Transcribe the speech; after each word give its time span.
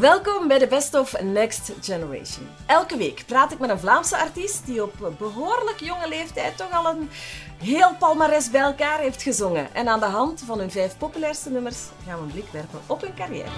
Welkom 0.00 0.48
bij 0.48 0.58
de 0.58 0.66
Best 0.66 0.94
of 0.94 1.22
Next 1.22 1.72
Generation. 1.80 2.48
Elke 2.66 2.96
week 2.96 3.22
praat 3.26 3.52
ik 3.52 3.58
met 3.58 3.70
een 3.70 3.78
Vlaamse 3.78 4.16
artiest 4.16 4.66
die 4.66 4.82
op 4.82 5.14
behoorlijk 5.18 5.80
jonge 5.80 6.08
leeftijd 6.08 6.56
toch 6.56 6.70
al 6.70 6.86
een 6.86 7.10
heel 7.62 7.94
palmares 7.98 8.50
bij 8.50 8.60
elkaar 8.60 8.98
heeft 8.98 9.22
gezongen. 9.22 9.74
En 9.74 9.88
aan 9.88 10.00
de 10.00 10.06
hand 10.06 10.42
van 10.46 10.58
hun 10.58 10.70
vijf 10.70 10.98
populairste 10.98 11.50
nummers 11.50 11.78
gaan 12.06 12.18
we 12.18 12.24
een 12.24 12.32
blik 12.32 12.48
werpen 12.52 12.80
op 12.86 13.00
hun 13.00 13.14
carrière. 13.14 13.50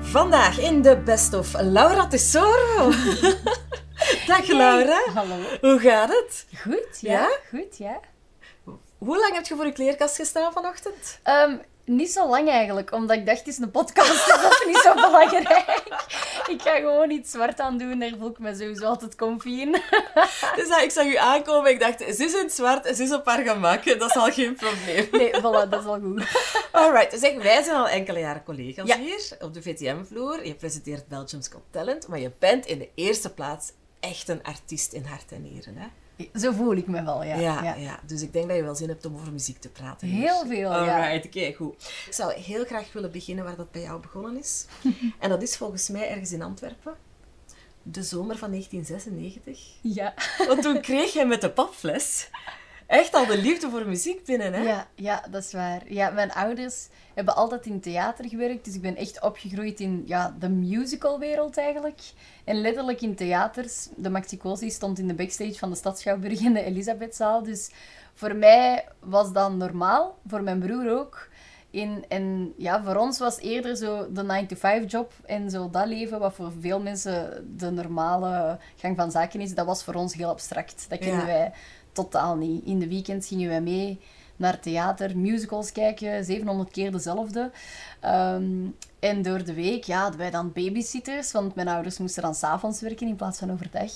Vandaag 0.00 0.58
in 0.58 0.82
de 0.82 0.96
Best 0.96 1.34
of 1.34 1.54
Laura 1.60 2.06
Tesoro. 2.06 2.90
Dag 4.26 4.46
Laura. 4.46 5.00
Hallo. 5.14 5.36
Hoe 5.60 5.78
gaat 5.78 6.08
het? 6.08 6.46
Goed, 6.60 7.00
ja. 7.00 7.12
Ja? 7.12 7.38
Goed, 7.50 7.78
ja. 7.78 8.00
Hoe 9.04 9.18
lang 9.18 9.34
heb 9.34 9.46
je 9.46 9.54
voor 9.56 9.66
je 9.66 9.72
kleerkast 9.72 10.16
gestaan 10.16 10.52
vanochtend? 10.52 11.18
Ehm, 11.22 11.56
niet 11.84 12.12
zo 12.12 12.28
lang 12.28 12.48
eigenlijk, 12.48 12.92
omdat 12.92 13.16
ik 13.16 13.26
dacht, 13.26 13.38
het 13.38 13.46
is 13.48 13.58
een 13.58 13.70
podcast, 13.70 14.08
dus 14.26 14.26
dat 14.42 14.52
is 14.52 14.66
niet 14.66 14.76
zo 14.76 14.94
belangrijk. 14.94 15.82
Ik 16.48 16.62
ga 16.62 16.74
gewoon 16.76 17.10
iets 17.10 17.30
zwart 17.30 17.60
aan 17.60 17.78
doen, 17.78 17.98
daar 17.98 18.12
voel 18.18 18.30
ik 18.30 18.38
me 18.38 18.54
sowieso 18.54 18.84
altijd 18.84 19.16
comfy 19.16 19.48
in. 19.48 19.72
Dus 20.56 20.68
ja, 20.68 20.80
ik 20.80 20.90
zag 20.90 21.04
u 21.06 21.16
aankomen 21.16 21.66
en 21.66 21.72
ik 21.72 21.80
dacht, 21.80 21.98
ze 21.98 22.24
is 22.24 22.34
in 22.34 22.38
het 22.42 22.52
zwart, 22.52 22.96
ze 22.96 23.02
is 23.02 23.12
op 23.12 23.26
haar 23.26 23.42
gemak, 23.42 23.84
dat 23.98 24.10
is 24.10 24.16
al 24.16 24.32
geen 24.32 24.54
probleem. 24.54 25.08
Nee, 25.12 25.30
voilà, 25.34 25.68
dat 25.70 25.80
is 25.80 25.86
al 25.86 26.00
goed. 26.00 26.24
Alright, 26.72 27.18
zeg, 27.20 27.42
wij 27.42 27.62
zijn 27.62 27.76
al 27.76 27.88
enkele 27.88 28.18
jaren 28.18 28.42
collega's 28.44 28.88
Ja. 28.88 28.98
hier 28.98 29.36
op 29.40 29.54
de 29.54 29.62
VTM-vloer. 29.62 30.46
Je 30.46 30.54
presenteert 30.54 31.08
Belgium's 31.08 31.48
Got 31.48 31.62
Talent, 31.70 32.08
maar 32.08 32.18
je 32.18 32.30
bent 32.38 32.66
in 32.66 32.78
de 32.78 32.88
eerste 32.94 33.34
plaats 33.34 33.72
echt 34.00 34.28
een 34.28 34.42
artiest 34.42 34.92
in 34.92 35.04
hart 35.04 35.32
en 35.32 35.42
nieren. 35.42 35.76
Hè? 35.76 35.86
Zo 36.34 36.52
voel 36.52 36.76
ik 36.76 36.86
me 36.86 37.04
wel, 37.04 37.24
ja. 37.24 37.36
Ja, 37.36 37.62
ja. 37.62 37.74
ja. 37.74 38.00
dus 38.06 38.22
ik 38.22 38.32
denk 38.32 38.48
dat 38.48 38.56
je 38.56 38.62
wel 38.62 38.74
zin 38.74 38.88
hebt 38.88 39.06
om 39.06 39.14
over 39.14 39.32
muziek 39.32 39.58
te 39.58 39.68
praten. 39.68 40.08
hier. 40.08 40.20
Heel 40.20 40.46
veel, 40.46 40.70
ja. 40.70 41.04
Alright, 41.04 41.26
oké, 41.26 41.52
goed. 41.52 41.74
Ik 42.06 42.12
zou 42.12 42.32
heel 42.32 42.64
graag 42.64 42.92
willen 42.92 43.10
beginnen 43.10 43.44
waar 43.44 43.56
dat 43.56 43.70
bij 43.70 43.82
jou 43.82 44.00
begonnen 44.00 44.38
is. 44.38 44.66
en 45.20 45.28
dat 45.28 45.42
is 45.42 45.56
volgens 45.56 45.88
mij 45.88 46.08
ergens 46.08 46.32
in 46.32 46.42
Antwerpen. 46.42 46.94
De 47.82 48.02
zomer 48.02 48.36
van 48.36 48.50
1996. 48.50 49.68
Ja. 49.80 50.14
Want 50.46 50.62
toen 50.62 50.80
kreeg 50.80 51.12
je 51.12 51.24
met 51.24 51.40
de 51.40 51.50
papfles 51.50 52.28
echt 52.94 53.14
al 53.14 53.26
de 53.26 53.38
liefde 53.38 53.70
voor 53.70 53.86
muziek 53.86 54.24
binnen, 54.24 54.52
hè? 54.52 54.62
Ja, 54.62 54.86
ja, 54.94 55.24
dat 55.30 55.44
is 55.44 55.52
waar. 55.52 55.82
Ja, 55.92 56.10
mijn 56.10 56.32
ouders 56.32 56.88
hebben 57.14 57.36
altijd 57.36 57.66
in 57.66 57.80
theater 57.80 58.28
gewerkt, 58.28 58.64
dus 58.64 58.74
ik 58.74 58.80
ben 58.80 58.96
echt 58.96 59.22
opgegroeid 59.22 59.80
in 59.80 60.02
ja, 60.06 60.34
de 60.38 60.48
musicalwereld 60.48 61.56
eigenlijk. 61.58 62.00
En 62.44 62.60
letterlijk 62.60 63.00
in 63.00 63.14
theaters. 63.14 63.88
De 63.96 64.10
Maxicosi 64.10 64.70
stond 64.70 64.98
in 64.98 65.08
de 65.08 65.14
backstage 65.14 65.58
van 65.58 65.70
de 65.70 65.76
Stadschouwburg 65.76 66.40
in 66.40 66.52
de 66.52 66.62
Elisabethzaal. 66.62 67.42
Dus 67.42 67.70
voor 68.14 68.34
mij 68.36 68.84
was 69.00 69.32
dat 69.32 69.52
normaal, 69.52 70.18
voor 70.26 70.42
mijn 70.42 70.58
broer 70.58 70.98
ook. 70.98 71.28
In, 71.70 72.04
en 72.08 72.54
ja, 72.56 72.82
voor 72.84 72.96
ons 72.96 73.18
was 73.18 73.38
eerder 73.38 73.76
zo 73.76 74.12
de 74.12 74.46
9-to-5 74.46 74.86
job 74.86 75.12
en 75.26 75.50
zo 75.50 75.70
dat 75.70 75.86
leven, 75.86 76.18
wat 76.18 76.34
voor 76.34 76.52
veel 76.60 76.80
mensen 76.80 77.46
de 77.56 77.70
normale 77.70 78.58
gang 78.76 78.96
van 78.96 79.10
zaken 79.10 79.40
is, 79.40 79.54
dat 79.54 79.66
was 79.66 79.84
voor 79.84 79.94
ons 79.94 80.14
heel 80.14 80.28
abstract. 80.28 80.86
Dat 80.88 80.98
kenden 80.98 81.18
Ja. 81.18 81.26
wij 81.26 81.52
totaal 81.94 82.36
niet. 82.36 82.64
In 82.64 82.78
de 82.78 82.88
weekends 82.88 83.28
gingen 83.28 83.48
wij 83.48 83.60
mee 83.60 84.00
naar 84.36 84.60
theater, 84.60 85.18
musicals 85.18 85.72
kijken, 85.72 86.24
700 86.24 86.70
keer 86.70 86.92
dezelfde. 86.92 87.50
Ehm, 88.00 88.66
en 88.98 89.22
door 89.22 89.44
de 89.44 89.54
week 89.54 89.84
ja, 89.84 90.00
hadden 90.00 90.18
wij 90.18 90.30
dan 90.30 90.52
babysitters, 90.52 91.32
want 91.32 91.54
mijn 91.54 91.68
ouders 91.68 91.98
moesten 91.98 92.22
dan 92.22 92.34
s'avonds 92.34 92.80
werken 92.80 93.08
in 93.08 93.16
plaats 93.16 93.38
van 93.38 93.52
overdag. 93.52 93.92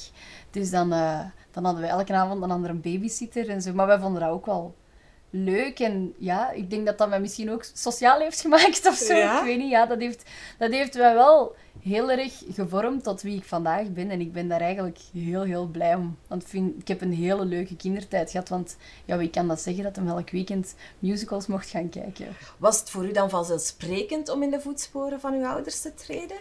Dus 0.50 0.70
dan, 0.70 0.92
eh, 0.92 1.20
dan 1.50 1.64
hadden 1.64 1.82
we 1.82 1.88
elke 1.88 2.14
avond 2.14 2.42
een 2.42 2.50
andere 2.50 2.74
babysitter 2.74 3.48
en 3.48 3.62
zo. 3.62 3.72
Maar 3.72 3.86
wij 3.86 3.98
vonden 3.98 4.20
dat 4.20 4.30
ook 4.30 4.46
wel 4.46 4.74
leuk. 5.30 5.78
En 5.78 6.14
ja, 6.18 6.50
ik 6.50 6.70
denk 6.70 6.86
dat 6.86 6.98
dat 6.98 7.08
mij 7.08 7.20
misschien 7.20 7.50
ook 7.50 7.64
sociaal 7.74 8.20
heeft 8.20 8.40
gemaakt 8.40 8.86
of 8.86 8.94
zo. 8.96 9.14
Ja? 9.14 9.38
Ik 9.38 9.44
weet 9.44 9.58
niet. 9.58 9.70
Ja, 9.70 9.86
dat 9.86 9.98
heeft, 9.98 10.22
dat 10.58 10.70
heeft 10.70 10.96
mij 10.96 11.14
wel 11.14 11.56
heel 11.82 12.10
erg 12.10 12.42
gevormd 12.52 13.04
tot 13.04 13.22
wie 13.22 13.36
ik 13.36 13.44
vandaag 13.44 13.92
ben. 13.92 14.10
En 14.10 14.20
ik 14.20 14.32
ben 14.32 14.48
daar 14.48 14.60
eigenlijk 14.60 14.98
heel, 15.12 15.42
heel 15.42 15.66
blij 15.66 15.94
om. 15.94 16.16
Want 16.26 16.42
ik, 16.42 16.48
vind, 16.48 16.80
ik 16.80 16.88
heb 16.88 17.00
een 17.00 17.12
hele 17.12 17.44
leuke 17.44 17.76
kindertijd 17.76 18.30
gehad. 18.30 18.48
Want 18.48 18.76
ja, 19.04 19.16
wie 19.16 19.30
kan 19.30 19.48
dat 19.48 19.60
zeggen 19.60 19.84
dat 19.84 19.96
hem 19.96 20.08
elk 20.08 20.30
weekend 20.30 20.74
musicals 20.98 21.46
mocht 21.46 21.68
gaan 21.68 21.88
kijken? 21.88 22.26
Was 22.56 22.80
het 22.80 22.90
voor 22.90 23.04
u 23.04 23.12
dan 23.12 23.30
vanzelfsprekend 23.30 24.28
om 24.28 24.42
in 24.42 24.50
de 24.50 24.60
voetsporen 24.60 25.20
van 25.20 25.34
uw 25.34 25.46
ouders 25.46 25.80
te 25.80 25.94
treden? 25.94 26.36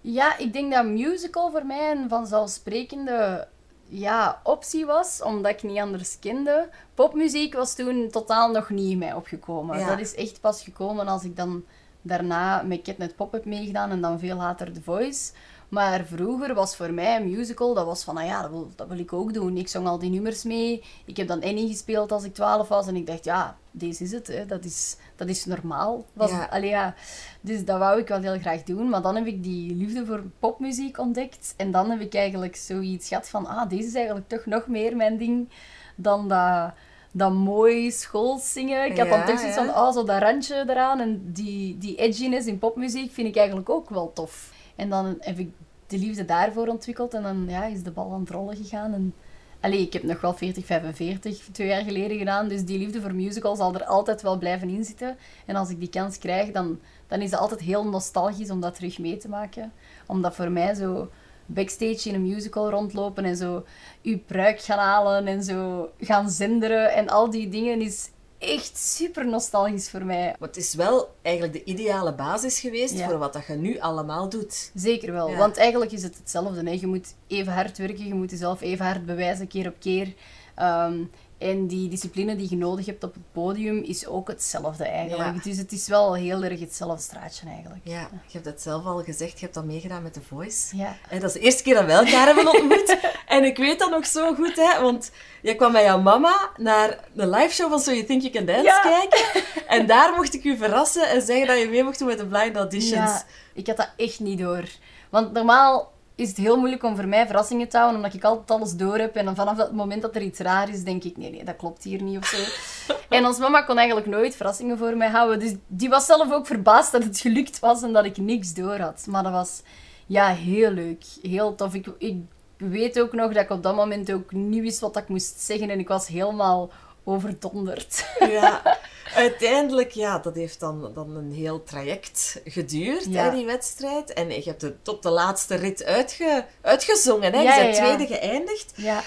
Ja, 0.00 0.38
ik 0.38 0.52
denk 0.52 0.72
dat 0.72 0.86
musical 0.86 1.50
voor 1.50 1.66
mij 1.66 1.90
een 1.90 2.08
vanzelfsprekende 2.08 3.48
ja, 3.92 4.40
optie 4.42 4.86
was, 4.86 5.22
omdat 5.22 5.52
ik 5.52 5.62
niet 5.62 5.78
anders 5.78 6.18
kende. 6.18 6.68
Popmuziek 6.94 7.54
was 7.54 7.74
toen 7.74 8.08
totaal 8.10 8.50
nog 8.50 8.70
niet 8.70 8.90
in 8.90 8.98
mij 8.98 9.14
opgekomen. 9.14 9.78
Ja. 9.78 9.88
Dat 9.88 9.98
is 9.98 10.14
echt 10.14 10.40
pas 10.40 10.62
gekomen 10.62 11.08
als 11.08 11.24
ik 11.24 11.36
dan 11.36 11.64
daarna 12.02 12.62
met 12.62 12.82
Catnet 12.82 13.16
Pop 13.16 13.32
heb 13.32 13.44
meegedaan 13.44 13.90
en 13.90 14.00
dan 14.00 14.18
veel 14.18 14.36
later 14.36 14.72
The 14.72 14.82
Voice. 14.82 15.32
Maar 15.72 16.04
vroeger 16.04 16.54
was 16.54 16.76
voor 16.76 16.92
mij 16.92 17.16
een 17.16 17.30
musical, 17.30 17.74
dat 17.74 17.86
was 17.86 18.04
van, 18.04 18.14
nou 18.14 18.26
ja, 18.26 18.42
dat 18.42 18.50
wil, 18.50 18.70
dat 18.76 18.88
wil 18.88 18.98
ik 18.98 19.12
ook 19.12 19.34
doen. 19.34 19.56
Ik 19.56 19.68
zong 19.68 19.86
al 19.86 19.98
die 19.98 20.10
nummers 20.10 20.42
mee. 20.42 20.82
Ik 21.04 21.16
heb 21.16 21.28
dan 21.28 21.42
Annie 21.42 21.68
gespeeld 21.68 22.12
als 22.12 22.24
ik 22.24 22.34
12 22.34 22.68
was 22.68 22.86
en 22.86 22.96
ik 22.96 23.06
dacht, 23.06 23.24
ja, 23.24 23.56
deze 23.70 24.04
is 24.04 24.12
het. 24.12 24.26
Hè. 24.26 24.46
Dat, 24.46 24.64
is, 24.64 24.96
dat 25.16 25.28
is 25.28 25.44
normaal. 25.44 26.04
Was, 26.12 26.30
Ja. 26.30 26.44
Allee, 26.44 26.68
ja. 26.68 26.94
Dus 27.40 27.64
dat 27.64 27.78
wou 27.78 28.00
ik 28.00 28.08
wel 28.08 28.20
heel 28.20 28.38
graag 28.38 28.62
doen. 28.62 28.88
Maar 28.88 29.02
dan 29.02 29.16
heb 29.16 29.26
ik 29.26 29.42
die 29.42 29.74
liefde 29.74 30.06
voor 30.06 30.22
popmuziek 30.38 30.98
ontdekt. 30.98 31.54
En 31.56 31.70
dan 31.70 31.90
heb 31.90 32.00
ik 32.00 32.14
eigenlijk 32.14 32.56
zoiets 32.56 33.08
gehad 33.08 33.28
van, 33.28 33.46
ah, 33.46 33.68
deze 33.68 33.86
is 33.86 33.94
eigenlijk 33.94 34.28
toch 34.28 34.46
nog 34.46 34.66
meer 34.66 34.96
mijn 34.96 35.18
ding 35.18 35.48
dan 35.96 36.28
dat, 36.28 36.72
dat 37.12 37.32
mooi 37.32 37.90
schoolzingen. 37.90 38.84
Ik 38.84 38.98
had 38.98 39.06
Ja, 39.06 39.16
dan 39.16 39.26
toch 39.26 39.38
zoiets 39.38 39.56
ja. 39.56 39.64
van, 39.64 39.74
oh, 39.74 39.92
zo 39.92 40.04
dat 40.04 40.22
randje 40.22 40.64
eraan. 40.68 41.00
En 41.00 41.32
die, 41.32 41.78
die 41.78 41.96
edginess 41.96 42.46
in 42.46 42.58
popmuziek 42.58 43.12
vind 43.12 43.28
ik 43.28 43.36
eigenlijk 43.36 43.70
ook 43.70 43.90
wel 43.90 44.12
tof. 44.12 44.51
En 44.82 44.88
dan 44.88 45.16
heb 45.20 45.38
ik 45.38 45.50
de 45.86 45.98
liefde 45.98 46.24
daarvoor 46.24 46.66
ontwikkeld. 46.66 47.14
En 47.14 47.22
dan 47.22 47.44
ja, 47.48 47.64
is 47.64 47.82
de 47.82 47.90
bal 47.90 48.12
aan 48.12 48.20
het 48.20 48.30
rollen 48.30 48.56
gegaan. 48.56 48.92
En, 48.92 49.14
allee, 49.60 49.80
ik 49.80 49.92
heb 49.92 50.02
nog 50.02 50.20
wel 50.20 50.34
40, 50.34 50.66
45 50.66 51.48
twee 51.52 51.68
jaar 51.68 51.82
geleden 51.82 52.18
gedaan. 52.18 52.48
Dus 52.48 52.64
die 52.64 52.78
liefde 52.78 53.00
voor 53.00 53.14
musical 53.14 53.56
zal 53.56 53.74
er 53.74 53.84
altijd 53.84 54.22
wel 54.22 54.38
blijven 54.38 54.68
inzitten. 54.68 55.16
En 55.46 55.56
als 55.56 55.70
ik 55.70 55.78
die 55.78 55.88
kans 55.88 56.18
krijg, 56.18 56.50
dan, 56.50 56.80
dan 57.06 57.20
is 57.20 57.30
het 57.30 57.40
altijd 57.40 57.60
heel 57.60 57.88
nostalgisch 57.88 58.50
om 58.50 58.60
dat 58.60 58.74
terug 58.74 58.98
mee 58.98 59.16
te 59.16 59.28
maken. 59.28 59.72
Omdat 60.06 60.34
voor 60.34 60.50
mij 60.50 60.74
zo 60.74 61.10
backstage 61.46 62.08
in 62.08 62.14
een 62.14 62.28
musical 62.28 62.70
rondlopen 62.70 63.24
en 63.24 63.36
zo 63.36 63.64
uw 64.02 64.18
pruik 64.26 64.60
gaan 64.60 64.78
halen 64.78 65.26
en 65.26 65.42
zo 65.42 65.90
gaan 66.00 66.30
zinderen 66.30 66.92
en 66.92 67.08
al 67.08 67.30
die 67.30 67.48
dingen 67.48 67.80
is 67.80 68.10
echt 68.42 68.78
super 68.78 69.26
nostalgisch 69.26 69.90
voor 69.90 70.04
mij. 70.04 70.34
Maar 70.38 70.48
het 70.48 70.56
is 70.56 70.74
wel 70.74 71.14
eigenlijk 71.22 71.54
de 71.56 71.64
ideale 71.64 72.14
basis 72.14 72.60
geweest 72.60 72.94
Ja. 72.98 73.08
voor 73.08 73.18
wat 73.18 73.32
dat 73.32 73.46
je 73.46 73.52
nu 73.54 73.78
allemaal 73.78 74.28
doet. 74.28 74.70
Zeker 74.74 75.12
wel, 75.12 75.28
Ja. 75.30 75.36
want 75.36 75.56
eigenlijk 75.56 75.92
is 75.92 76.02
het 76.02 76.16
hetzelfde. 76.16 76.62
Hè. 76.70 76.76
Je 76.80 76.86
moet 76.86 77.14
even 77.26 77.52
hard 77.52 77.78
werken, 77.78 78.06
je 78.06 78.14
moet 78.14 78.30
jezelf 78.30 78.60
even 78.60 78.86
hard 78.86 79.06
bewijzen, 79.06 79.46
keer 79.48 79.66
op 79.68 79.74
keer. 79.78 80.14
Ehm, 80.54 80.94
en 81.38 81.66
die 81.66 81.88
discipline 81.88 82.36
die 82.36 82.46
je 82.50 82.56
nodig 82.56 82.86
hebt 82.86 83.04
op 83.04 83.14
het 83.14 83.22
podium 83.32 83.82
is 83.82 84.06
ook 84.06 84.28
hetzelfde 84.28 84.84
eigenlijk. 84.84 85.34
Ja. 85.34 85.42
Dus 85.42 85.56
het 85.56 85.72
is 85.72 85.88
wel 85.88 86.14
heel 86.14 86.42
erg 86.42 86.60
hetzelfde 86.60 87.02
straatje 87.02 87.46
eigenlijk. 87.46 87.80
Ja, 87.84 88.00
je 88.26 88.32
hebt 88.32 88.44
het 88.44 88.62
zelf 88.62 88.84
al 88.86 89.02
gezegd, 89.02 89.32
je 89.32 89.40
hebt 89.40 89.54
dat 89.54 89.64
meegedaan 89.64 90.02
met 90.02 90.12
The 90.12 90.20
Voice. 90.28 90.76
Ja. 90.76 90.96
En 91.08 91.20
dat 91.20 91.28
is 91.28 91.40
de 91.40 91.40
eerste 91.40 91.62
keer 91.62 91.74
dat 91.74 91.84
we 91.84 91.92
elkaar 91.92 92.26
hebben 92.26 92.46
ontmoet. 92.54 92.96
En 93.26 93.44
ik 93.44 93.56
weet 93.56 93.78
dat 93.78 93.90
nog 93.90 94.06
zo 94.06 94.34
goed, 94.34 94.56
hè, 94.56 94.80
want 94.80 95.10
je 95.42 95.54
kwam 95.54 95.72
met 95.72 95.82
jouw 95.82 96.00
mama 96.00 96.50
naar 96.56 96.98
de 97.12 97.26
live 97.28 97.54
show 97.54 97.70
van 97.70 97.80
So 97.80 97.90
You 97.92 98.04
Think 98.04 98.22
You 98.22 98.32
Can 98.34 98.44
Dance 98.44 98.62
Ja. 98.62 98.80
kijken. 98.80 99.42
En 99.78 99.86
daar 99.86 100.12
mocht 100.16 100.34
ik 100.34 100.44
u 100.44 100.56
verrassen 100.56 101.08
en 101.08 101.22
zeggen 101.22 101.46
dat 101.46 101.58
je 101.58 101.68
mee 101.68 101.82
mocht 101.84 101.98
doen 101.98 102.08
met 102.08 102.18
de 102.18 102.26
blind 102.26 102.56
auditions. 102.56 103.10
Ja, 103.10 103.24
ik 103.54 103.66
had 103.66 103.76
dat 103.76 103.90
echt 103.96 104.20
niet 104.20 104.38
door. 104.38 104.64
Want 105.10 105.32
normaal 105.32 105.91
is 106.14 106.28
het 106.28 106.36
heel 106.36 106.56
moeilijk 106.56 106.82
om 106.82 106.96
voor 106.96 107.08
mij 107.08 107.26
verrassingen 107.26 107.68
te 107.68 107.76
houden, 107.76 107.96
omdat 107.96 108.14
ik 108.14 108.24
altijd 108.24 108.50
alles 108.50 108.76
door 108.76 108.98
heb. 108.98 109.16
En 109.16 109.24
dan 109.24 109.34
vanaf 109.34 109.56
dat 109.56 109.72
moment 109.72 110.02
dat 110.02 110.16
er 110.16 110.22
iets 110.22 110.38
raar 110.38 110.68
is, 110.68 110.84
denk 110.84 111.04
ik, 111.04 111.16
nee, 111.16 111.30
nee, 111.30 111.44
dat 111.44 111.56
klopt 111.56 111.84
hier 111.84 112.02
niet 112.02 112.18
of 112.18 112.26
zo. 112.26 112.42
en 113.16 113.26
ons 113.26 113.38
mama 113.38 113.62
kon 113.62 113.76
eigenlijk 113.76 114.06
nooit 114.06 114.36
verrassingen 114.36 114.78
voor 114.78 114.96
mij 114.96 115.08
houden. 115.08 115.38
Dus 115.38 115.54
die 115.66 115.88
was 115.88 116.06
zelf 116.06 116.32
ook 116.32 116.46
verbaasd 116.46 116.92
dat 116.92 117.04
het 117.04 117.20
gelukt 117.20 117.58
was 117.58 117.82
en 117.82 117.92
dat 117.92 118.04
ik 118.04 118.16
niks 118.16 118.54
door 118.54 118.78
had. 118.78 119.06
Maar 119.10 119.22
dat 119.22 119.32
was, 119.32 119.62
ja, 120.06 120.26
heel 120.28 120.70
leuk. 120.70 121.04
Heel 121.22 121.54
tof. 121.54 121.74
Ik, 121.74 121.86
ik 121.98 122.16
weet 122.56 123.00
ook 123.00 123.12
nog 123.12 123.32
dat 123.32 123.42
ik 123.42 123.50
op 123.50 123.62
dat 123.62 123.76
moment 123.76 124.12
ook 124.12 124.32
niet 124.32 124.62
wist 124.62 124.80
wat 124.80 124.96
ik 124.96 125.08
moest 125.08 125.40
zeggen. 125.40 125.70
En 125.70 125.78
ik 125.78 125.88
was 125.88 126.06
helemaal 126.06 126.70
overdonderd. 127.04 128.04
Ja, 128.18 128.78
uiteindelijk, 129.14 129.90
ja, 129.90 130.18
dat 130.18 130.34
heeft 130.34 130.60
dan, 130.60 130.90
dan 130.94 131.16
een 131.16 131.32
heel 131.32 131.62
traject 131.62 132.40
geduurd, 132.44 133.04
Ja. 133.08 133.24
hè, 133.24 133.36
die 133.36 133.46
wedstrijd. 133.46 134.12
En 134.12 134.28
je 134.28 134.42
hebt 134.44 134.62
het 134.62 134.84
tot 134.84 135.02
de 135.02 135.10
laatste 135.10 135.54
rit 135.54 135.84
uitge, 135.84 136.46
uitgezongen, 136.60 137.32
hè? 137.32 137.40
Ja, 137.40 137.54
je 137.54 137.62
bent 137.62 137.76
ja, 137.76 137.84
tweede 137.94 138.14
geëindigd. 138.14 138.72
Ja. 138.76 139.02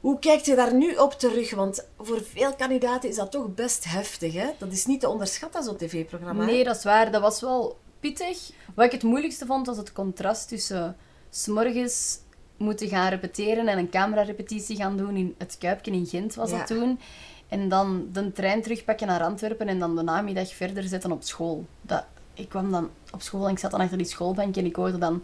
Hoe 0.00 0.18
kijkt 0.18 0.46
je 0.46 0.54
daar 0.54 0.74
nu 0.74 0.94
op 0.94 1.12
terug? 1.12 1.54
Want 1.54 1.86
voor 1.98 2.22
veel 2.32 2.54
kandidaten 2.54 3.08
is 3.08 3.16
dat 3.16 3.30
toch 3.30 3.54
best 3.54 3.84
heftig, 3.84 4.32
hè? 4.34 4.46
Dat 4.58 4.72
is 4.72 4.86
niet 4.86 5.00
te 5.00 5.08
onderschatten, 5.08 5.62
zo'n 5.64 5.76
tv-programma. 5.76 6.44
Nee, 6.44 6.64
dat 6.64 6.76
is 6.76 6.84
waar. 6.84 7.10
Dat 7.10 7.20
was 7.20 7.40
wel 7.40 7.78
pittig. 8.00 8.50
Wat 8.74 8.84
ik 8.84 8.92
het 8.92 9.02
moeilijkste 9.02 9.46
vond, 9.46 9.66
was 9.66 9.76
het 9.76 9.92
contrast 9.92 10.48
tussen... 10.48 10.96
s'morgens 11.30 12.18
moeten 12.56 12.88
gaan 12.88 13.08
repeteren 13.08 13.68
en 13.68 13.78
een 13.78 13.90
camerarepetitie 13.90 14.76
gaan 14.76 14.96
doen 14.96 15.16
in 15.16 15.34
het 15.38 15.56
Kuipje 15.58 15.90
in 15.90 16.06
Gent, 16.06 16.34
was 16.34 16.50
Ja. 16.50 16.58
dat 16.58 16.66
toen. 16.66 17.00
En 17.48 17.68
dan 17.68 18.08
de 18.12 18.32
trein 18.32 18.62
terugpakken 18.62 19.06
naar 19.06 19.22
Antwerpen 19.22 19.68
en 19.68 19.78
dan 19.78 19.96
de 19.96 20.02
namiddag 20.02 20.54
verder 20.54 20.82
zetten 20.82 21.12
op 21.12 21.22
school. 21.22 21.66
Dat, 21.82 22.04
ik 22.34 22.48
kwam 22.48 22.70
dan 22.70 22.90
op 23.12 23.22
school 23.22 23.44
en 23.46 23.52
ik 23.52 23.58
zat 23.58 23.70
dan 23.70 23.80
achter 23.80 23.98
die 23.98 24.06
schoolbank 24.06 24.56
en 24.56 24.64
ik 24.64 24.76
hoorde 24.76 24.98
dan 24.98 25.22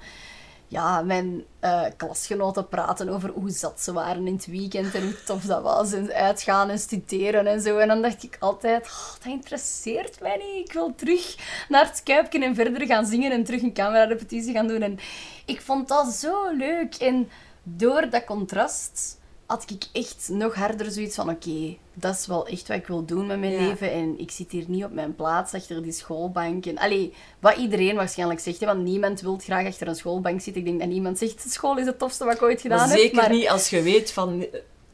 ja, 0.73 1.03
mijn 1.03 1.45
eh, 1.61 1.85
klasgenoten 1.97 2.69
praten 2.69 3.09
over 3.09 3.31
hoe 3.31 3.51
zat 3.51 3.81
ze 3.81 3.93
waren 3.93 4.27
in 4.27 4.35
het 4.35 4.47
weekend 4.47 4.95
en 4.95 5.03
hoe 5.03 5.23
tof 5.25 5.45
dat 5.45 5.63
was. 5.63 5.93
En 5.93 6.13
uitgaan 6.13 6.71
en 6.71 6.79
studeren 6.79 7.47
en 7.47 7.61
zo. 7.61 7.79
En 7.79 7.89
dan 7.89 8.03
dacht 8.03 8.23
ik 8.23 8.37
altijd, 8.41 8.87
oh, 8.87 9.13
dat 9.19 9.33
interesseert 9.33 10.21
mij 10.21 10.37
niet. 10.37 10.69
Ik 10.69 10.73
wil 10.73 10.95
terug 10.95 11.37
naar 11.69 11.85
het 11.85 12.03
Kuipje 12.03 12.45
en 12.45 12.55
verder 12.55 12.87
gaan 12.87 13.07
zingen 13.07 13.33
en 13.33 13.45
terug 13.45 13.63
een 13.63 13.73
camerarepetitie 13.73 14.53
gaan 14.53 14.67
doen. 14.67 14.83
En 14.83 14.99
ik 15.45 15.61
vond 15.61 15.89
dat 15.89 16.13
zo 16.13 16.57
leuk. 16.57 16.95
En 16.95 17.29
door 17.63 18.11
dat 18.11 18.25
contrast 18.25 19.21
had 19.53 19.71
ik 19.71 19.83
echt 19.93 20.29
nog 20.29 20.55
harder 20.55 20.91
zoiets 20.91 21.15
van: 21.15 21.31
oké, 21.31 21.77
dat 21.95 22.15
is 22.15 22.27
wel 22.27 22.47
echt 22.47 22.69
wat 22.69 22.77
ik 22.77 22.87
wil 22.87 23.05
doen 23.05 23.27
met 23.27 23.39
mijn 23.41 23.53
Ja. 23.53 23.59
leven. 23.61 23.93
En 23.93 24.15
ik 24.19 24.31
zit 24.31 24.51
hier 24.51 24.65
niet 24.67 24.85
op 24.85 24.93
mijn 24.93 25.15
plaats 25.17 25.55
achter 25.55 25.83
die 25.83 25.93
schoolbank. 25.93 26.67
En, 26.67 26.79
allee, 26.79 27.15
wat 27.41 27.57
iedereen 27.57 27.97
waarschijnlijk 27.97 28.41
zegt, 28.41 28.61
hè, 28.61 28.67
want 28.67 28.83
niemand 28.83 29.21
wil 29.21 29.39
graag 29.45 29.67
achter 29.67 29.89
een 29.89 29.95
schoolbank 29.95 30.41
zitten. 30.41 30.63
Ik 30.63 30.69
denk 30.69 30.81
dat 30.81 30.89
niemand 30.89 31.19
zegt: 31.19 31.45
school 31.53 31.79
is 31.79 31.87
het 31.87 31.99
tofste 31.99 32.25
wat 32.25 32.35
ik 32.35 32.43
ooit 32.43 32.61
gedaan 32.61 32.79
Maar 32.79 32.89
heb. 32.89 32.99
zeker 32.99 33.17
maar 33.17 33.31
niet 33.31 33.49
als 33.49 33.71
je 33.71 33.83
weet 33.83 34.13
van 34.13 34.47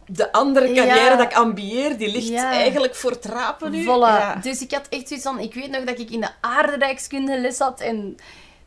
de 0.06 0.32
andere 0.32 0.66
carrière 0.72 0.94
Ja. 1.10 1.16
dat 1.16 1.30
ik 1.30 1.36
ambieer, 1.36 1.98
die 1.98 2.10
ligt 2.12 2.28
Ja. 2.28 2.52
eigenlijk 2.52 2.94
voor 2.94 3.10
het 3.10 3.24
rapen 3.24 3.70
nu. 3.70 3.84
Voilà. 3.84 4.40
Dus 4.42 4.62
ik 4.62 4.72
had 4.72 4.86
echt 4.88 5.08
zoiets 5.08 5.26
van... 5.26 5.38
Ik 5.40 5.54
weet 5.54 5.70
nog 5.70 5.84
dat 5.84 5.98
ik 5.98 6.10
in 6.10 6.20
de 6.20 6.30
aardrijkskunde 6.40 7.40
les 7.40 7.58
had 7.58 7.80
en 7.80 8.16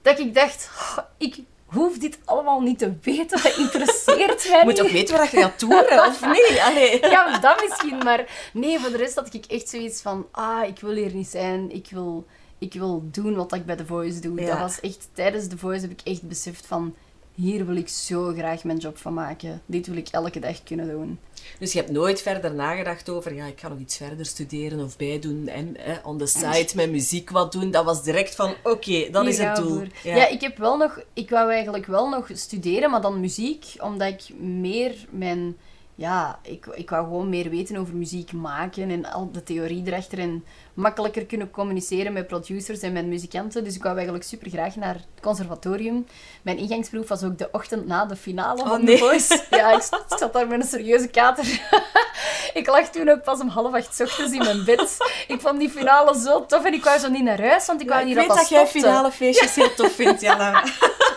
dat 0.02 0.20
ik 0.20 0.34
dacht... 0.34 0.70
"Oh, 0.76 0.98
ik 1.18 1.40
hoef 1.74 1.98
dit 1.98 2.20
allemaal 2.26 2.62
niet 2.62 2.80
te 2.80 2.94
weten. 3.02 3.42
Dat 3.44 3.58
interesseert 3.58 4.46
mij 4.50 4.60
Je 4.60 4.66
moet 4.66 4.82
ook 4.82 4.90
weten 4.90 5.18
waar 5.18 5.30
je 5.32 5.42
gaat 5.42 5.60
toeren, 5.60 6.06
of 6.06 6.26
niet? 6.36 6.60
Allee. 6.64 7.00
Ja, 7.02 7.40
dat 7.40 7.64
misschien, 7.68 7.98
maar 7.98 8.50
nee, 8.54 8.80
voor 8.80 8.90
de 8.90 8.98
rest 8.98 9.16
had 9.16 9.34
ik 9.34 9.46
echt 9.46 9.70
zoiets 9.70 10.02
van, 10.02 10.28
ah, 10.32 10.68
ik 10.68 10.80
wil 10.80 10.92
hier 10.92 11.14
niet 11.14 11.28
zijn, 11.28 11.72
ik 11.72 11.88
wil, 11.90 12.26
ik 12.58 12.74
wil 12.74 13.04
doen 13.12 13.36
wat 13.36 13.54
ik 13.54 13.66
bij 13.66 13.76
The 13.76 13.86
Voice 13.86 14.20
doe. 14.20 14.42
Ja. 14.42 14.48
Dat 14.48 14.60
was 14.60 14.80
echt, 14.80 15.08
tijdens 15.14 15.48
The 15.48 15.58
Voice 15.58 15.82
heb 15.82 15.92
ik 15.92 16.02
echt 16.04 16.22
beseft 16.22 16.66
van, 16.66 16.96
hier 17.36 17.66
wil 17.66 17.76
ik 17.76 17.90
zo 17.90 18.34
graag 18.34 18.64
mijn 18.64 18.78
job 18.78 18.98
van 18.98 19.14
maken. 19.14 19.62
Dit 19.66 19.88
wil 19.88 19.98
ik 19.98 20.08
elke 20.08 20.40
dag 20.40 20.64
kunnen 20.64 20.90
doen. 20.90 21.20
Dus 21.60 21.74
je 21.74 21.80
hebt 21.80 21.92
nooit 21.92 22.22
verder 22.22 22.54
nagedacht 22.54 23.10
over, 23.10 23.34
ja, 23.34 23.46
ik 23.46 23.60
ga 23.60 23.68
nog 23.68 23.80
iets 23.80 23.98
verder 23.98 24.26
studeren 24.26 24.80
of 24.80 24.98
bijdoen 24.98 25.48
en 25.48 25.78
eh, 25.78 25.98
on 26.04 26.18
the 26.18 26.26
side 26.26 26.70
met 26.76 26.92
muziek 26.92 27.30
wat 27.30 27.52
doen. 27.52 27.72
Dat 27.72 27.86
was 27.86 28.04
direct 28.04 28.36
van, 28.36 28.54
oké, 28.64 29.10
dat 29.12 29.22
Hier 29.22 29.32
is 29.32 29.38
het 29.38 29.56
doel. 29.56 29.76
voor. 29.76 29.88
Ja. 30.04 30.28
ik 30.28 30.42
heb 30.42 30.58
wel 30.58 30.78
nog, 30.78 31.02
ik 31.14 31.30
wou 31.30 31.52
eigenlijk 31.52 31.86
wel 31.86 32.10
nog 32.10 32.30
studeren, 32.34 32.90
maar 32.90 33.02
dan 33.02 33.20
muziek, 33.20 33.66
omdat 33.78 34.08
ik 34.08 34.40
meer 34.40 34.96
mijn, 35.10 35.58
ja, 35.96 36.40
ik, 36.42 36.66
ik 36.66 36.90
wou 36.90 37.04
gewoon 37.04 37.30
meer 37.30 37.50
weten 37.50 37.78
over 37.78 37.96
muziek 37.96 38.32
maken 38.32 38.90
en 38.90 39.06
al 39.06 39.32
de 39.32 39.44
theorie 39.44 39.84
erachter 39.86 40.20
en 40.20 40.46
makkelijker 40.74 41.26
kunnen 41.26 41.52
communiceren 41.52 42.14
met 42.14 42.28
producers 42.28 42.80
en 42.80 42.94
met 42.94 43.06
muzikanten. 43.06 43.64
Dus 43.64 43.76
ik 43.76 43.84
wou 43.84 43.96
eigenlijk 43.96 44.26
super 44.26 44.50
graag 44.50 44.76
naar 44.76 44.94
het 44.94 45.22
conservatorium. 45.22 46.06
Mijn 46.42 46.58
ingangsproef 46.58 47.08
was 47.08 47.24
ook 47.24 47.38
de 47.38 47.50
ochtend 47.52 47.88
na 47.88 48.06
de 48.06 48.16
finale 48.16 48.62
Oh, 48.62 48.68
van 48.68 48.84
nee. 48.84 48.98
The 48.98 49.04
Voice. 49.04 49.44
Ja, 49.50 49.72
ik, 49.72 49.84
ik 49.84 50.18
zat 50.18 50.34
daar 50.34 50.48
met 50.48 50.62
een 50.62 50.68
serieuze 50.68 51.08
kater. 51.08 51.62
ik 52.60 52.68
lag 52.68 52.90
toen 52.90 53.10
ook 53.10 53.24
pas 53.24 53.40
om 53.40 53.48
half 53.48 53.74
acht 53.74 54.02
ochtends 54.02 54.32
in 54.34 54.38
mijn 54.40 54.66
bed. 54.66 54.98
Ik 55.28 55.42
vond 55.42 55.60
die 55.60 55.70
finale 55.70 56.20
zo 56.20 56.46
tof 56.46 56.66
en 56.66 56.74
ik 56.74 56.84
wou 56.84 57.00
zo 57.00 57.10
niet 57.10 57.24
naar 57.24 57.42
huis, 57.42 57.66
want 57.66 57.82
ik 57.82 57.88
wou 57.88 58.00
ik 58.00 58.06
niet 58.06 58.16
weet 58.16 58.28
dat 58.28 58.38
dat 58.38 58.50
dat 58.50 58.58
jij 58.58 58.66
stopte. 58.68 58.88
finale 58.88 59.12
feestjes 59.12 59.56
heel 59.56 59.74
tof 59.74 59.92
vindt, 59.92 60.22
Jella. 60.22 60.64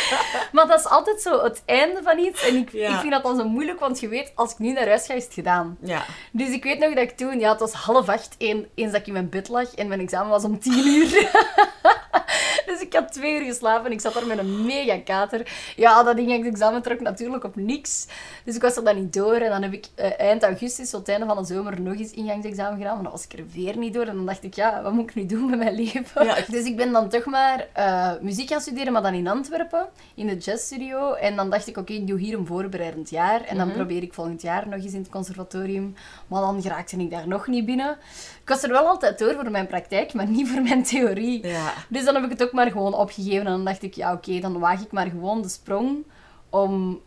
Maar 0.52 0.66
dat 0.66 0.78
is 0.78 0.86
altijd 0.86 1.20
zo 1.22 1.42
het 1.42 1.62
einde 1.66 2.00
van 2.02 2.18
iets. 2.18 2.46
En 2.48 2.56
ik, 2.56 2.72
Ja. 2.72 2.94
ik 2.94 3.00
vind 3.00 3.12
dat 3.12 3.22
dan 3.22 3.36
zo 3.36 3.48
moeilijk, 3.48 3.80
want 3.80 4.00
je 4.00 4.08
weet, 4.08 4.32
als 4.34 4.52
ik 4.52 4.58
nu 4.58 4.72
naar 4.72 4.86
huis 4.86 5.06
ga, 5.06 5.14
is 5.14 5.24
het 5.24 5.34
gedaan. 5.34 5.76
Ja. 5.80 6.04
Dus 6.32 6.48
ik 6.48 6.62
weet 6.64 6.78
nog 6.78 6.88
dat 6.94 7.02
ik 7.02 7.16
toen, 7.16 7.38
ja, 7.40 7.50
het 7.50 7.60
was 7.60 7.72
half 7.72 8.08
acht, 8.08 8.34
een, 8.38 8.68
eens 8.74 8.92
dat 8.92 9.00
ik 9.00 9.06
in 9.06 9.12
mijn 9.12 9.28
bed 9.28 9.48
lag 9.48 9.74
en 9.74 9.88
mijn 9.88 10.00
examen 10.00 10.30
was 10.30 10.44
om 10.44 10.58
tien 10.60 10.86
uur. 10.86 11.10
dus 12.66 12.80
ik 12.80 12.92
had 12.92 13.12
twee 13.12 13.40
uur 13.40 13.44
geslapen 13.44 13.86
en 13.86 13.92
ik 13.92 14.00
zat 14.00 14.14
daar 14.14 14.26
met 14.26 14.38
een 14.38 14.64
mega 14.64 14.98
kater. 14.98 15.52
Ja, 15.76 16.02
dat 16.02 16.18
examen 16.18 16.82
trok 16.82 17.00
natuurlijk 17.00 17.44
op 17.44 17.56
niks. 17.56 18.06
Dus 18.44 18.54
ik 18.54 18.62
was 18.62 18.76
er 18.76 18.84
dan 18.84 18.96
niet 18.96 19.12
door. 19.12 19.34
En 19.34 19.50
dan 19.50 19.62
heb 19.62 19.72
ik 19.72 19.86
eh, 19.94 20.20
eind 20.20 20.42
augustus, 20.42 20.90
tot 20.90 21.00
het 21.00 21.08
einde 21.08 21.26
van 21.26 21.36
de 21.36 21.44
zomer, 21.54 21.80
nog 21.80 21.94
eens 21.98 22.10
ingangsexamen 22.10 22.78
gedaan. 22.78 22.94
Maar 22.94 23.02
dan 23.02 23.12
was 23.12 23.24
ik 23.24 23.32
er 23.32 23.44
weer 23.52 23.76
niet 23.76 23.94
door. 23.94 24.06
En 24.06 24.16
dan 24.16 24.26
dacht 24.26 24.44
ik, 24.44 24.54
ja, 24.54 24.82
wat 24.82 24.92
moet 24.92 25.08
ik 25.10 25.14
nu 25.14 25.26
doen 25.26 25.50
met 25.50 25.58
mijn 25.58 25.74
leven? 25.82 26.24
Ja. 26.24 26.36
Dus 26.48 26.64
ik 26.64 26.76
ben 26.76 26.92
dan 26.92 27.08
toch 27.08 27.24
maar 27.24 27.66
eh, 27.72 28.10
muziek 28.20 28.48
gaan 28.48 28.60
studeren, 28.60 28.92
maar 28.92 29.02
dan 29.02 29.14
in 29.14 29.28
Antwerpen, 29.28 29.81
in 30.14 30.26
de 30.26 30.36
jazzstudio. 30.36 31.12
En 31.12 31.36
dan 31.36 31.50
dacht 31.50 31.66
ik, 31.66 31.76
oké, 31.76 31.92
ik 31.92 32.06
doe 32.06 32.18
hier 32.18 32.38
een 32.38 32.46
voorbereidend 32.46 33.10
jaar. 33.10 33.40
En 33.40 33.56
dan 33.56 33.72
probeer 33.72 34.02
ik 34.02 34.14
volgend 34.14 34.42
jaar 34.42 34.68
nog 34.68 34.82
eens 34.82 34.92
in 34.92 35.00
het 35.00 35.10
conservatorium. 35.10 35.94
Maar 36.26 36.40
dan 36.40 36.62
geraakte 36.62 36.96
ik 36.96 37.10
daar 37.10 37.28
nog 37.28 37.46
niet 37.46 37.66
binnen. 37.66 37.96
Ik 38.42 38.48
was 38.48 38.62
er 38.62 38.70
wel 38.70 38.86
altijd 38.86 39.18
door 39.18 39.34
voor 39.34 39.50
mijn 39.50 39.66
praktijk, 39.66 40.12
maar 40.12 40.28
niet 40.28 40.48
voor 40.48 40.62
mijn 40.62 40.82
theorie. 40.82 41.46
Ja. 41.46 41.72
Dus 41.88 42.04
dan 42.04 42.14
heb 42.14 42.24
ik 42.24 42.30
het 42.30 42.42
ook 42.42 42.52
maar 42.52 42.70
gewoon 42.70 42.94
opgegeven. 42.94 43.46
En 43.46 43.52
dan 43.52 43.64
dacht 43.64 43.82
ik, 43.82 43.94
ja, 43.94 44.12
oké, 44.12 44.40
dan 44.40 44.58
waag 44.58 44.80
ik 44.80 44.92
maar 44.92 45.06
gewoon 45.06 45.42
de 45.42 45.48
sprong 45.48 46.04
om 46.50 47.00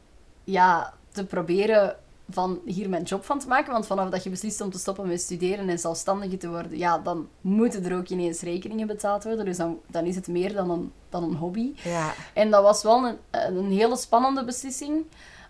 ja, 0.44 0.94
te 1.12 1.26
proberen 1.26 1.96
van 2.30 2.60
hier 2.66 2.90
mijn 2.90 3.04
job 3.04 3.26
van 3.26 3.40
te 3.40 3.48
maken. 3.48 3.72
Want 3.72 3.88
vanaf 3.88 4.10
dat 4.10 4.24
je 4.24 4.30
beslist 4.30 4.62
om 4.62 4.72
te 4.72 4.80
stoppen 4.80 5.08
met 5.08 5.22
studeren 5.22 5.70
en 5.70 5.80
zelfstandige 5.80 6.38
te 6.38 6.50
worden, 6.50 6.78
ja, 6.78 6.98
dan 6.98 7.28
moeten 7.42 7.86
er 7.86 7.98
ook 7.98 8.10
ineens 8.10 8.42
rekeningen 8.42 8.88
betaald 8.88 9.24
worden. 9.24 9.46
Dus 9.46 9.58
dan, 9.58 9.80
dan 9.88 10.06
is 10.06 10.16
het 10.16 10.28
meer 10.28 10.54
dan 10.54 10.70
een, 10.70 10.92
dan 11.10 11.24
een 11.24 11.36
hobby. 11.36 11.74
Ja. 11.84 12.14
En 12.34 12.52
dat 12.52 12.64
was 12.64 12.84
wel 12.84 13.06
een, 13.06 13.18
een 13.32 13.72
hele 13.72 13.98
spannende 13.98 14.44
beslissing. 14.44 15.06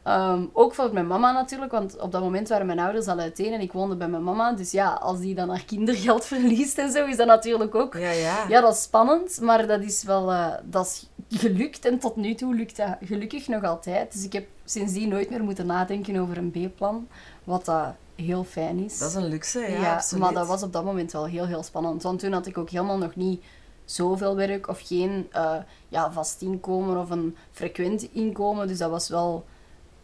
Ehm, 0.06 0.46
ook 0.54 0.74
voor 0.74 0.94
mijn 0.94 1.08
mama 1.08 1.32
natuurlijk, 1.32 1.72
want 1.72 2.00
op 2.00 2.12
dat 2.12 2.22
moment 2.22 2.50
waren 2.50 2.66
mijn 2.66 2.80
ouders 2.80 3.08
al 3.08 3.20
uiteen 3.20 3.54
en 3.54 3.62
ik 3.62 3.72
woonde 3.72 3.96
bij 3.96 4.08
mijn 4.08 4.24
mama. 4.24 4.52
Dus 4.52 4.72
ja, 4.72 4.94
als 4.94 5.20
die 5.20 5.36
dan 5.36 5.50
haar 5.50 5.66
kindergeld 5.66 6.26
verliest 6.36 6.78
en 6.78 6.92
zo, 6.92 7.06
is 7.06 7.18
dat 7.18 7.28
natuurlijk 7.28 7.76
ook... 7.76 7.94
Ja, 7.94 8.12
ja. 8.12 8.46
Ja, 8.48 8.62
dat 8.62 8.74
is 8.74 8.82
spannend, 8.82 9.40
maar 9.42 9.68
dat 9.68 9.82
is 9.82 10.04
wel 10.04 10.32
eh, 10.32 10.54
dat 10.64 10.86
is 10.86 11.10
gelukt. 11.30 11.86
En 11.86 12.00
tot 12.00 12.16
nu 12.16 12.34
toe 12.36 12.56
lukt 12.56 12.78
dat 12.78 12.98
gelukkig 13.02 13.48
nog 13.48 13.64
altijd. 13.64 14.12
Dus 14.12 14.24
ik 14.24 14.34
heb 14.34 14.48
sindsdien 14.66 15.10
nooit 15.10 15.30
meer 15.30 15.44
moeten 15.44 15.66
nadenken 15.66 16.18
over 16.18 16.38
een 16.38 16.52
B-plan, 16.52 17.08
wat 17.44 17.66
dat 17.66 17.94
heel 18.16 18.44
fijn 18.44 18.80
is. 18.80 18.98
Dat 18.98 19.10
is 19.10 19.16
een 19.16 19.28
luxe, 19.28 19.60
ja, 19.60 19.94
absoluut. 19.94 20.24
maar 20.24 20.34
dat 20.34 20.48
was 20.48 20.64
op 20.64 20.74
dat 20.74 20.84
moment 20.84 21.12
wel 21.12 21.26
heel, 21.26 21.46
heel 21.48 21.64
spannend. 21.64 22.04
Want 22.04 22.20
toen 22.20 22.32
had 22.32 22.46
ik 22.48 22.58
ook 22.58 22.70
helemaal 22.70 22.98
nog 22.98 23.16
niet 23.16 23.44
zoveel 23.86 24.36
werk 24.36 24.68
of 24.68 24.82
geen 24.84 25.28
eh, 25.32 25.56
ja, 25.90 26.12
vast 26.12 26.42
inkomen 26.42 26.98
of 26.98 27.10
een 27.10 27.36
frequent 27.52 28.08
inkomen. 28.14 28.68
Dus 28.68 28.78
dat 28.78 28.90
was 28.90 29.10
wel 29.10 29.46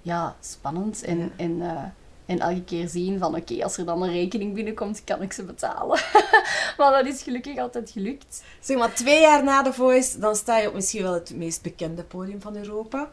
ja, 0.02 0.36
spannend. 0.40 1.04
En, 1.04 1.18
Ja. 1.18 1.30
en, 1.36 1.62
eh, 1.62 1.84
en 2.26 2.40
elke 2.40 2.64
keer 2.64 2.88
zien 2.88 3.20
van 3.20 3.36
oké, 3.36 3.64
als 3.64 3.78
er 3.78 3.86
dan 3.86 4.02
een 4.02 4.12
rekening 4.12 4.54
binnenkomt, 4.54 5.04
kan 5.04 5.22
ik 5.22 5.34
ze 5.34 5.44
betalen. 5.44 6.00
maar 6.78 7.04
dat 7.04 7.14
is 7.14 7.24
gelukkig 7.24 7.58
altijd 7.58 7.90
gelukt. 7.90 8.44
Zeg 8.60 8.78
maar, 8.78 8.94
twee 8.94 9.20
jaar 9.22 9.44
na 9.44 9.64
The 9.64 9.74
Voice, 9.74 10.20
dan 10.20 10.36
sta 10.36 10.58
je 10.58 10.68
op 10.68 10.74
misschien 10.74 11.04
wel 11.04 11.14
het 11.14 11.36
meest 11.36 11.62
bekende 11.62 12.04
podium 12.04 12.42
van 12.42 12.56
Europa. 12.56 13.12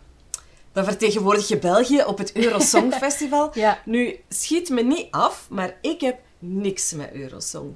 Dan 0.72 0.84
vertegenwoordig 0.84 1.48
je 1.48 1.58
België 1.58 2.02
op 2.02 2.18
het 2.18 2.36
Eurosong 2.36 2.94
Festival. 3.04 3.50
Ja. 3.54 3.78
Nu, 3.84 4.20
schiet 4.28 4.68
me 4.68 4.82
niet 4.82 5.06
af, 5.10 5.46
maar 5.50 5.76
ik 5.80 6.00
heb 6.00 6.18
niks 6.38 6.92
met 6.92 7.12
Eurosong. 7.12 7.74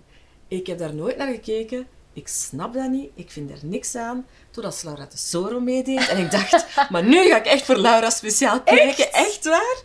Ik 0.48 0.66
heb 0.66 0.78
daar 0.78 0.94
nooit 0.94 1.16
naar 1.16 1.32
gekeken. 1.32 1.86
Ik 2.12 2.28
snap 2.28 2.74
dat 2.74 2.90
niet. 2.90 3.10
Ik 3.14 3.30
vind 3.30 3.50
er 3.50 3.58
niks 3.62 3.94
aan. 3.94 4.26
Totdat 4.50 4.82
Laura 4.82 5.06
de 5.06 5.16
Soro 5.16 5.60
meedeed. 5.60 6.08
En 6.08 6.18
ik 6.18 6.30
dacht, 6.30 6.66
maar 6.90 7.04
nu 7.04 7.28
ga 7.28 7.36
ik 7.36 7.46
echt 7.46 7.64
voor 7.64 7.76
Laura 7.76 8.10
speciaal 8.10 8.62
kijken. 8.62 9.12
Echt, 9.12 9.44
waar? 9.44 9.82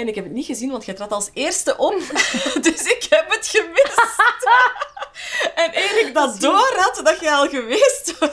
En 0.00 0.08
ik 0.08 0.14
heb 0.14 0.24
het 0.24 0.32
niet 0.32 0.46
gezien, 0.46 0.70
want 0.70 0.84
jij 0.84 0.94
trad 0.94 1.12
als 1.12 1.30
eerste 1.32 1.76
op. 1.76 1.94
dus 2.66 2.82
ik 2.82 3.06
heb 3.10 3.30
het 3.30 3.46
gemist. 3.46 4.00
en 5.62 5.70
eer 5.72 6.06
ik 6.06 6.14
dat 6.14 6.40
door 6.40 6.72
had, 6.76 7.00
dat 7.04 7.20
je 7.20 7.30
al 7.32 7.48
geweest 7.48 8.18
was, 8.18 8.30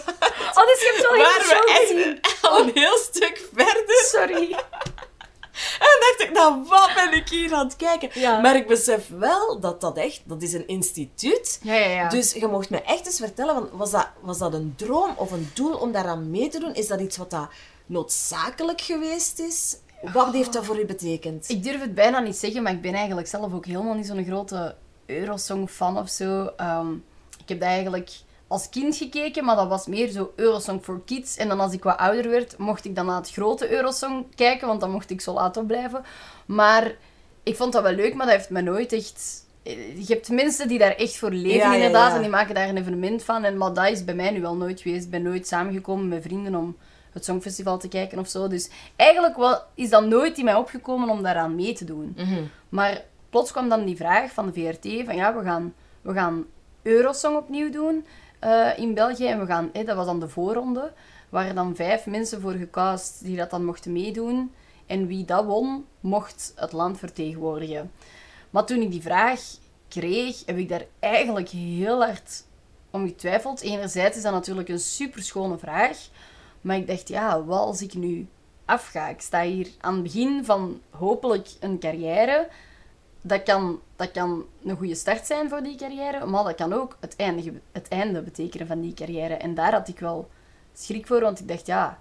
Oh, 0.56 0.66
dus 0.68 0.80
je 0.80 0.92
hebt 0.94 1.10
wel 1.10 1.18
waren 1.18 1.46
heel 1.48 1.66
we 1.66 1.86
gezien. 1.88 2.22
echt 2.22 2.48
al 2.48 2.60
een 2.60 2.72
heel 2.74 2.98
stuk 2.98 3.50
verder. 3.54 4.06
Sorry. 4.06 4.56
En 5.80 6.00
dacht 6.00 6.22
ik, 6.30 6.32
nou, 6.32 6.64
wat 6.68 6.90
ben 6.96 7.14
ik 7.14 7.30
hier 7.30 7.54
aan 7.54 7.66
het 7.66 7.76
kijken? 7.76 8.10
Ja. 8.14 8.40
Maar 8.40 8.56
ik 8.56 8.68
besef 8.68 9.08
wel 9.08 9.60
dat 9.60 9.82
dat 9.82 9.98
echt, 9.98 10.22
dat 10.24 10.42
is 10.42 10.54
een 10.54 10.68
instituut. 10.68 11.60
Ja, 11.62 11.74
ja, 11.74 11.90
ja. 11.90 12.10
Dus 12.10 12.34
je 12.34 12.48
mocht 12.48 12.70
me 12.70 12.82
echt 12.82 13.06
eens 13.06 13.18
vertellen, 13.18 13.54
van, 13.56 13.70
was, 13.72 13.92
dat, 13.92 14.08
was 14.22 14.38
dat 14.38 14.54
een 14.54 14.74
droom 14.78 15.14
of 15.16 15.32
een 15.32 15.52
doel 15.54 15.78
om 15.78 15.92
daaraan 15.92 16.30
mee 16.32 16.50
te 16.50 16.60
doen? 16.60 16.74
Is 16.74 16.88
dat 16.88 17.00
iets 17.00 17.18
wat 17.18 17.30
dat 17.30 17.48
noodzakelijk 17.86 18.82
geweest 18.82 19.40
is? 19.40 19.76
Wat 20.02 20.34
heeft 20.34 20.54
dat 20.54 20.66
voor 20.66 20.80
u 20.80 20.86
betekend? 20.86 21.50
Ik 21.50 21.64
durf 21.64 21.82
het 21.82 21.96
bijna 21.96 22.20
niet 22.20 22.36
zeggen, 22.36 22.64
maar 22.64 22.72
ik 22.72 22.82
ben 22.82 22.94
eigenlijk 22.94 23.28
zelf 23.28 23.54
ook 23.54 23.66
helemaal 23.66 23.94
niet 23.94 24.06
zo'n 24.06 24.26
grote 24.26 24.76
Eurosong-fan 25.06 25.98
of 25.98 26.10
zo. 26.10 26.52
Ehm, 26.58 26.94
ik 27.40 27.50
heb 27.50 27.60
dat 27.60 27.70
eigenlijk 27.70 28.10
als 28.48 28.70
kind 28.70 28.96
gekeken, 28.96 29.46
maar 29.46 29.56
dat 29.56 29.68
was 29.68 29.88
meer 29.88 30.10
zo 30.10 30.32
Eurosong 30.36 30.84
for 30.84 31.02
Kids. 31.06 31.38
En 31.38 31.48
dan 31.48 31.60
als 31.60 31.74
ik 31.74 31.84
wat 31.84 31.98
ouder 31.98 32.30
werd, 32.32 32.58
mocht 32.58 32.86
ik 32.86 32.96
dan 32.96 33.06
naar 33.06 33.16
het 33.16 33.32
grote 33.32 33.72
Eurosong 33.72 34.26
kijken, 34.36 34.68
want 34.68 34.82
dan 34.82 34.92
mocht 34.92 35.10
ik 35.10 35.22
zo 35.22 35.34
laat 35.34 35.58
opblijven. 35.58 36.04
Maar 36.46 36.96
ik 37.44 37.56
vond 37.56 37.74
dat 37.74 37.84
wel 37.84 37.92
leuk, 37.92 38.14
maar 38.14 38.26
dat 38.26 38.36
heeft 38.36 38.50
me 38.50 38.62
nooit 38.62 38.94
echt... 38.94 39.46
Je 39.64 40.06
hebt 40.08 40.30
mensen 40.30 40.68
die 40.68 40.80
daar 40.80 40.96
echt 40.96 41.18
voor 41.18 41.32
leven, 41.32 41.58
Ja, 41.58 41.72
ja, 41.72 41.76
inderdaad, 41.76 42.10
ja. 42.10 42.16
en 42.16 42.22
die 42.22 42.30
maken 42.30 42.56
daar 42.56 42.70
een 42.70 42.78
evenement 42.78 43.24
van. 43.24 43.44
En, 43.44 43.58
maar 43.58 43.74
dat 43.74 43.90
is 43.90 44.06
bij 44.06 44.16
mij 44.16 44.32
nu 44.32 44.42
wel 44.42 44.56
nooit 44.56 44.82
geweest. 44.82 45.06
Ik 45.06 45.12
ben 45.12 45.22
nooit 45.22 45.48
samengekomen 45.48 46.08
met 46.08 46.24
vrienden 46.24 46.56
om 46.56 46.78
het 47.18 47.26
Songfestival 47.26 47.78
te 47.78 47.88
kijken 47.88 48.20
of 48.20 48.28
zo. 48.28 48.48
Dus 48.48 48.70
eigenlijk 48.96 49.38
wel, 49.38 49.62
is 49.74 49.90
dat 49.90 50.06
nooit 50.06 50.38
in 50.38 50.46
mij 50.46 50.56
opgekomen 50.56 51.10
om 51.10 51.24
daaraan 51.24 51.56
mee 51.56 51.74
te 51.74 51.86
doen. 51.86 52.14
Mhm. 52.18 52.44
Maar 52.70 53.04
plots 53.30 53.52
kwam 53.52 53.70
dan 53.70 53.86
die 53.86 53.96
vraag 53.96 54.32
van 54.32 54.46
de 54.46 54.54
VRT 54.54 55.06
van 55.06 55.16
ja, 55.16 55.36
we 55.36 55.44
gaan, 55.44 55.74
we 56.02 56.14
gaan 56.14 56.46
Eurosong 56.82 57.38
opnieuw 57.38 57.72
doen 57.72 58.06
eh, 58.40 58.70
in 58.78 58.94
België. 58.94 59.28
En 59.28 59.40
we 59.40 59.46
gaan, 59.46 59.70
dat 59.74 59.96
was 59.96 60.06
dan 60.06 60.20
de 60.20 60.30
voorronde, 60.30 60.92
waar 61.30 61.54
dan 61.54 61.76
vijf 61.76 62.06
mensen 62.06 62.42
voor 62.42 62.54
gecast 62.54 63.24
die 63.24 63.38
dat 63.38 63.50
dan 63.50 63.66
mochten 63.66 63.92
meedoen. 63.92 64.52
En 64.86 65.08
wie 65.08 65.26
dat 65.26 65.46
won, 65.46 65.86
mocht 66.00 66.54
het 66.56 66.72
land 66.72 66.98
vertegenwoordigen. 66.98 67.92
Maar 68.50 68.66
toen 68.66 68.82
ik 68.82 68.92
die 68.92 69.02
vraag 69.02 69.42
kreeg, 69.88 70.46
heb 70.46 70.58
ik 70.58 70.70
daar 70.70 70.86
eigenlijk 71.00 71.50
heel 71.50 72.04
hard 72.04 72.44
om 72.90 73.08
getwijfeld. 73.08 73.62
Enerzijds 73.62 74.18
is 74.18 74.24
dat 74.24 74.34
natuurlijk 74.34 74.70
een 74.70 74.80
superschone 74.80 75.58
vraag. 75.58 75.98
Maar 76.68 76.78
ik 76.78 76.88
dacht, 76.88 77.08
ja, 77.08 77.44
wat 77.44 77.60
als 77.60 77.82
ik 77.82 77.94
nu 77.94 78.28
afga? 78.66 79.08
Ik 79.08 79.22
sta 79.22 79.42
hier 79.42 79.70
aan 79.80 79.94
het 79.94 80.04
begin 80.04 80.46
van 80.46 80.82
hopelijk 80.90 81.50
een 81.60 81.80
carrière. 81.80 82.50
Dat 83.22 83.44
kan, 83.44 83.80
dat 83.96 84.12
kan 84.12 84.46
een 84.64 84.78
goede 84.78 84.96
start 84.96 85.26
zijn 85.26 85.50
voor 85.50 85.64
die 85.64 85.78
carrière, 85.78 86.26
maar 86.26 86.44
dat 86.44 86.56
kan 86.56 86.74
ook 86.74 86.98
het 87.00 87.16
einde, 87.16 87.54
het 87.72 87.88
einde 87.88 88.22
betekenen 88.22 88.68
van 88.68 88.82
die 88.82 88.94
carrière. 88.94 89.34
En 89.34 89.56
daar 89.56 89.72
had 89.72 89.88
ik 89.88 90.00
wel 90.00 90.30
schrik 90.74 91.08
voor, 91.08 91.22
want 91.22 91.40
ik 91.40 91.48
dacht, 91.48 91.66
ja, 91.66 92.00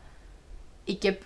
ik 0.85 1.03
heb 1.03 1.25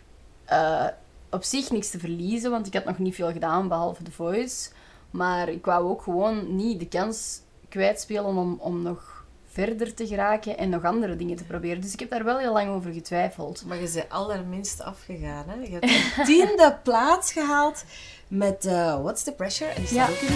uh, 0.50 0.86
op 1.30 1.42
zich 1.42 1.70
niks 1.70 1.90
te 1.90 1.98
verliezen, 1.98 2.50
want 2.50 2.66
ik 2.66 2.74
had 2.74 2.84
nog 2.84 2.98
niet 2.98 3.14
veel 3.14 3.32
gedaan 3.32 3.68
behalve 3.68 4.02
The 4.02 4.12
Voice. 4.12 4.70
Maar 5.10 5.48
ik 5.48 5.64
wou 5.64 5.88
ook 5.88 6.02
gewoon 6.02 6.56
niet 6.56 6.80
de 6.80 6.88
kans 6.88 7.40
kwijtspelen 7.68 8.24
om, 8.24 8.56
om 8.58 8.82
nog 8.82 9.19
verder 9.52 9.94
te 9.94 10.06
geraken 10.06 10.58
en 10.58 10.68
nog 10.68 10.84
andere 10.84 11.16
dingen 11.16 11.36
te 11.36 11.44
proberen. 11.44 11.80
Dus 11.80 11.92
ik 11.92 12.00
heb 12.00 12.10
daar 12.10 12.24
wel 12.24 12.38
heel 12.38 12.52
lang 12.52 12.68
over 12.68 12.92
getwijfeld. 12.92 13.64
Maar 13.66 13.76
je 13.76 13.90
bent 13.94 14.08
allerminst 14.08 14.82
afgegaan, 14.82 15.44
hè? 15.48 15.54
Je 15.54 15.70
hebt 15.70 15.84
een 15.84 16.24
tiende 16.24 16.78
plaats 16.84 17.32
gehaald 17.32 17.84
met 18.28 18.64
uh, 18.66 19.02
What's 19.02 19.22
the 19.22 19.32
Pressure? 19.32 19.70
En 19.70 19.80
die 19.80 19.86
staat 19.86 20.08
ja. 20.08 20.14
ook 20.14 20.20
in 20.20 20.26
de 20.26 20.34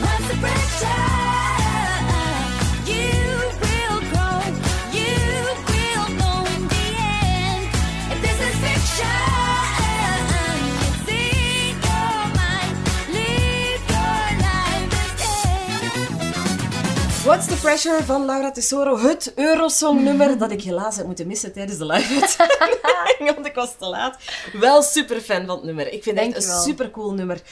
What's 0.00 0.28
the 0.28 0.38
pressure? 0.38 1.71
What's 17.24 17.46
the 17.46 17.56
Pressure 17.56 18.04
van 18.04 18.24
Laura 18.24 18.50
Tesoro. 18.50 18.98
Het 18.98 19.32
Eurosong-nummer 19.36 20.38
dat 20.38 20.50
ik 20.50 20.62
helaas 20.62 20.96
heb 20.96 21.06
moeten 21.06 21.26
missen 21.26 21.52
tijdens 21.52 21.78
de 21.78 21.86
live-uitzending, 21.86 23.34
want 23.34 23.46
ik 23.46 23.54
was 23.54 23.76
te 23.78 23.86
laat. 23.86 24.18
Wel 24.52 24.82
super 24.82 25.20
fan 25.20 25.46
van 25.46 25.56
het 25.56 25.64
nummer. 25.64 25.92
Ik 25.92 26.02
vind 26.02 26.18
het 26.18 26.34
echt 26.34 26.46
een 26.46 26.60
super 26.60 26.90
cool 26.90 27.12
nummer. 27.12 27.42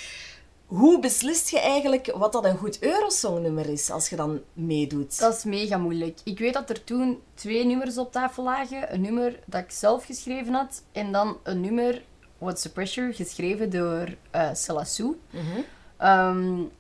Hoe 0.67 1.01
beslist 1.01 1.51
je 1.51 1.61
eigenlijk 1.61 2.13
wat 2.15 2.33
dat 2.33 2.45
een 2.45 2.57
goed 2.57 2.83
Eurosong-nummer 2.83 3.69
is 3.69 3.91
als 3.91 4.09
je 4.09 4.17
dan 4.17 4.41
meedoet? 4.53 5.19
Dat 5.19 5.37
is 5.37 5.45
mega 5.45 5.77
moeilijk. 5.77 6.19
Ik 6.25 6.39
weet 6.39 6.55
dat 6.55 6.71
er 6.71 6.85
toen 6.85 7.23
twee 7.35 7.65
nummers 7.65 7.99
op 7.99 8.13
tafel 8.13 8.45
lagen. 8.45 8.95
Een 8.95 9.01
nummer 9.01 9.39
dat 9.47 9.61
ik 9.61 9.71
zelf 9.71 10.05
geschreven 10.05 10.55
had 10.55 10.83
en 10.93 11.13
dan 11.13 11.37
een 11.43 11.61
nummer, 11.61 12.03
What's 12.39 12.63
the 12.63 12.73
Pressure, 12.73 13.13
geschreven 13.13 13.71
door 13.71 14.15
uh, 14.35 14.49
Salassou. 14.53 15.17
Mm 15.31 16.71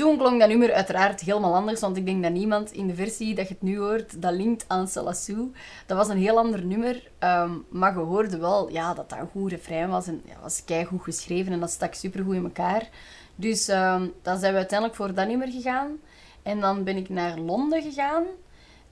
toen 0.00 0.18
klonk 0.18 0.40
dat 0.40 0.48
nummer 0.48 0.72
uiteraard 0.72 1.20
helemaal 1.20 1.54
anders, 1.54 1.80
want 1.80 1.96
ik 1.96 2.06
denk 2.06 2.22
dat 2.22 2.32
niemand 2.32 2.72
in 2.72 2.86
de 2.86 2.94
versie 2.94 3.34
dat 3.34 3.48
je 3.48 3.54
het 3.54 3.62
nu 3.62 3.78
hoort, 3.78 4.22
dat 4.22 4.32
linkt 4.32 4.64
aan 4.68 4.88
Salassou. 4.88 5.52
Dat 5.86 5.96
was 5.96 6.08
een 6.08 6.16
heel 6.16 6.38
ander 6.38 6.64
nummer, 6.64 7.10
ehm, 7.18 7.52
maar 7.68 7.92
je 7.92 7.98
hoorde 7.98 8.38
wel 8.38 8.70
ja, 8.70 8.94
dat 8.94 9.10
dat 9.10 9.18
een 9.18 9.28
goed 9.28 9.50
refrein 9.50 9.88
was 9.88 10.06
en 10.06 10.22
ja, 10.24 10.34
was 10.42 10.62
goed 10.86 11.02
geschreven 11.02 11.52
en 11.52 11.60
dat 11.60 11.70
stak 11.70 11.94
supergoed 11.94 12.34
in 12.34 12.44
elkaar. 12.44 12.88
Dus 13.34 13.68
um, 13.68 14.12
dan 14.22 14.38
zijn 14.38 14.52
we 14.52 14.58
uiteindelijk 14.58 14.98
voor 14.98 15.14
dat 15.14 15.28
nummer 15.28 15.48
gegaan. 15.48 15.98
En 16.42 16.60
dan 16.60 16.84
ben 16.84 16.96
ik 16.96 17.08
naar 17.08 17.38
Londen 17.38 17.82
gegaan. 17.82 18.24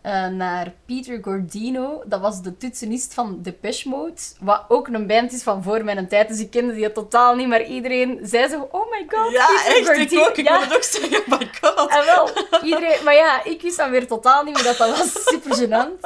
Uh, 0.06 0.26
naar 0.26 0.72
Peter 0.86 1.18
Gordino. 1.22 2.02
Dat 2.06 2.20
was 2.20 2.42
de 2.42 2.56
toetsenist 2.56 3.14
van 3.14 3.38
Depeche 3.42 3.88
Mode. 3.88 4.20
Wat 4.40 4.64
ook 4.68 4.88
een 4.88 5.06
band 5.06 5.32
is 5.32 5.42
van 5.42 5.62
voor 5.62 5.84
mijn 5.84 6.08
tijd. 6.08 6.28
Dus 6.28 6.40
ik 6.40 6.50
kende 6.50 6.74
die 6.74 6.92
totaal 6.92 7.34
niet. 7.34 7.48
Maar 7.48 7.64
iedereen 7.64 8.18
zei 8.22 8.48
zo... 8.48 8.68
Oh 8.70 8.90
my 8.90 9.06
god, 9.08 9.32
ja, 9.32 9.46
Peter 9.46 9.76
echt, 9.76 9.86
Gordino. 9.86 10.22
Ik 10.22 10.28
ook. 10.28 10.36
Ik 10.36 10.48
ja. 10.48 10.66
ook 10.72 10.82
zeggen, 10.82 11.18
oh 11.18 11.38
my 11.38 11.50
god. 11.60 11.90
En 11.90 12.04
wel, 12.04 12.28
iedereen... 12.62 13.04
Maar 13.04 13.14
ja, 13.14 13.44
ik 13.44 13.62
wist 13.62 13.76
dan 13.76 13.90
weer 13.90 14.06
totaal 14.06 14.44
niet 14.44 14.54
meer 14.54 14.64
dat 14.64 14.76
dat 14.76 14.98
was. 14.98 15.12
Super 15.32 15.56
gênant. 15.56 16.00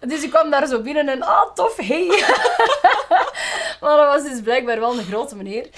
Dus 0.00 0.22
ik 0.22 0.30
kwam 0.30 0.50
daar 0.50 0.66
zo 0.66 0.80
binnen 0.80 1.08
en... 1.08 1.22
Ah, 1.22 1.42
oh, 1.42 1.54
tof, 1.54 1.76
hey. 1.76 2.06
maar 3.80 3.96
dat 3.96 4.06
was 4.06 4.22
dus 4.22 4.40
blijkbaar 4.40 4.80
wel 4.80 4.98
een 4.98 5.04
grote 5.04 5.36
meneer. 5.36 5.68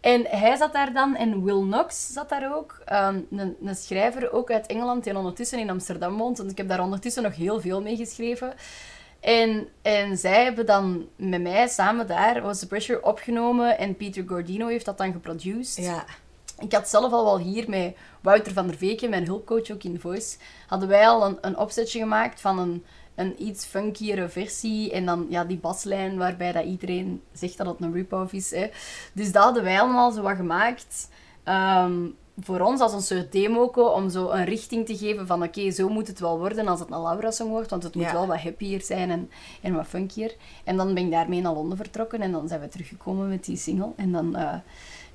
En 0.00 0.26
hij 0.28 0.56
zat 0.56 0.72
daar 0.72 0.92
dan 0.92 1.16
en 1.16 1.44
Will 1.44 1.60
Knox 1.60 2.12
zat 2.12 2.28
daar 2.28 2.54
ook. 2.54 2.78
Um, 2.92 3.26
een, 3.30 3.56
een, 3.62 3.74
schrijver 3.74 4.32
ook 4.32 4.50
uit 4.50 4.66
Engeland 4.66 5.04
die 5.04 5.16
ondertussen 5.16 5.58
in 5.58 5.70
Amsterdam 5.70 6.16
woont. 6.16 6.38
Want 6.38 6.50
ik 6.50 6.56
heb 6.56 6.68
daar 6.68 6.82
ondertussen 6.82 7.22
nog 7.22 7.36
heel 7.36 7.60
veel 7.60 7.82
mee 7.82 7.96
geschreven. 7.96 8.54
En, 9.20 9.68
en 9.82 10.16
zij 10.16 10.44
hebben 10.44 10.66
dan 10.66 11.08
met 11.16 11.42
mij 11.42 11.68
samen 11.68 12.06
daar 12.06 12.42
Was 12.42 12.58
the 12.58 12.66
Pressure 12.66 13.04
opgenomen. 13.04 13.78
En 13.78 13.96
Peter 13.96 14.24
Gordino 14.26 14.66
heeft 14.66 14.84
dat 14.84 14.98
dan 14.98 15.12
geproduceerd. 15.12 15.86
Ja. 15.86 16.04
Ik 16.58 16.72
had 16.72 16.88
zelf 16.88 17.12
al 17.12 17.24
wel 17.24 17.38
hier 17.38 17.68
met 17.68 17.96
Wouter 18.20 18.52
van 18.52 18.66
der 18.66 18.76
Veken, 18.76 19.10
mijn 19.10 19.26
hulpcoach 19.26 19.70
ook 19.70 19.82
in 19.82 20.00
Voice, 20.00 20.36
hadden 20.66 20.88
wij 20.88 21.08
al 21.08 21.26
een, 21.26 21.38
een 21.40 21.56
opzetje 21.56 21.98
gemaakt 21.98 22.40
van 22.40 22.58
een 22.58 22.84
een 23.20 23.42
iets 23.42 23.64
funkiere 23.64 24.28
versie. 24.28 24.92
En 24.92 25.06
dan 25.06 25.26
ja, 25.28 25.44
die 25.44 25.58
baslijn 25.58 26.16
waarbij 26.16 26.52
dat 26.52 26.64
iedereen 26.64 27.22
zegt 27.32 27.56
dat 27.56 27.66
het 27.66 27.80
een 27.80 27.92
rip-off 27.92 28.32
is. 28.32 28.50
Hè. 28.50 28.70
Dus 29.12 29.32
dat 29.32 29.42
hadden 29.42 29.62
wij 29.62 29.80
allemaal 29.80 30.10
zo 30.10 30.22
wat 30.22 30.36
gemaakt. 30.36 31.08
Ehm, 31.44 32.06
voor 32.42 32.60
ons 32.60 32.80
als 32.80 32.92
een 32.92 33.02
soort 33.02 33.32
demo 33.32 33.64
om 33.64 34.10
zo 34.10 34.30
een 34.30 34.44
richting 34.44 34.86
te 34.86 34.96
geven 34.96 35.26
van 35.26 35.42
oké, 35.42 35.70
zo 35.70 35.88
moet 35.88 36.06
het 36.06 36.20
wel 36.20 36.38
worden 36.38 36.68
als 36.68 36.80
het 36.80 36.90
een 36.90 37.02
Laura-song 37.02 37.50
wordt, 37.50 37.70
want 37.70 37.82
het 37.82 37.94
moet 37.94 38.12
wel 38.12 38.26
wat 38.26 38.40
happier 38.40 38.80
zijn 38.80 39.10
en, 39.10 39.30
en 39.60 39.74
wat 39.74 39.86
funkier. 39.86 40.36
En 40.64 40.76
dan 40.76 40.94
ben 40.94 41.04
ik 41.04 41.10
daarmee 41.10 41.40
naar 41.40 41.52
Londen 41.52 41.76
vertrokken 41.76 42.20
en 42.20 42.32
dan 42.32 42.48
zijn 42.48 42.60
we 42.60 42.68
teruggekomen 42.68 43.28
met 43.28 43.44
die 43.44 43.56
single. 43.56 43.92
En 43.96 44.12
dan, 44.12 44.36
uh, 44.36 44.54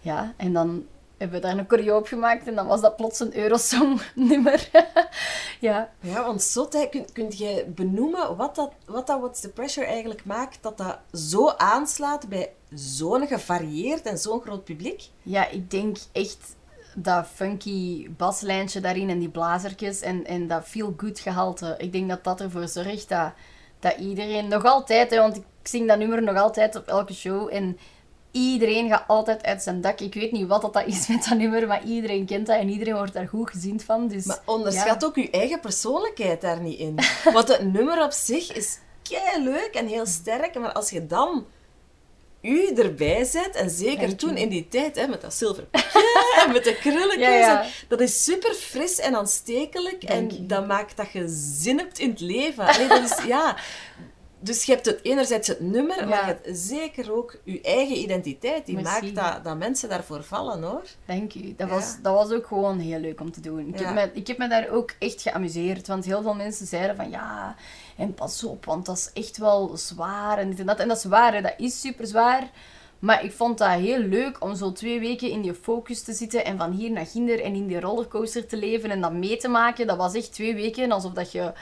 ja, 0.01 0.33
en 0.37 0.53
dan 0.53 0.83
hebben 1.17 1.41
we 1.41 1.47
daar 1.47 1.57
een 1.57 1.65
choreo 1.67 1.97
op 1.97 2.07
gemaakt 2.07 2.47
en 2.47 2.55
dan 2.55 2.67
was 2.67 2.81
dat 2.81 2.95
plots 2.95 3.19
een 3.19 3.37
Eurosong-nummer. 3.37 4.69
ja. 5.59 5.89
Ja, 5.99 6.25
want 6.25 6.41
zot, 6.41 6.89
kun, 6.89 7.05
kun 7.13 7.27
je 7.29 7.65
benoemen 7.75 8.35
wat 8.35 8.55
dat, 8.55 8.71
wat 8.85 9.07
dat 9.07 9.19
What's 9.19 9.41
the 9.41 9.49
Pressure 9.49 9.85
eigenlijk 9.85 10.25
maakt, 10.25 10.57
dat 10.61 10.77
dat 10.77 10.99
zo 11.13 11.49
aanslaat 11.49 12.29
bij 12.29 12.53
zo'n 12.73 13.27
gevarieerd 13.27 14.05
en 14.05 14.17
zo'n 14.17 14.41
groot 14.41 14.63
publiek? 14.63 15.03
Ja, 15.21 15.47
ik 15.47 15.71
denk 15.71 15.97
echt 16.11 16.55
dat 16.95 17.27
funky 17.27 18.09
baslijntje 18.09 18.79
daarin 18.79 19.09
en 19.09 19.19
die 19.19 19.29
blazertjes 19.29 20.01
en, 20.01 20.25
en 20.25 20.47
dat 20.47 20.63
feel-good 20.63 21.19
gehalte. 21.19 21.75
Ik 21.77 21.91
denk 21.91 22.09
dat 22.09 22.23
dat 22.23 22.41
ervoor 22.41 22.67
zorgt 22.67 23.09
dat, 23.09 23.31
dat 23.79 23.97
iedereen 23.97 24.47
nog 24.47 24.65
altijd, 24.65 25.09
hè, 25.09 25.17
want 25.17 25.35
ik 25.35 25.43
zing 25.63 25.87
dat 25.87 25.97
nummer 25.97 26.23
nog 26.23 26.37
altijd 26.37 26.75
op 26.75 26.87
elke 26.87 27.13
show 27.13 27.53
en 27.53 27.77
Iedereen 28.35 28.89
gaat 28.89 29.03
altijd 29.07 29.43
uit 29.43 29.61
zijn 29.63 29.81
dak. 29.81 29.99
Ik 29.99 30.13
weet 30.13 30.31
niet 30.31 30.47
wat 30.47 30.61
dat 30.61 30.85
is 30.85 31.07
met 31.07 31.25
dat 31.29 31.37
nummer, 31.37 31.67
maar 31.67 31.83
iedereen 31.83 32.25
kent 32.25 32.47
dat 32.47 32.59
en 32.59 32.69
iedereen 32.69 32.95
wordt 32.95 33.13
daar 33.13 33.27
goed 33.27 33.49
gezien 33.49 33.79
van. 33.79 34.07
Dus, 34.07 34.25
maar 34.25 34.39
onderschat 34.45 35.05
ook 35.05 35.15
je 35.15 35.29
eigen 35.29 35.59
persoonlijkheid 35.59 36.41
daar 36.41 36.61
niet 36.61 36.79
in. 36.79 36.99
Want 37.33 37.47
het 37.47 37.73
nummer 37.73 38.03
op 38.03 38.11
zich 38.11 38.53
is 38.53 38.77
kei 39.01 39.43
leuk 39.43 39.69
en 39.73 39.87
heel 39.87 40.05
sterk, 40.05 40.59
maar 40.59 40.71
als 40.71 40.89
je 40.89 41.07
dan 41.07 41.45
u 42.41 42.73
erbij 42.75 43.23
zet, 43.23 43.55
en 43.55 43.69
zeker 43.69 44.15
toen 44.15 44.37
in 44.37 44.49
die 44.49 44.67
tijd, 44.67 44.95
hè, 44.95 45.07
met 45.07 45.21
dat 45.21 45.33
zilveren 45.33 45.69
en 46.45 46.51
met 46.51 46.63
de 46.63 46.75
krulletjes, 46.75 47.85
dat 47.87 47.99
is 47.99 48.23
super 48.23 48.53
fris 48.53 48.99
en 48.99 49.15
aanstekelijk 49.15 50.03
en 50.03 50.47
dat 50.47 50.67
maakt 50.67 50.97
dat 50.97 51.11
je 51.11 51.25
zin 51.59 51.77
hebt 51.77 51.99
in 51.99 52.09
het 52.09 52.19
leven. 52.19 52.67
Allee, 52.67 52.87
dat 52.87 53.03
is, 53.03 53.25
ja, 53.25 53.55
dus 54.39 54.63
je 54.63 54.71
hebt 54.71 54.85
het, 54.85 54.99
enerzijds 55.03 55.47
het 55.47 55.59
nummer, 55.59 56.07
maar 56.07 56.19
je 56.19 56.25
hebt 56.25 56.57
zeker 56.57 57.13
ook 57.13 57.37
je 57.43 57.61
eigen 57.61 57.97
identiteit. 57.97 58.65
Die 58.65 58.79
maakt 58.79 59.15
dat, 59.15 59.43
dat 59.43 59.57
mensen 59.57 59.89
daarvoor 59.89 60.23
vallen, 60.23 60.63
hoor. 60.63 60.83
Dank 61.05 61.33
u. 61.33 61.53
Dat, 61.57 61.69
was, 61.69 61.95
dat 62.01 62.13
was 62.13 62.31
ook 62.31 62.47
gewoon 62.47 62.79
heel 62.79 62.99
leuk 62.99 63.19
om 63.19 63.31
te 63.31 63.41
doen. 63.41 63.67
Ik, 63.67 63.79
heb 63.79 63.93
me, 63.93 64.11
ik 64.13 64.27
heb 64.27 64.37
me 64.37 64.47
daar 64.47 64.69
ook 64.69 64.93
echt 64.99 65.21
geamuseerd. 65.21 65.87
Want 65.87 66.05
heel 66.05 66.21
veel 66.21 66.35
mensen 66.35 66.65
zeiden 66.65 66.95
van, 66.95 67.09
ja, 67.09 67.55
en 67.97 68.13
pas 68.13 68.43
op, 68.43 68.65
want 68.65 68.85
dat 68.85 68.97
is 68.97 69.23
echt 69.23 69.37
wel 69.37 69.77
zwaar. 69.77 70.37
En 70.37 70.49
dit 70.49 70.59
en 70.59 70.65
dat. 70.65 70.79
En 70.79 70.87
dat 70.87 70.97
is 70.97 71.03
waar, 71.03 71.33
hè. 71.33 71.41
dat 71.41 71.53
is 71.57 71.81
super 71.81 72.07
zwaar. 72.07 72.49
Maar 72.99 73.23
ik 73.23 73.31
vond 73.31 73.57
dat 73.57 73.69
heel 73.69 73.99
leuk 73.99 74.43
om 74.43 74.55
zo 74.55 74.71
twee 74.71 74.99
weken 74.99 75.29
in 75.29 75.41
die 75.41 75.53
focus 75.53 76.03
te 76.03 76.13
zitten 76.13 76.45
en 76.45 76.57
van 76.57 76.71
hier 76.71 76.91
naar 76.91 77.05
ginder 77.05 77.41
en 77.41 77.55
in 77.55 77.67
die 77.67 77.79
rollercoaster 77.79 78.47
te 78.47 78.57
leven 78.57 78.91
en 78.91 79.01
dat 79.01 79.13
mee 79.13 79.37
te 79.37 79.47
maken. 79.47 79.87
Dat 79.87 79.97
was 79.97 80.13
echt 80.13 80.33
twee 80.33 80.55
weken 80.55 80.91
alsof 80.91 81.13
dat 81.13 81.31
je 81.31 81.53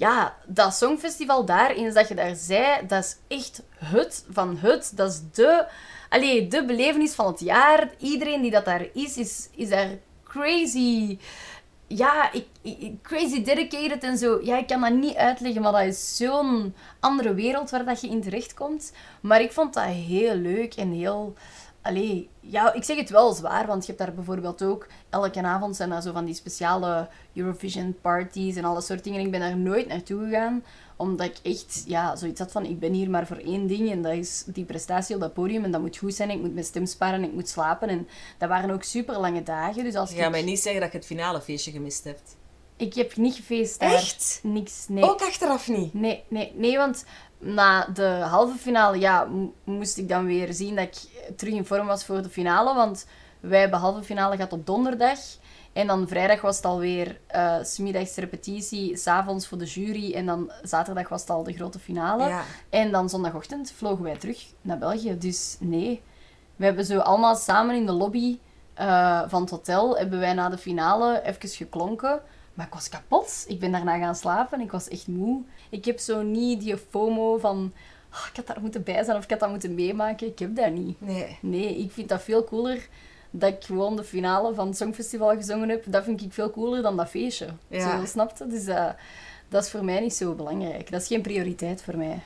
ja, 0.00 0.36
dat 0.46 0.74
songfestival 0.74 1.44
daar, 1.44 1.70
eens 1.70 1.94
dat 1.94 2.08
je 2.08 2.14
daar 2.14 2.34
zei, 2.34 2.86
dat 2.86 3.04
is 3.04 3.36
echt 3.36 3.62
het 3.78 4.24
van 4.30 4.56
het. 4.60 4.92
Dat 4.94 5.10
is 5.10 5.20
de, 5.32 5.66
allee, 6.08 6.48
de 6.48 6.64
belevenis 6.64 7.14
van 7.14 7.26
het 7.26 7.40
jaar. 7.40 7.90
Iedereen 7.98 8.42
die 8.42 8.50
dat 8.50 8.64
daar 8.64 8.86
is, 8.92 9.16
is, 9.16 9.48
is 9.56 9.68
daar 9.68 9.88
crazy. 10.24 11.18
Ja, 11.86 12.32
ik, 12.32 12.46
crazy 13.02 13.42
dedicated 13.42 14.02
en 14.02 14.18
zo. 14.18 14.40
Ja, 14.42 14.58
ik 14.58 14.66
kan 14.66 14.80
dat 14.80 14.92
niet 14.92 15.16
uitleggen, 15.16 15.62
maar 15.62 15.72
dat 15.72 15.82
is 15.82 16.16
zo'n 16.16 16.74
andere 17.00 17.34
wereld 17.34 17.70
waar 17.70 17.84
dat 17.84 18.00
je 18.00 18.08
in 18.08 18.22
terecht 18.22 18.54
komt. 18.54 18.92
Maar 19.20 19.40
ik 19.40 19.52
vond 19.52 19.74
dat 19.74 19.84
heel 19.84 20.34
leuk 20.34 20.74
en 20.74 20.92
heel 20.92 21.34
allee, 21.82 22.28
ja, 22.40 22.72
ik 22.72 22.84
zeg 22.84 22.96
het 22.96 23.10
wel 23.10 23.32
zwaar, 23.32 23.66
want 23.66 23.86
je 23.86 23.92
hebt 23.92 24.04
daar 24.04 24.14
bijvoorbeeld 24.14 24.62
ook... 24.62 24.86
Elke 25.10 25.42
avond 25.42 25.76
zijn 25.76 25.90
daar 25.90 26.02
zo 26.02 26.12
van 26.12 26.24
die 26.24 26.34
speciale 26.34 27.08
Eurovision 27.34 27.96
parties 28.00 28.56
en 28.56 28.64
alle 28.64 28.80
soort 28.80 29.04
dingen. 29.04 29.20
Ik 29.20 29.30
ben 29.30 29.40
daar 29.40 29.56
nooit 29.56 29.88
naartoe 29.88 30.24
gegaan, 30.24 30.64
omdat 30.96 31.26
ik 31.26 31.38
echt, 31.42 31.84
ja, 31.86 32.16
zoiets 32.16 32.40
had 32.40 32.52
van... 32.52 32.64
Ik 32.64 32.78
ben 32.78 32.92
hier 32.92 33.10
maar 33.10 33.26
voor 33.26 33.36
één 33.36 33.66
ding 33.66 33.90
en 33.90 34.02
dat 34.02 34.12
is 34.12 34.44
die 34.46 34.64
prestatie 34.64 35.14
op 35.14 35.20
dat 35.20 35.34
podium. 35.34 35.64
En 35.64 35.70
dat 35.70 35.80
moet 35.80 35.96
goed 35.96 36.14
zijn, 36.14 36.30
ik 36.30 36.40
moet 36.40 36.54
mijn 36.54 36.66
stem 36.66 36.86
sparen, 36.86 37.24
ik 37.24 37.32
moet 37.32 37.48
slapen. 37.48 37.88
En 37.88 38.08
dat 38.38 38.48
waren 38.48 38.70
ook 38.70 38.82
super 38.82 39.18
lange 39.18 39.42
dagen, 39.42 39.84
dus 39.84 39.94
als 39.94 40.10
Je 40.10 40.16
gaat 40.16 40.24
ik... 40.24 40.30
mij 40.30 40.42
niet 40.42 40.60
zeggen 40.60 40.80
dat 40.80 40.92
je 40.92 40.98
het 40.98 41.06
finale 41.06 41.40
feestje 41.40 41.70
gemist 41.70 42.04
hebt. 42.04 42.36
Ik 42.76 42.94
heb 42.94 43.16
niet 43.16 43.34
gefeest 43.34 43.80
daar. 43.80 43.92
Echt? 43.92 44.40
Niks, 44.42 44.84
nee. 44.88 45.04
Ook 45.04 45.20
achteraf 45.20 45.68
niet. 45.68 45.94
Nee, 45.94 46.24
nee, 46.28 46.52
nee, 46.54 46.76
want 46.76 47.04
na 47.40 47.86
de 47.94 48.06
halve 48.06 48.58
finale 48.58 48.98
ja, 48.98 49.24
mo- 49.24 49.52
moest 49.64 49.98
ik 49.98 50.08
dan 50.08 50.26
weer 50.26 50.52
zien 50.52 50.74
dat 50.76 50.84
ik 50.84 50.96
terug 51.36 51.54
in 51.54 51.64
vorm 51.66 51.86
was 51.86 52.04
voor 52.04 52.22
de 52.22 52.28
finale. 52.28 52.74
Want 52.74 53.06
wij 53.40 53.60
hebben 53.60 53.78
halve 53.78 54.02
finale 54.02 54.36
gehad 54.36 54.52
op 54.52 54.66
donderdag. 54.66 55.18
En 55.72 55.86
dan 55.86 56.08
vrijdag 56.08 56.40
was 56.40 56.56
het 56.56 56.64
alweer 56.64 57.20
eh 57.26 57.56
smiddags 57.62 58.14
repetitie, 58.14 58.96
s'avonds 58.96 59.46
voor 59.46 59.58
de 59.58 59.64
jury. 59.64 60.14
En 60.14 60.26
dan 60.26 60.50
zaterdag 60.62 61.08
was 61.08 61.20
het 61.20 61.30
al 61.30 61.42
de 61.42 61.52
grote 61.52 61.78
finale. 61.78 62.28
Ja. 62.28 62.42
En 62.70 62.92
dan 62.92 63.08
zondagochtend 63.08 63.72
vlogen 63.76 64.04
wij 64.04 64.16
terug 64.16 64.46
naar 64.60 64.78
België. 64.78 65.18
Dus 65.18 65.56
nee, 65.60 66.02
we 66.56 66.64
hebben 66.64 66.84
zo 66.84 66.98
allemaal 66.98 67.36
samen 67.36 67.74
in 67.74 67.86
de 67.86 67.92
lobby 67.92 68.38
eh, 68.74 69.22
van 69.26 69.40
het 69.40 69.50
hotel... 69.50 69.96
hebben 69.96 70.18
wij 70.20 70.32
na 70.32 70.48
de 70.48 70.58
finale 70.58 71.22
even 71.24 71.48
geklonken. 71.48 72.20
Maar 72.54 72.66
ik 72.66 72.74
was 72.74 72.88
kapot. 72.88 73.44
Ik 73.46 73.60
ben 73.60 73.72
daarna 73.72 73.98
gaan 73.98 74.14
slapen. 74.14 74.60
Ik 74.60 74.70
was 74.70 74.88
echt 74.88 75.06
moe. 75.06 75.42
Ik 75.70 75.84
heb 75.84 75.98
zo 75.98 76.22
niet 76.22 76.60
die 76.60 76.76
FOMO 76.90 77.38
van... 77.38 77.72
"Ah, 78.10 78.26
ik 78.30 78.36
had 78.36 78.46
daar 78.46 78.60
moeten 78.60 78.82
bij 78.82 79.04
zijn 79.04 79.16
of 79.16 79.24
ik 79.24 79.30
had 79.30 79.40
dat 79.40 79.50
moeten 79.50 79.74
meemaken. 79.74 80.26
Ik 80.26 80.38
heb 80.38 80.56
dat 80.56 80.70
niet. 80.72 81.00
Nee. 81.00 81.38
Nee, 81.40 81.76
ik 81.78 81.92
vind 81.92 82.08
dat 82.08 82.22
veel 82.22 82.44
cooler 82.44 82.88
dat 83.30 83.52
ik 83.52 83.64
gewoon 83.64 83.96
de 83.96 84.04
finale 84.04 84.54
van 84.54 84.66
het 84.66 84.76
Songfestival 84.76 85.36
gezongen 85.36 85.68
heb. 85.68 85.84
Dat 85.86 86.04
vind 86.04 86.22
ik 86.22 86.32
veel 86.32 86.50
cooler 86.50 86.82
dan 86.82 86.96
dat 86.96 87.08
feestje. 87.08 87.46
Ja. 87.68 87.98
Zo, 88.00 88.06
snap 88.06 88.38
je? 88.38 88.46
Dus 88.46 88.66
eh, 88.66 88.88
dat 89.48 89.64
is 89.64 89.70
voor 89.70 89.84
mij 89.84 90.00
niet 90.00 90.14
zo 90.14 90.32
belangrijk. 90.34 90.90
Dat 90.90 91.00
is 91.00 91.06
geen 91.06 91.22
prioriteit 91.22 91.82
voor 91.82 91.96
mij. 91.96 92.20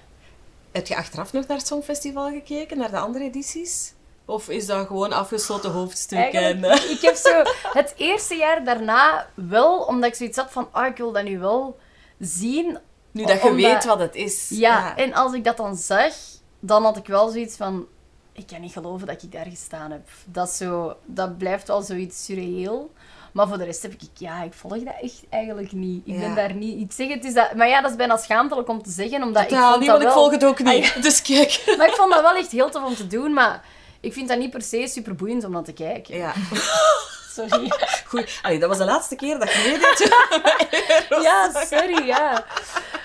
Heb 0.72 0.86
je 0.86 0.96
achteraf 0.96 1.32
nog 1.32 1.46
naar 1.46 1.56
het 1.56 1.66
Songfestival 1.66 2.30
gekeken, 2.30 2.78
naar 2.78 2.90
de 2.90 2.98
andere 2.98 3.24
edities? 3.24 3.92
Of 4.24 4.48
is 4.48 4.66
dat 4.66 4.86
gewoon 4.86 5.12
afgesloten 5.12 5.70
hoofdstuk? 5.70 6.32
En, 6.32 6.64
eh, 6.64 6.90
ik 6.90 7.00
heb 7.00 7.14
zo 7.14 7.42
het 7.72 7.94
eerste 7.96 8.34
jaar 8.34 8.64
daarna 8.64 9.26
wel, 9.34 9.78
omdat 9.78 10.10
ik 10.10 10.14
zoiets 10.14 10.36
had 10.38 10.50
van, 10.50 10.68
ah, 10.70 10.86
ik 10.86 10.96
wil 10.96 11.12
dat 11.12 11.24
nu 11.24 11.38
wel 11.38 11.78
zien. 12.18 12.78
Nu 13.14 13.24
dat 13.24 13.42
je 13.42 13.48
Omdat- 13.48 13.70
weet 13.72 13.84
wat 13.84 13.98
het 13.98 14.14
is. 14.14 14.46
Ja, 14.48 14.96
en 14.96 15.14
als 15.14 15.32
ik 15.32 15.44
dat 15.44 15.56
dan 15.56 15.76
zag, 15.76 16.12
dan 16.60 16.84
had 16.84 16.96
ik 16.96 17.06
wel 17.06 17.28
zoiets 17.28 17.56
van, 17.56 17.86
ik 18.32 18.46
kan 18.46 18.60
niet 18.60 18.72
geloven 18.72 19.06
dat 19.06 19.22
ik 19.22 19.32
daar 19.32 19.46
gestaan 19.46 19.90
heb. 19.90 20.08
Dat, 20.24 20.50
zo, 20.50 20.96
dat 21.04 21.38
blijft 21.38 21.68
wel 21.68 21.82
zoiets 21.82 22.24
surreëel. 22.24 22.90
Maar 23.32 23.48
voor 23.48 23.58
de 23.58 23.64
rest 23.64 23.82
heb 23.82 23.92
ik, 23.92 24.00
ja, 24.18 24.42
ik 24.42 24.52
volg 24.54 24.72
dat 24.78 24.94
echt 25.02 25.22
eigenlijk 25.30 25.72
niet. 25.72 26.06
Ik 26.06 26.14
Ja. 26.14 26.20
ben 26.20 26.34
daar 26.34 26.54
niet... 26.54 26.80
Ik 26.80 26.92
zeg 26.92 27.08
het 27.08 27.24
is 27.24 27.34
dat... 27.34 27.54
Maar 27.54 27.68
ja, 27.68 27.80
dat 27.80 27.90
is 27.90 27.96
bijna 27.96 28.16
schaamtelijk 28.16 28.68
om 28.68 28.82
te 28.82 28.90
zeggen, 28.90 29.22
omdat 29.22 29.42
ik 29.42 29.48
vond 29.48 29.78
niet, 29.78 29.88
dat 29.88 29.88
want 29.88 30.00
ik 30.02 30.06
wel... 30.08 30.12
volg 30.16 30.30
het 30.30 30.44
ook 30.44 30.58
niet. 30.62 30.94
Dus 31.02 31.22
kijk. 31.22 31.74
Maar 31.78 31.88
ik 31.88 31.94
vond 31.94 32.12
dat 32.12 32.20
wel 32.22 32.34
echt 32.34 32.50
heel 32.50 32.70
tof 32.70 32.84
om 32.84 32.94
te 32.94 33.06
doen, 33.06 33.32
maar 33.32 33.64
ik 34.00 34.12
vind 34.12 34.28
dat 34.28 34.38
niet 34.38 34.50
per 34.50 34.62
se 34.62 34.86
super 34.86 35.14
boeiend 35.14 35.44
om 35.44 35.50
naar 35.50 35.62
te 35.62 35.72
kijken. 35.72 36.16
Ja, 36.16 36.32
Sorry. 37.36 37.70
goed. 38.06 38.38
Allee, 38.42 38.58
dat 38.58 38.68
was 38.68 38.78
de 38.78 38.84
laatste 38.84 39.16
keer 39.16 39.38
dat 39.38 39.52
je 39.52 39.58
meedeed. 39.70 41.22
Ja, 41.24 41.64
sorry, 41.64 42.06
ja. 42.06 42.44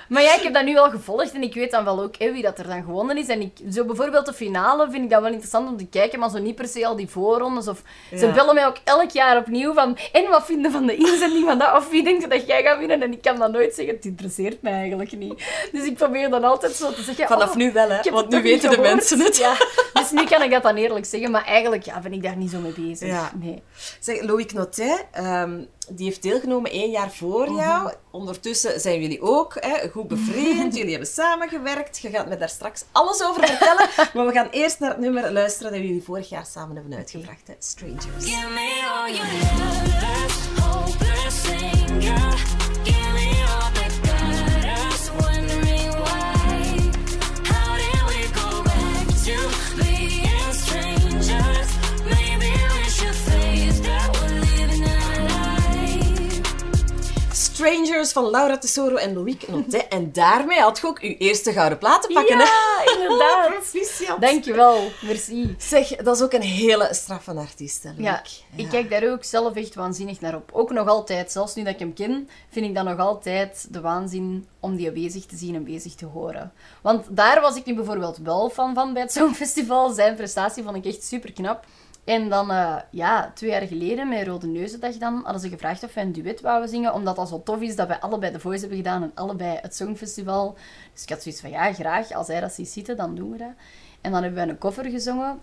Maar 0.10 0.22
ja, 0.22 0.36
ik 0.36 0.42
heb 0.42 0.54
dat 0.54 0.64
nu 0.64 0.74
wel 0.74 0.90
gevolgd 0.90 1.32
en 1.32 1.42
ik 1.42 1.54
weet 1.54 1.72
dan 1.72 1.84
wel 1.84 2.02
ook 2.02 2.16
hè, 2.18 2.32
wie 2.32 2.42
dat 2.42 2.60
er 2.60 2.68
dan 2.68 2.84
gewonnen 2.84 3.18
is. 3.18 3.28
En 3.28 3.42
ik, 3.42 3.58
zo 3.72 3.86
bijvoorbeeld 3.86 4.26
de 4.26 4.34
finale 4.34 4.92
vind 4.92 5.04
ik 5.04 5.10
dat 5.10 5.22
wel 5.22 5.32
interessant 5.32 5.70
om 5.70 5.78
te 5.78 5.86
kijken, 5.86 6.20
maar 6.20 6.30
zo 6.30 6.40
niet 6.40 6.56
per 6.56 6.68
se 6.68 6.86
al 6.86 6.96
die 6.96 7.10
voorrondes. 7.10 7.68
Of, 7.68 7.82
Ze 8.18 8.32
bellen 8.32 8.56
mij 8.56 8.68
ook 8.68 8.78
elk 8.84 9.10
jaar 9.12 9.38
opnieuw 9.38 9.74
van, 9.74 9.98
en 10.12 10.30
wat 10.30 10.46
vinden 10.46 10.72
van 10.72 10.86
de 10.86 10.96
inzending 10.96 11.46
van 11.46 11.58
dat? 11.58 11.76
Of 11.76 11.90
wie 11.90 12.04
denkt 12.04 12.30
dat 12.30 12.48
jij 12.48 12.64
gaat 12.64 12.80
winnen? 12.80 13.02
En 13.02 13.12
ik 13.12 13.22
kan 13.22 13.40
dan 13.40 13.52
nooit 13.52 13.74
zeggen, 13.74 13.96
het 13.96 14.06
interesseert 14.06 14.62
mij 14.62 14.74
eigenlijk 14.74 15.12
niet. 15.12 15.44
Dus 15.72 15.86
ik 15.86 15.96
probeer 15.96 16.30
dan 16.30 16.44
altijd 16.44 16.72
zo 16.74 16.92
te 16.92 17.02
zeggen... 17.02 17.28
Vanaf 17.28 17.50
oh, 17.50 17.56
nu 17.56 17.72
wel, 17.72 17.90
hè? 17.90 18.12
Want 18.12 18.30
nu 18.30 18.42
weten 18.42 18.70
de 18.70 18.78
mensen 18.78 19.20
het. 19.20 19.38
Ja, 19.38 19.54
dus 19.94 20.12
nu 20.12 20.24
kan 20.24 20.42
ik 20.42 20.52
dat 20.52 20.64
dan 20.64 20.76
eerlijk 20.76 21.06
zeggen, 21.06 21.32
maar 21.32 21.46
eigenlijk 21.46 21.84
ja, 21.84 22.00
ben 22.00 22.14
ik 22.14 22.24
daar 22.24 22.38
niet 22.38 22.52
zo 22.52 22.60
mee 22.60 22.74
bezig. 22.78 23.08
Ja. 23.08 23.32
Nee. 23.36 23.62
Zeg, 24.00 24.22
Loïc 24.22 24.54
Notet, 24.54 25.06
ehm, 25.12 25.62
die 25.90 26.06
heeft 26.06 26.22
deelgenomen 26.22 26.72
één 26.72 26.92
jaar 26.92 27.12
voor 27.12 27.52
jou. 27.52 27.94
Ondertussen 28.12 28.80
zijn 28.80 29.02
jullie 29.02 29.22
ook 29.22 29.58
hè, 29.60 29.90
goed 29.90 30.08
bevriend. 30.08 30.76
jullie 30.78 30.92
hebben 30.92 31.10
samengewerkt. 31.10 32.00
Je 32.00 32.10
gaat 32.10 32.28
me 32.28 32.38
daar 32.38 32.50
straks 32.50 32.86
alles 32.92 33.24
over 33.24 33.48
vertellen. 33.48 33.90
maar 34.14 34.26
we 34.26 34.32
gaan 34.32 34.48
eerst 34.52 34.80
naar 34.80 34.90
het 34.90 35.00
nummer 35.00 35.32
luisteren 35.32 35.72
dat 35.72 35.82
jullie 35.82 36.04
vorig 36.04 36.30
jaar 36.30 36.46
samen 36.46 36.76
hebben 36.76 36.98
uitgebracht. 36.98 37.48
Hè? 37.48 37.54
Strangers. 37.60 38.26
Give 38.26 38.48
me 38.48 38.88
all 38.94 39.14
your 39.14 39.28
lovers, 40.58 42.39
Van 58.06 58.30
Laura 58.30 58.58
Tesoro 58.58 58.96
en 58.96 59.14
Loïc 59.14 59.48
Notet. 59.48 59.88
En 59.88 60.12
daarmee 60.12 60.60
had 60.60 60.80
je 60.80 60.88
ook 60.88 61.02
je 61.02 61.18
eerste 61.18 61.52
gouden 61.54 61.78
plaat 61.78 62.02
te 62.02 62.14
pakken. 62.14 62.38
hè? 62.38 62.44
Ja, 62.44 62.94
inderdaad. 62.94 63.50
Proficiat. 63.54 64.22
Dankjewel, 64.22 64.92
merci. 65.02 65.56
Zeg, 65.58 65.96
dat 65.96 66.16
is 66.16 66.22
ook 66.22 66.34
een 66.34 66.42
hele 66.42 66.88
straffe 66.92 67.34
artiest, 67.34 67.84
hè. 67.84 67.90
Ja, 67.98 68.24
ik 68.56 68.70
kijk 68.70 68.90
daar 68.90 69.12
ook 69.12 69.24
zelf 69.24 69.56
echt 69.56 69.76
waanzinnig 69.76 70.22
naar 70.22 70.36
op. 70.36 70.50
Ook 70.54 70.72
nog 70.72 70.88
altijd, 70.88 71.32
zelfs 71.32 71.56
nu 71.56 71.64
dat 71.64 71.74
ik 71.74 71.80
hem 71.80 71.94
ken, 71.94 72.30
vind 72.50 72.66
ik 72.66 72.76
dat 72.76 72.84
nog 72.86 73.00
altijd 73.00 73.68
de 73.70 73.82
waanzin 73.82 74.48
om 74.60 74.76
die 74.76 74.92
bezig 74.92 75.26
te 75.26 75.36
zien 75.36 75.56
en 75.56 75.64
bezig 75.64 75.96
te 75.96 76.06
horen. 76.06 76.52
Want 76.82 77.06
daar 77.10 77.42
was 77.42 77.56
ik 77.56 77.66
nu 77.66 77.76
bijvoorbeeld 77.76 78.18
wel 78.18 78.50
fan 78.50 78.74
van 78.74 78.94
bij 78.94 79.02
het 79.02 79.12
Songfestival. 79.12 79.90
Zijn 79.90 80.16
prestatie 80.16 80.64
vond 80.64 80.76
ik 80.76 80.86
echt 80.86 81.04
super 81.04 81.32
knap. 81.34 81.66
En 82.10 82.30
dan, 82.30 82.52
eh, 82.52 82.76
ja, 82.92 83.32
twee 83.36 83.50
jaar 83.50 83.68
geleden, 83.68 84.10
met 84.10 84.28
Rode 84.28 84.48
Neuzendag 84.48 84.98
dan, 84.98 85.22
hadden 85.24 85.42
ze 85.42 85.50
gevraagd 85.50 85.84
of 85.84 85.94
wij 85.94 86.04
een 86.04 86.12
duet 86.12 86.42
wouden 86.42 86.70
zingen, 86.70 86.94
omdat 86.94 87.16
dat 87.16 87.30
zo 87.30 87.44
tof 87.44 87.62
is 87.62 87.76
dat 87.76 87.88
wij 87.88 88.00
allebei 88.00 88.32
de 88.32 88.40
Voice 88.40 88.60
hebben 88.60 88.78
gedaan 88.78 89.04
en 89.04 89.12
allebei 89.16 89.58
het 89.62 89.76
Songfestival. 89.76 90.58
Dus 90.94 91.04
ik 91.04 91.10
had 91.10 91.22
zoiets 91.22 91.42
van, 91.42 91.50
ja, 91.50 91.74
graag. 91.74 92.12
Als 92.12 92.28
hij 92.28 92.40
dat 92.40 92.54
ziet 92.54 92.70
zitten, 92.70 92.98
dan 92.98 93.16
doen 93.16 93.32
we 93.32 93.38
dat. 93.38 93.52
En 94.02 94.12
dan 94.12 94.24
hebben 94.24 94.40
wij 94.40 94.50
een 94.50 94.58
cover 94.58 94.86
gezongen. 94.86 95.40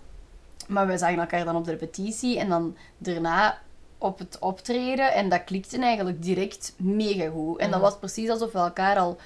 Maar 0.67 0.87
wij 0.87 0.97
zagen 0.97 1.19
elkaar 1.19 1.45
dan 1.45 1.55
op 1.55 1.65
de 1.65 1.71
repetitie 1.71 2.39
en 2.39 2.49
dan 2.49 2.75
daarna 2.97 3.57
op 3.97 4.19
het 4.19 4.39
optreden. 4.39 5.13
En 5.13 5.29
dat 5.29 5.43
klikte 5.43 5.79
eigenlijk 5.79 6.23
direct 6.23 6.73
mega 6.77 7.29
goed. 7.29 7.59
En 7.59 7.71
dat 7.71 7.81
was 7.81 7.97
precies 7.97 8.29
alsof 8.29 8.51
we 8.51 8.59
elkaar 8.59 8.97
al 8.97 9.17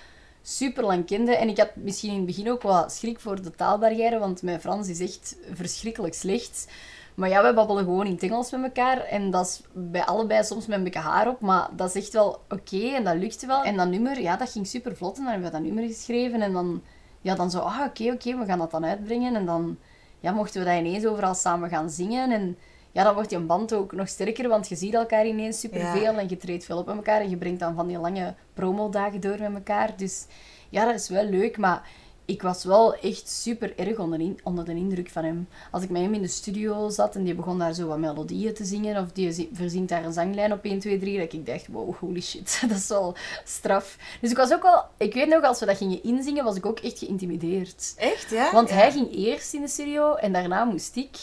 super 0.42 0.84
lang 0.84 1.06
kenden. 1.06 1.38
En 1.38 1.50
ik 1.50 1.58
had 1.58 1.76
misschien 1.76 2.10
in 2.12 2.18
het 2.18 2.26
begin 2.26 2.52
ook 2.52 2.62
wat 2.62 2.92
schrik 2.92 3.20
voor 3.20 3.42
de 3.42 3.52
taalbarrière, 3.52 4.20
want 4.20 4.42
mijn 4.42 4.62
Frans 4.62 4.88
is 4.88 5.00
echt 5.00 5.36
verschrikkelijk 5.54 6.14
slecht. 6.14 6.68
Maar 7.16 7.30
ja, 7.30 7.42
wij 7.42 7.54
babbelen 7.54 7.84
gewoon 7.84 8.06
in 8.06 8.14
het 8.14 8.24
Engels 8.24 8.52
met 8.52 8.64
elkaar. 8.64 8.98
En 8.98 9.32
dat 9.32 9.46
is 9.46 9.62
bij 9.74 10.04
allebei 10.06 10.44
soms 10.44 10.68
met 10.68 10.78
een 10.78 10.84
beetje 10.84 11.00
haar 11.00 11.28
op. 11.28 11.42
Maar 11.42 11.70
dat 11.76 11.96
is 11.96 12.04
echt 12.04 12.14
wel 12.14 12.42
oké 12.50 12.78
en 12.96 13.04
dat 13.04 13.16
lukte 13.16 13.48
wel. 13.48 13.64
En 13.64 13.78
dat 13.78 13.88
nummer, 13.90 14.22
ja, 14.22 14.36
dat 14.38 14.50
ging 14.52 14.68
super 14.68 14.96
vlot. 14.96 15.18
En 15.18 15.24
dan 15.24 15.32
hebben 15.32 15.52
we 15.52 15.58
dat 15.58 15.66
nummer 15.66 15.84
geschreven. 15.84 16.42
En 16.42 16.54
dan, 16.54 16.82
ja, 17.22 17.36
dan 17.36 17.52
zo, 17.52 17.60
ah, 17.60 17.80
oké, 17.88 18.12
oké, 18.12 18.38
we 18.38 18.46
gaan 18.46 18.60
dat 18.60 18.72
dan 18.72 18.86
uitbrengen. 18.86 19.36
En 19.36 19.46
dan 19.46 19.78
ja, 20.20 20.32
mochten 20.32 20.60
we 20.64 20.68
dat 20.70 20.78
ineens 20.80 21.06
overal 21.06 21.34
samen 21.34 21.70
gaan 21.70 21.90
zingen. 21.90 22.32
En 22.32 22.58
ja, 22.92 23.04
dan 23.04 23.14
wordt 23.14 23.30
die 23.30 23.40
band 23.40 23.74
ook 23.74 23.92
nog 23.92 24.08
sterker, 24.08 24.50
want 24.50 24.68
je 24.70 24.76
ziet 24.76 24.94
elkaar 24.94 25.26
ineens 25.26 25.60
superveel 25.60 26.02
Ja. 26.14 26.18
en 26.18 26.30
je 26.30 26.38
treedt 26.38 26.66
veel 26.66 26.78
op 26.78 26.86
met 26.86 26.96
elkaar 26.96 27.22
en 27.22 27.30
je 27.30 27.38
brengt 27.38 27.60
dan 27.60 27.76
van 27.76 27.88
die 27.88 27.98
lange 28.00 28.34
promodagen 28.54 29.20
door 29.22 29.40
met 29.40 29.54
elkaar. 29.54 29.94
Dus 29.98 30.26
ja, 30.70 30.86
dat 30.86 30.96
is 30.96 31.10
wel 31.10 31.24
leuk, 31.26 31.58
maar 31.58 31.90
ik 32.26 32.42
was 32.42 32.64
wel 32.64 32.96
echt 32.96 33.30
super 33.30 33.78
erg 33.80 33.98
onder, 33.98 34.20
in- 34.20 34.40
onder 34.44 34.66
de 34.66 34.72
indruk 34.76 35.10
van 35.10 35.24
hem. 35.24 35.48
Als 35.72 35.84
ik 35.84 35.90
met 35.90 36.02
hem 36.02 36.14
in 36.14 36.22
de 36.22 36.28
studio 36.28 36.90
zat 36.90 37.16
en 37.16 37.24
die 37.24 37.36
begon 37.36 37.60
daar 37.60 37.74
zo 37.74 37.88
wat 37.88 37.98
melodieën 37.98 38.54
te 38.54 38.66
zingen, 38.66 39.04
of 39.04 39.12
die 39.12 39.32
zi- 39.32 39.50
verzingt 39.54 39.90
daar 39.90 40.04
een 40.06 40.14
zanglijn 40.14 40.54
op 40.54 40.64
1, 40.64 40.80
2, 40.80 41.00
3, 41.00 41.20
dat 41.20 41.34
ik 41.34 41.46
dacht, 41.46 41.68
wow, 41.68 41.96
holy 41.96 42.22
shit, 42.22 42.58
dat 42.68 42.78
is 42.78 42.88
wel 42.88 43.16
straf. 43.46 43.98
Dus 44.22 44.32
ik 44.32 44.38
was 44.38 44.54
ook 44.54 44.62
wel, 44.64 44.84
ik 44.98 45.14
weet 45.14 45.28
nog, 45.28 45.44
als 45.44 45.60
we 45.60 45.66
dat 45.66 45.78
gingen 45.78 46.04
inzingen, 46.04 46.44
was 46.44 46.56
ik 46.56 46.66
ook 46.66 46.80
echt 46.80 47.00
geïntimideerd. 47.00 47.94
Echt, 47.98 48.30
ja? 48.30 48.52
Want 48.52 48.70
Ja. 48.70 48.76
hij 48.76 48.92
ging 48.92 49.16
eerst 49.16 49.54
in 49.54 49.62
de 49.62 49.68
studio 49.68 50.14
en 50.16 50.34
daarna 50.34 50.64
moest 50.64 50.96
ik. 50.96 51.18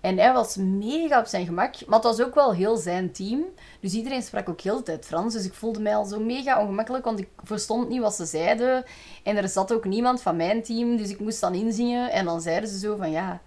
En 0.00 0.18
hij 0.18 0.32
was 0.32 0.56
mega 0.56 1.18
op 1.18 1.26
zijn 1.26 1.46
gemak. 1.46 1.86
Maar 1.86 1.98
het 1.98 2.08
was 2.08 2.20
ook 2.20 2.34
wel 2.34 2.54
heel 2.54 2.76
zijn 2.76 3.12
team. 3.12 3.44
Dus 3.80 3.92
iedereen 3.92 4.22
sprak 4.22 4.48
ook 4.48 4.60
heel 4.60 4.76
de 4.76 4.82
tijd 4.82 5.06
Frans. 5.06 5.34
Dus 5.34 5.44
ik 5.44 5.54
voelde 5.54 5.80
mij 5.80 5.96
al 5.96 6.04
zo 6.04 6.20
mega 6.20 6.60
ongemakkelijk, 6.60 7.04
want 7.04 7.18
ik 7.18 7.28
verstond 7.42 7.88
niet 7.88 8.00
wat 8.00 8.14
ze 8.14 8.24
zeiden. 8.24 8.84
En 9.22 9.36
er 9.36 9.48
zat 9.48 9.72
ook 9.72 9.84
niemand 9.84 10.22
van 10.22 10.36
mijn 10.36 10.62
team, 10.62 10.96
dus 10.96 11.10
ik 11.10 11.20
moest 11.20 11.40
dan 11.40 11.54
inzingen. 11.54 12.10
En 12.10 12.24
dan 12.24 12.40
zeiden 12.40 12.68
ze 12.68 12.78
zo 12.78 12.96
van, 12.96 13.10
ja, 13.10 13.40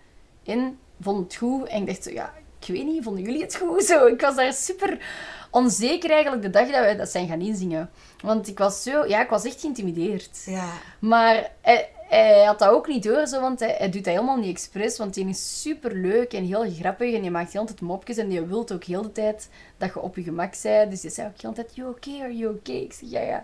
en, 0.44 0.80
vond 1.02 1.24
het 1.24 1.36
goed? 1.36 1.68
En 1.68 1.82
ik 1.82 1.88
dacht 1.88 2.04
zo, 2.04 2.12
ja, 2.12 2.34
ik 2.60 2.68
weet 2.68 2.86
niet, 2.86 3.04
vonden 3.04 3.24
jullie 3.24 3.42
het 3.42 3.56
goed? 3.56 3.84
Zo, 3.92 4.06
ik 4.06 4.22
was 4.22 4.36
daar 4.36 4.54
super 4.54 5.06
onzeker 5.52 6.12
eigenlijk 6.12 6.42
de 6.42 6.50
dag 6.50 6.66
dat 6.66 6.80
wij 6.80 6.96
dat 6.96 7.10
zijn 7.10 7.28
gaan 7.28 7.42
inzingen. 7.42 7.90
Want 8.22 8.48
ik 8.48 8.58
was 8.58 8.84
zo, 8.84 9.06
ja, 9.06 9.22
ik 9.22 9.30
was 9.30 9.46
echt 9.46 9.62
geïntimideerd. 9.62 10.44
Ja. 10.46 10.70
Maar 11.00 11.52
hij, 11.62 11.90
hij 12.14 12.44
had 12.44 12.60
dat 12.60 12.70
ook 12.70 12.88
niet 12.88 13.04
door, 13.04 13.28
zo, 13.28 13.42
want 13.42 13.60
hij, 13.60 13.76
hij 13.78 13.90
doet 13.90 14.04
dat 14.04 14.14
helemaal 14.14 14.38
niet 14.38 14.50
expres, 14.50 14.98
want 14.98 15.14
die 15.14 15.28
is 15.28 15.62
super 15.62 15.96
leuk 15.96 16.34
en 16.34 16.46
heel 16.46 16.72
grappig 16.72 17.14
en 17.14 17.22
die 17.22 17.32
maakt 17.32 17.54
heel 17.54 17.66
de 17.66 17.68
tijd 17.68 17.82
mopjes 17.82 18.18
en 18.18 18.30
die 18.30 18.42
wil 18.42 18.70
ook 18.70 18.84
heel 18.84 19.02
de 19.02 19.12
tijd 19.12 19.50
dat 19.78 19.94
je 19.94 20.02
op 20.02 20.16
je 20.16 20.24
gemak 20.24 20.54
bent. 20.62 20.92
Dus 20.92 21.02
die 21.02 21.12
zei 21.12 21.28
ook 21.28 21.42
heel 21.42 21.54
de 21.54 21.56
tijd, 21.56 21.76
you 21.76 21.90
okay, 21.90 22.22
are 22.22 22.38
you 22.38 22.56
okay? 22.56 22.76
Ik 22.76 22.94
zeg, 22.94 23.10
ja, 23.10 23.22
ja. 23.22 23.44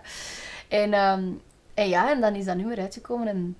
En, 0.68 0.92
ehm, 0.92 1.32
en 1.74 1.88
ja, 1.88 2.10
en 2.10 2.20
dan 2.20 2.34
is 2.34 2.44
dat 2.44 2.56
nummer 2.56 2.78
uitgekomen 2.78 3.28
en 3.28 3.56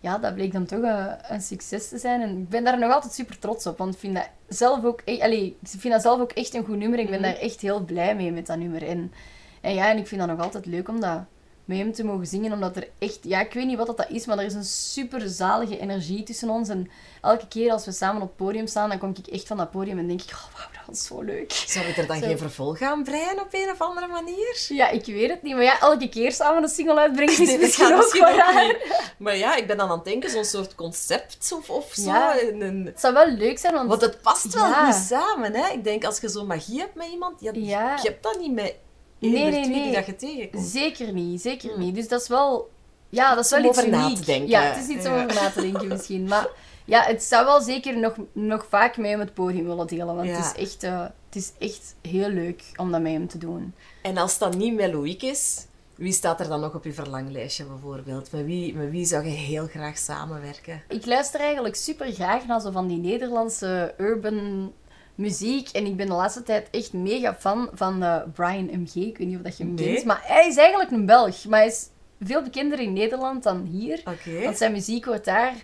ja, 0.00 0.18
dat 0.18 0.34
bleek 0.34 0.52
dan 0.52 0.66
toch 0.66 0.82
een, 0.82 1.16
een 1.28 1.40
succes 1.40 1.88
te 1.88 1.98
zijn. 1.98 2.20
En 2.20 2.38
ik 2.38 2.48
ben 2.48 2.64
daar 2.64 2.78
nog 2.78 2.92
altijd 2.92 3.12
super 3.12 3.38
trots 3.38 3.66
op, 3.66 3.78
want 3.78 3.94
ik 3.94 4.00
vind 4.00 4.14
dat 4.14 4.28
zelf 4.48 4.84
ook, 4.84 5.02
e- 5.04 5.20
allee, 5.20 5.56
ik 5.62 5.68
vind 5.68 5.92
dat 5.94 6.02
zelf 6.02 6.20
ook 6.20 6.32
echt 6.32 6.54
een 6.54 6.64
goed 6.64 6.76
nummer. 6.76 6.98
Ik 6.98 7.10
ben 7.10 7.22
daar 7.22 7.36
echt 7.36 7.60
heel 7.60 7.80
blij 7.80 8.16
mee 8.16 8.32
met 8.32 8.46
dat 8.46 8.58
nummer. 8.58 8.82
En, 8.88 9.12
en 9.60 9.74
ja, 9.74 9.90
en 9.90 9.98
ik 9.98 10.06
vind 10.06 10.20
dat 10.20 10.30
nog 10.30 10.40
altijd 10.40 10.66
leuk 10.66 10.88
om 10.88 11.00
dat 11.00 11.20
met 11.64 11.78
hem 11.78 11.92
te 11.92 12.04
mogen 12.04 12.26
zingen, 12.26 12.52
omdat 12.52 12.76
er 12.76 12.88
echt, 12.98 13.18
ja, 13.22 13.40
ik 13.40 13.52
weet 13.52 13.66
niet 13.66 13.76
wat 13.76 13.86
dat, 13.86 13.96
dat 13.96 14.10
is, 14.10 14.26
maar 14.26 14.38
er 14.38 14.44
is 14.44 14.54
een 14.54 14.64
super 14.64 15.28
zalige 15.28 15.78
energie 15.78 16.22
tussen 16.22 16.48
ons. 16.50 16.68
En 16.68 16.90
elke 17.22 17.48
keer 17.48 17.72
als 17.72 17.84
we 17.84 17.92
samen 17.92 18.22
op 18.22 18.28
het 18.28 18.36
podium 18.36 18.66
staan, 18.66 18.88
dan 18.88 18.98
kom 18.98 19.14
ik 19.16 19.26
echt 19.26 19.46
van 19.46 19.56
dat 19.56 19.70
podium 19.70 19.98
en 19.98 20.06
denk 20.06 20.22
ik, 20.22 20.30
oh 20.30 20.54
wauw, 20.56 20.68
dat 20.72 20.82
was 20.86 21.04
zo 21.06 21.22
leuk. 21.22 21.52
Zou 21.52 21.86
ik 21.86 21.96
er 21.96 22.06
dan 22.06 22.16
Zo. 22.18 22.26
geen 22.26 22.38
vervolg 22.38 22.80
aan 22.80 23.02
breien 23.02 23.40
op 23.40 23.46
een 23.50 23.70
of 23.70 23.80
andere 23.80 24.06
manier? 24.06 24.64
Ja, 24.68 24.88
ik 24.88 25.04
weet 25.06 25.30
het 25.30 25.42
niet, 25.42 25.54
maar 25.54 25.62
ja, 25.62 25.80
elke 25.80 26.08
keer 26.08 26.32
samen 26.32 26.62
een 26.62 26.68
single 26.68 26.98
uitbrengen 26.98 27.32
is 27.40 27.48
Nee, 27.48 27.58
misschien 27.58 27.92
ook 27.92 27.96
misschien 27.96 28.22
wel 28.22 28.34
raar. 28.36 28.76
Maar 29.18 29.36
ja, 29.36 29.56
ik 29.56 29.66
ben 29.66 29.76
dan 29.76 29.88
aan 29.88 29.96
het 29.96 30.04
denken, 30.04 30.30
zo'n 30.30 30.44
soort 30.44 30.74
concept 30.74 31.52
of, 31.58 31.70
of 31.70 31.92
zo. 31.94 32.02
Ja. 32.10 32.40
Een- 32.40 32.84
Het 32.86 33.00
zou 33.00 33.14
wel 33.14 33.26
leuk 33.30 33.58
zijn, 33.58 33.74
want... 33.74 33.88
Want 33.88 34.00
het 34.00 34.20
past 34.22 34.54
wel 34.54 34.66
Ja. 34.66 34.92
goed 34.92 35.02
samen, 35.04 35.54
hè? 35.54 35.72
Ik 35.72 35.84
denk, 35.84 36.04
als 36.04 36.20
je 36.20 36.28
zo 36.30 36.44
magie 36.44 36.78
hebt 36.80 36.94
met 36.94 37.06
iemand, 37.06 37.40
ja, 37.40 37.50
Ja. 37.54 37.96
je 38.02 38.08
hebt 38.08 38.22
dat 38.22 38.38
niet 38.38 38.52
met 38.52 38.74
Nee, 39.18 39.30
nee, 39.32 39.50
twee 39.50 39.62
die 39.62 39.70
nee. 39.82 39.92
dat 39.92 40.06
je 40.06 40.16
tegenkomt. 40.16 40.66
Zeker 40.66 41.12
niet, 41.12 41.40
zeker 41.40 41.70
Hmm. 41.70 41.80
niet. 41.80 41.94
Dus 41.94 42.08
dat 42.08 42.20
is 42.20 42.28
wel... 42.28 42.70
Ja, 43.08 43.34
dat 43.34 43.44
is 43.44 43.52
Om 43.52 43.60
wel 43.62 43.70
iets 43.70 43.78
over 43.78 43.90
na 43.90 44.14
te 44.14 44.24
denken. 44.24 44.48
Ja, 44.48 44.62
het 44.62 44.76
is 44.88 44.96
iets 44.96 45.06
om 45.06 45.12
Ja. 45.14 45.24
over 45.24 45.34
na 45.42 45.50
te 45.50 45.60
denken 45.60 45.88
misschien. 45.88 46.24
Maar 46.28 46.48
ja, 46.84 47.02
het 47.02 47.22
zou 47.22 47.44
wel 47.44 47.60
zeker 47.60 47.98
nog, 47.98 48.14
nog 48.32 48.66
vaak 48.68 48.96
mee 48.96 49.14
om 49.14 49.20
het 49.20 49.34
podium 49.34 49.64
willen 49.66 49.86
delen. 49.86 50.14
Want 50.16 50.28
Ja. 50.28 50.36
het, 50.36 50.44
is 50.56 50.62
echt, 50.62 50.82
eh, 50.82 51.00
het 51.00 51.36
is 51.36 51.52
echt 51.58 51.94
heel 52.02 52.28
leuk 52.28 52.62
om 52.76 52.92
dat 52.92 53.00
met 53.00 53.12
hem 53.12 53.28
te 53.28 53.38
doen. 53.38 53.74
En 54.02 54.16
als 54.16 54.38
dat 54.38 54.56
niet 54.56 54.74
met 54.74 54.92
Loïc 54.92 55.22
is, 55.22 55.66
wie 55.94 56.12
staat 56.12 56.40
er 56.40 56.48
dan 56.48 56.60
nog 56.60 56.74
op 56.74 56.84
je 56.84 56.92
verlanglijstje 56.92 57.64
bijvoorbeeld? 57.64 58.32
Met 58.32 58.44
wie, 58.44 58.74
met 58.74 58.90
wie 58.90 59.04
zou 59.04 59.24
je 59.24 59.30
heel 59.30 59.66
graag 59.66 59.98
samenwerken? 59.98 60.82
Ik 60.88 61.06
luister 61.06 61.40
eigenlijk 61.40 61.74
super 61.76 62.12
graag 62.12 62.46
naar 62.46 62.60
zo 62.60 62.70
van 62.70 62.86
die 62.88 62.98
Nederlandse 62.98 63.94
urban 63.98 64.72
muziek. 65.14 65.68
En 65.68 65.86
ik 65.86 65.96
ben 65.96 66.06
de 66.06 66.12
laatste 66.12 66.42
tijd 66.42 66.68
echt 66.70 66.92
mega 66.92 67.34
fan 67.34 67.68
van 67.72 68.02
eh, 68.02 68.16
Brian 68.34 68.68
MG. 68.72 68.94
Ik 68.94 69.18
weet 69.18 69.26
niet 69.26 69.36
of 69.36 69.42
dat 69.42 69.56
je 69.56 69.64
hem 69.64 69.74
Nee. 69.74 69.94
kent. 69.94 70.04
Maar 70.06 70.20
hij 70.24 70.46
is 70.48 70.56
eigenlijk 70.56 70.90
een 70.90 71.06
Belg. 71.06 71.44
Maar 71.44 71.58
hij 71.58 71.68
is 71.68 71.88
veel 72.20 72.42
bekender 72.42 72.80
in 72.80 72.92
Nederland 72.92 73.42
dan 73.42 73.62
hier. 73.70 74.00
Oké. 74.04 74.42
Want 74.44 74.56
zijn 74.56 74.72
muziek 74.72 75.04
wordt 75.04 75.24
daar 75.24 75.54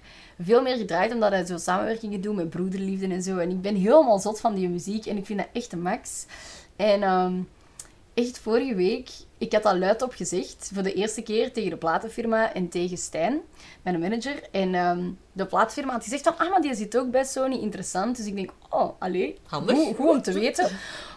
veel 0.42 0.62
meer 0.62 0.76
gedraaid, 0.76 1.12
omdat 1.12 1.30
hij 1.30 1.44
zo 1.44 1.56
samenwerkingen 1.56 2.20
doet 2.20 2.34
met 2.36 2.50
broederliefde 2.50 3.06
en 3.06 3.22
zo. 3.22 3.38
En 3.38 3.50
ik 3.50 3.60
ben 3.60 3.74
helemaal 3.74 4.18
zot 4.18 4.40
van 4.40 4.54
die 4.54 4.68
muziek 4.68 5.06
en 5.06 5.16
ik 5.16 5.26
vind 5.26 5.38
dat 5.38 5.48
echt 5.52 5.70
de 5.70 5.76
max. 5.76 6.26
En 6.76 7.02
ehm, 7.02 7.32
echt 8.20 8.38
vorige 8.38 8.74
week, 8.74 9.08
ik 9.38 9.52
had 9.52 9.62
dat 9.62 9.76
luidop 9.78 10.12
gezegd, 10.14 10.70
voor 10.74 10.82
de 10.82 10.92
eerste 10.92 11.22
keer 11.22 11.52
tegen 11.52 11.70
de 11.70 11.76
platenfirma 11.76 12.54
en 12.54 12.68
tegen 12.68 12.96
Stijn, 12.98 13.40
mijn 13.82 14.00
manager. 14.00 14.42
En 14.50 14.74
ehm, 14.74 15.10
de 15.32 15.46
platenfirma 15.46 15.92
had 15.92 16.02
gezegd 16.02 16.22
van, 16.22 16.38
ah, 16.38 16.50
maar 16.50 16.60
die 16.60 16.74
zit 16.74 16.96
ook 16.96 17.10
bij 17.10 17.24
Sony, 17.24 17.56
interessant. 17.56 18.16
Dus 18.16 18.26
ik 18.26 18.36
denk, 18.36 18.50
oh, 18.68 18.90
allee, 18.98 19.38
Handig. 19.46 19.76
Goed, 19.76 19.96
goed 19.96 20.08
om 20.08 20.22
te 20.22 20.32
weten. 20.32 20.68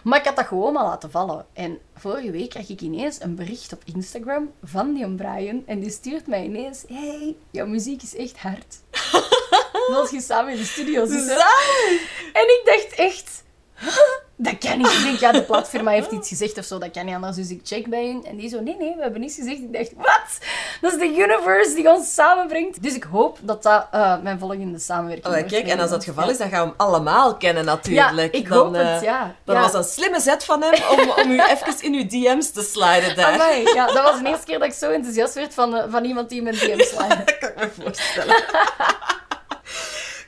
Maar 0.03 0.19
ik 0.19 0.25
had 0.25 0.35
dat 0.35 0.45
gewoon 0.45 0.73
maar 0.73 0.83
laten 0.83 1.11
vallen. 1.11 1.45
En 1.53 1.79
vorige 1.95 2.31
week 2.31 2.49
kreeg 2.49 2.69
ik 2.69 2.81
ineens 2.81 3.21
een 3.21 3.35
bericht 3.35 3.73
op 3.73 3.81
Instagram 3.95 4.51
van 4.63 4.93
die 4.93 5.15
Brian. 5.15 5.63
En 5.65 5.79
die 5.79 5.91
stuurt 5.91 6.27
mij 6.27 6.43
ineens, 6.43 6.83
hey, 6.87 7.35
jouw 7.51 7.67
muziek 7.67 8.01
is 8.01 8.15
echt 8.15 8.37
hard. 8.37 8.75
Wil 9.87 10.07
je 10.11 10.21
samen 10.21 10.51
in 10.51 10.57
de 10.57 10.65
studio 10.65 11.05
zitten? 11.05 11.27
Zalig! 11.27 12.31
En 12.33 12.43
ik 12.43 12.61
dacht 12.65 12.93
echt, 12.95 13.43
"Huh? 13.73 13.97
Dat 14.35 14.57
kan 14.57 14.77
niet. 14.77 14.87
Ik 14.91 15.03
denk, 15.03 15.17
ja, 15.19 15.31
de 15.31 15.43
platforma 15.43 15.91
heeft 15.91 16.11
iets 16.11 16.27
gezegd 16.29 16.57
of 16.57 16.65
zo, 16.65 16.77
dat 16.77 16.91
kan 16.91 17.05
niet 17.05 17.15
anders. 17.15 17.35
Dus 17.35 17.49
ik 17.49 17.61
check 17.63 17.87
bij 17.87 18.05
hun 18.05 18.25
en 18.25 18.37
die 18.37 18.49
zo, 18.49 18.59
nee, 18.61 18.75
nee, 18.79 18.95
we 18.95 19.01
hebben 19.01 19.21
niets 19.21 19.35
gezegd. 19.35 19.57
Ik 19.59 19.73
dacht, 19.73 19.91
wat? 19.95 20.37
Dat 20.81 20.91
is 20.93 20.99
de 20.99 21.05
universe 21.21 21.75
die 21.75 21.89
ons 21.89 22.13
samenbrengt. 22.13 22.83
Dus 22.83 22.93
ik 22.95 23.03
hoop 23.03 23.37
dat 23.41 23.63
dat 23.63 23.87
eh, 23.91 24.21
mijn 24.21 24.39
volgende 24.39 24.79
samenwerking 24.79 25.27
Oh, 25.27 25.33
wordt. 25.33 25.51
kijk, 25.51 25.67
en 25.67 25.79
als 25.79 25.89
dat 25.89 25.99
het 25.99 26.03
geval 26.09 26.23
Ja. 26.25 26.31
is, 26.31 26.37
dan 26.37 26.49
gaan 26.49 26.61
we 26.63 26.65
hem 26.67 26.73
allemaal 26.77 27.35
kennen 27.37 27.63
Ja, 27.65 27.69
natuurlijk. 27.73 28.33
ik 28.33 28.49
dan, 28.49 28.57
hoop 28.57 28.75
eh, 28.75 28.93
het, 28.93 29.01
ja. 29.01 29.35
Dat 29.43 29.55
ja. 29.55 29.61
was 29.61 29.73
een 29.73 29.83
slimme 29.83 30.19
zet 30.19 30.43
van 30.45 30.61
hem 30.63 30.73
om, 30.99 31.09
om 31.23 31.31
u 31.31 31.39
even 31.39 31.75
in 31.81 31.93
uw 31.93 32.07
DM's 32.07 32.51
te 32.51 32.61
sliden 32.61 33.15
daar. 33.15 33.33
Amai, 33.33 33.63
ja, 33.73 33.85
dat 33.85 34.03
was 34.03 34.19
de 34.21 34.27
eerste 34.27 34.45
keer 34.45 34.59
dat 34.59 34.67
ik 34.67 34.73
zo 34.73 34.89
enthousiast 34.91 35.33
werd 35.33 35.53
van, 35.53 35.75
eh, 35.75 35.83
van 35.89 36.03
iemand 36.05 36.29
die 36.29 36.37
in 36.37 36.43
mijn 36.43 36.55
DM 36.55 36.79
slaat. 36.93 37.09
Dat 37.09 37.37
kan 37.37 37.49
ik 37.49 37.55
me 37.77 37.83
voorstellen. 37.83 38.43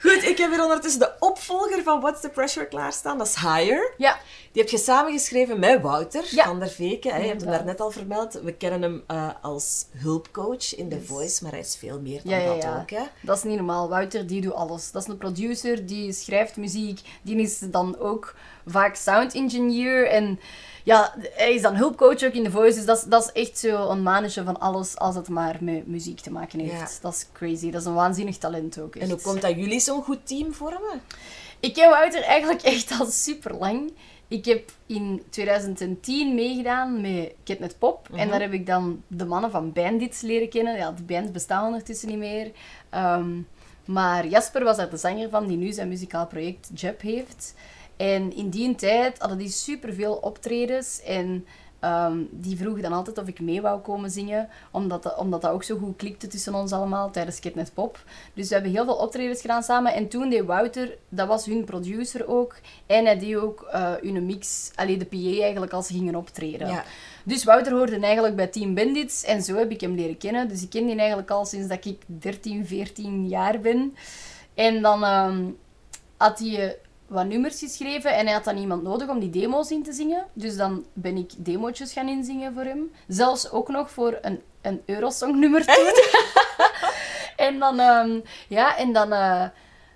Goed, 0.06 0.24
ik 0.24 0.38
heb 0.38 0.52
hier 0.52 0.63
ondertussen 0.63 1.00
de 1.00 1.12
opvolger 1.20 1.84
van 1.84 2.02
What's 2.02 2.22
the 2.22 2.30
Pressure 2.30 2.68
klaarstaan. 2.68 3.18
Dat 3.18 3.28
is 3.28 3.36
Higher. 3.36 3.94
Ja, 3.98 4.18
Die 4.52 4.62
heb 4.62 4.72
je 4.72 4.78
samengeschreven 4.78 5.60
met 5.60 5.82
Wouter 5.82 6.24
Ja. 6.30 6.46
van 6.46 6.60
der 6.60 6.70
Veken. 6.70 7.12
Hè. 7.13 7.18
Je 7.22 7.28
hebt 7.28 7.41
hem 7.41 7.52
daarnet 7.52 7.82
al 7.82 7.91
vermeld. 7.91 8.34
We 8.34 8.54
kennen 8.54 8.82
hem 8.82 9.04
eh, 9.08 9.30
als 9.41 9.86
hulpcoach 9.98 10.76
in 10.76 10.89
The 10.89 11.02
Voice, 11.06 11.44
maar 11.44 11.52
hij 11.52 11.62
is 11.62 11.76
veel 11.80 12.00
meer 12.00 12.22
dan 12.24 12.39
ja, 12.39 12.46
dat 12.46 12.63
ja. 12.63 12.80
ook. 12.82 12.89
Hè. 12.89 13.04
Dat 13.22 13.38
is 13.38 13.44
niet 13.44 13.56
normaal. 13.56 13.89
Wouter, 13.89 14.28
die 14.28 14.41
doet 14.41 14.54
alles. 14.54 14.91
Dat 14.91 15.02
is 15.02 15.08
een 15.08 15.18
producer, 15.18 15.86
die 15.86 16.13
schrijft 16.13 16.58
muziek. 16.58 17.00
Die 17.22 17.38
is 17.38 17.60
dan 17.60 18.00
ook 18.00 18.36
vaak 18.65 18.96
sound 18.96 19.34
engineer. 19.34 20.08
En 20.08 20.39
ja, 20.86 21.13
hij 21.34 21.54
is 21.54 21.62
dan 21.62 21.76
hulpcoach 21.76 22.24
ook 22.24 22.34
in 22.34 22.43
The 22.43 22.52
Voice. 22.52 22.76
Dus 22.76 22.86
dat 22.86 22.98
is, 22.98 23.04
dat 23.04 23.24
is 23.24 23.41
echt 23.41 23.58
zo 23.58 23.89
een 23.89 24.04
mannetje 24.04 24.43
van 24.43 24.60
alles 24.60 24.98
als 24.98 25.15
het 25.15 25.30
maar 25.30 25.58
met 25.62 25.88
muziek 25.88 26.19
te 26.19 26.32
maken 26.32 26.60
heeft. 26.60 26.74
Ja. 26.74 26.88
Dat 27.02 27.13
is 27.13 27.26
crazy. 27.34 27.71
Dat 27.71 27.82
is 27.82 27.88
een 27.88 27.93
waanzinnig 27.93 28.38
talent 28.38 28.80
ook. 28.80 28.95
En 28.95 29.02
echt. 29.02 29.12
hoe 29.12 29.21
komt 29.21 29.41
dat 29.41 29.56
jullie 29.56 29.80
zo'n 29.80 30.04
goed 30.04 30.28
team 30.28 30.54
vormen? 30.54 31.02
Ik 31.60 31.74
ken 31.74 31.89
Wouter 31.89 32.24
eigenlijk 32.24 32.62
echt 32.74 33.00
al 33.00 33.06
super 33.06 33.56
lang. 33.56 33.93
Ik 34.28 34.45
heb 34.45 34.71
in 34.86 35.24
2010 35.30 36.36
meegedaan 36.36 37.02
met 37.02 37.34
Kidnet 37.43 37.78
Pop. 37.80 38.10
En 38.15 38.30
daar 38.30 38.41
heb 38.41 38.54
ik 38.54 38.65
dan 38.65 39.04
de 39.08 39.26
mannen 39.26 39.52
van 39.52 39.71
Bandits 39.71 40.21
leren 40.21 40.50
kennen. 40.50 40.78
Ja, 40.78 40.91
de 40.91 41.04
bands 41.04 41.32
bestaan 41.32 41.65
ondertussen 41.65 42.08
niet 42.08 42.17
meer. 42.17 42.52
Ehm, 42.89 43.30
maar 43.86 44.28
Jasper 44.28 44.63
was 44.63 44.78
daar 44.78 44.89
de 44.89 44.98
zanger 44.98 45.30
van, 45.30 45.48
die 45.48 45.58
nu 45.58 45.71
zijn 45.71 45.88
muzikaal 45.88 46.28
project 46.28 46.69
Jeb 46.74 47.02
heeft. 47.02 47.54
En 47.98 48.36
in 48.36 48.50
die 48.50 48.76
tijd 48.76 49.20
hadden 49.20 49.38
die 49.38 49.50
superveel 49.50 50.14
optredens. 50.14 51.02
En 51.02 51.46
ehm, 51.80 52.18
die 52.32 52.58
vroegen 52.58 52.82
dan 52.82 52.94
altijd 52.94 53.18
of 53.18 53.28
ik 53.28 53.40
mee 53.40 53.62
wou 53.62 53.80
komen 53.80 54.12
zingen. 54.12 54.50
Omdat 54.72 55.04
dat, 55.04 55.18
omdat 55.18 55.42
dat 55.42 55.52
ook 55.52 55.64
zo 55.64 55.78
goed 55.78 55.96
klikte 55.96 56.28
tussen 56.28 56.56
ons 56.56 56.72
allemaal 56.72 57.12
tijdens 57.12 57.40
Kidnet 57.40 57.74
Pop. 57.74 58.04
Dus 58.34 58.48
we 58.48 58.54
hebben 58.54 58.72
heel 58.72 58.86
veel 58.86 58.96
optredens 58.96 59.42
gedaan 59.42 59.64
samen. 59.64 59.94
En 59.94 60.08
toen 60.08 60.30
deed 60.30 60.46
Wouter, 60.46 60.98
dat 61.10 61.28
was 61.28 61.46
hun 61.46 61.64
producer 61.64 62.28
ook. 62.28 62.56
En 62.86 63.06
hij 63.06 63.20
deed 63.20 63.36
ook 63.36 63.62
eh 63.62 63.94
hun 64.02 64.26
mix, 64.26 64.72
alleen 64.76 65.00
de 65.00 65.06
PA 65.06 65.42
eigenlijk, 65.42 65.74
als 65.74 65.88
ze 65.88 65.94
gingen 65.94 66.16
optreden. 66.16 66.68
Ja. 66.68 66.84
Dus 67.24 67.44
Wouter 67.44 67.74
hoorde 67.74 68.00
eigenlijk 68.00 68.36
bij 68.36 68.48
Team 68.48 68.74
Bandits. 68.74 69.24
En 69.24 69.42
zo 69.42 69.56
heb 69.56 69.72
ik 69.72 69.82
hem 69.82 69.96
leren 69.96 70.18
kennen. 70.18 70.48
Dus 70.48 70.64
ik 70.64 70.70
ken 70.70 70.86
die 70.86 70.98
eigenlijk 70.98 71.32
al 71.32 71.46
sinds 71.46 71.68
dat 71.68 71.86
ik 71.86 72.02
13, 72.06 72.66
14 72.66 73.28
jaar 73.28 73.60
ben. 73.60 73.96
En 74.54 74.82
dan 74.82 75.04
ehm, 75.04 75.44
had 76.18 76.40
hij 76.40 76.78
wat 77.08 77.26
nummers 77.26 77.60
geschreven 77.60 78.15
en 78.15 78.26
hij 78.26 78.34
had 78.34 78.44
dan 78.44 78.58
iemand 78.58 78.84
nodig 78.84 79.10
om 79.10 79.20
die 79.20 79.30
demo's 79.30 79.72
in 79.72 79.84
te 79.84 79.94
zingen. 79.94 80.26
Dus 80.34 80.56
dan 80.56 80.86
ben 80.94 81.18
ik 81.18 81.32
demootjes 81.38 81.94
gaan 81.94 82.08
inzingen 82.08 82.54
voor 82.54 82.63
hem. 82.63 82.91
Zelfs 83.08 83.52
ook 83.52 83.68
nog 83.68 83.91
voor 83.91 84.18
een, 84.22 84.41
een 84.62 84.82
Eurosong 84.86 85.36
nummer 85.36 85.65
toen. 85.76 85.94
en 87.48 87.60
dan, 87.60 87.80
ehm, 87.80 88.20
ja, 88.48 88.78
en 88.78 88.94
dan, 88.94 89.13
eh, 89.13 89.46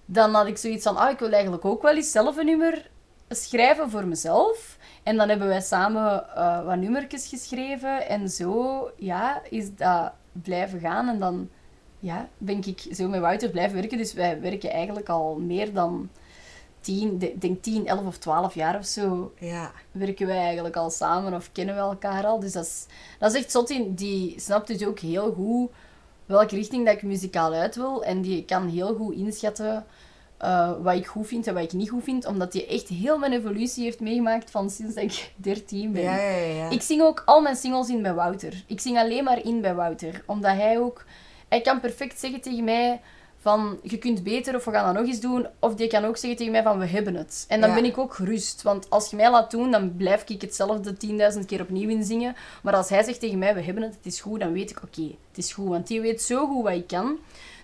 dan 0.06 0.34
had 0.34 0.48
ik 0.48 0.58
zoiets 0.58 0.84
van, 0.84 0.98
ah, 0.98 1.12
ik 1.12 1.20
wil 1.20 1.32
eigenlijk 1.32 1.66
ook 1.66 1.82
wel 1.82 1.96
eens 1.96 2.12
zelf 2.12 2.38
een 2.38 2.46
nummer 2.46 2.90
schrijven 3.30 3.90
voor 3.90 4.06
mezelf. 4.06 4.78
En 5.04 5.18
dan 5.18 5.30
hebben 5.30 5.48
wij 5.48 5.62
samen 5.62 6.36
eh, 6.36 6.66
wat 6.66 6.78
nummertjes 6.78 7.28
geschreven. 7.28 8.08
En 8.08 8.30
zo, 8.30 8.92
ja, 8.96 9.42
is 9.50 9.76
dat 9.76 10.12
blijven 10.32 10.80
gaan. 10.80 11.08
En 11.08 11.20
dan 11.20 11.50
ja, 12.00 12.30
ben 12.38 12.64
ik 12.66 12.86
zo 12.92 13.08
met 13.08 13.22
Wouter 13.22 13.50
blijven 13.50 13.76
werken. 13.80 13.98
Dus 13.98 14.14
wij 14.14 14.42
werken 14.42 14.72
eigenlijk 14.72 15.10
al 15.10 15.36
meer 15.36 15.74
dan 15.74 16.10
10, 16.82 17.22
ik 17.22 17.42
denk 17.42 17.64
10, 17.64 17.88
11 17.88 18.06
of 18.06 18.18
12 18.18 18.56
jaar 18.56 18.78
of 18.78 18.86
zo 18.86 19.34
Ja. 19.40 19.72
werken 19.92 20.28
wij 20.28 20.38
eigenlijk 20.38 20.76
al 20.76 20.90
samen 20.90 21.34
of 21.34 21.50
kennen 21.52 21.76
we 21.76 21.82
elkaar 21.82 22.26
al. 22.26 22.40
Dus 22.40 22.52
dat 22.52 22.66
is, 22.66 22.86
dat 23.20 23.34
is 23.34 23.42
echt 23.42 23.52
zot. 23.52 23.70
in. 23.70 23.94
Die 23.96 24.40
snapt 24.40 24.68
dus 24.68 24.86
ook 24.86 25.00
heel 25.00 25.32
goed 25.34 25.72
welke 26.26 26.56
richting 26.56 26.86
dat 26.86 26.96
ik 26.96 27.04
muzikaal 27.04 27.54
uit 27.54 27.76
wil. 27.76 28.04
En 28.04 28.22
die 28.22 28.46
kan 28.46 28.68
heel 28.68 28.96
goed 28.96 29.16
inschatten 29.16 29.86
eh, 30.38 30.72
wat 30.82 30.96
ik 30.96 31.06
goed 31.08 31.28
vind 31.28 31.48
en 31.48 31.54
wat 31.54 31.64
ik 31.64 31.74
niet 31.74 31.90
goed 31.90 32.04
vind. 32.04 32.26
Omdat 32.26 32.54
hij 32.54 32.68
echt 32.68 32.88
heel 32.88 33.18
mijn 33.18 33.34
evolutie 33.34 33.84
heeft 33.84 34.00
meegemaakt 34.00 34.52
van 34.52 34.70
sinds 34.70 34.96
dat 34.96 35.04
ik 35.04 35.32
13 35.36 35.92
ben. 35.92 36.02
Ja. 36.04 36.18
ja. 36.36 36.70
Ik 36.70 36.82
zing 36.82 37.02
ook 37.02 37.22
al 37.26 37.42
mijn 37.42 37.56
singles 37.56 37.90
in 37.90 38.02
bij 38.02 38.14
Wouter. 38.14 38.64
Ik 38.68 38.80
zing 38.80 38.98
alleen 38.98 39.24
maar 39.24 39.46
in 39.46 39.62
bij 39.62 39.76
Wouter. 39.76 40.24
Omdat 40.26 40.52
hij 40.56 40.80
ook... 40.80 41.06
Hij 41.48 41.62
kan 41.62 41.80
perfect 41.80 42.20
zeggen 42.20 42.42
tegen 42.42 42.64
mij 42.64 43.02
van 43.42 43.80
je 43.84 43.98
kunt 43.98 44.24
beter 44.24 44.56
of 44.56 44.66
we 44.66 44.72
gaan 44.72 44.86
dat 44.86 45.02
nog 45.04 45.12
eens 45.12 45.20
doen. 45.22 45.48
Of 45.60 45.76
die 45.76 45.88
kan 45.88 46.06
ook 46.06 46.18
zeggen 46.18 46.38
tegen 46.38 46.52
mij 46.54 46.64
van 46.64 46.80
we 46.80 46.86
hebben 46.86 47.16
het. 47.16 47.46
En 47.48 47.60
dan 47.62 47.70
Ja. 47.70 47.76
ben 47.76 47.86
ik 47.86 47.98
ook 47.98 48.14
gerust. 48.14 48.62
Want 48.62 48.90
als 48.90 49.10
je 49.10 49.16
mij 49.16 49.32
laat 49.32 49.52
doen, 49.52 49.72
dan 49.72 49.96
blijf 49.96 50.24
ik 50.28 50.42
hetzelfde 50.42 50.98
10.000 50.98 51.46
keer 51.46 51.62
opnieuw 51.62 51.90
inzingen. 51.90 52.36
Maar 52.64 52.76
als 52.76 52.90
hij 52.90 53.04
zegt 53.04 53.20
tegen 53.20 53.38
mij 53.40 53.54
we 53.54 53.62
hebben 53.62 53.84
het, 53.84 53.96
het 53.96 54.06
is 54.06 54.22
goed, 54.22 54.40
dan 54.40 54.54
weet 54.54 54.70
ik 54.70 54.78
oké, 54.84 55.02
het 55.28 55.38
is 55.38 55.54
goed. 55.54 55.68
Want 55.68 55.88
die 55.88 56.02
weet 56.02 56.22
zo 56.22 56.48
goed 56.48 56.64
wat 56.64 56.74
ik 56.74 56.88
kan. 56.88 57.18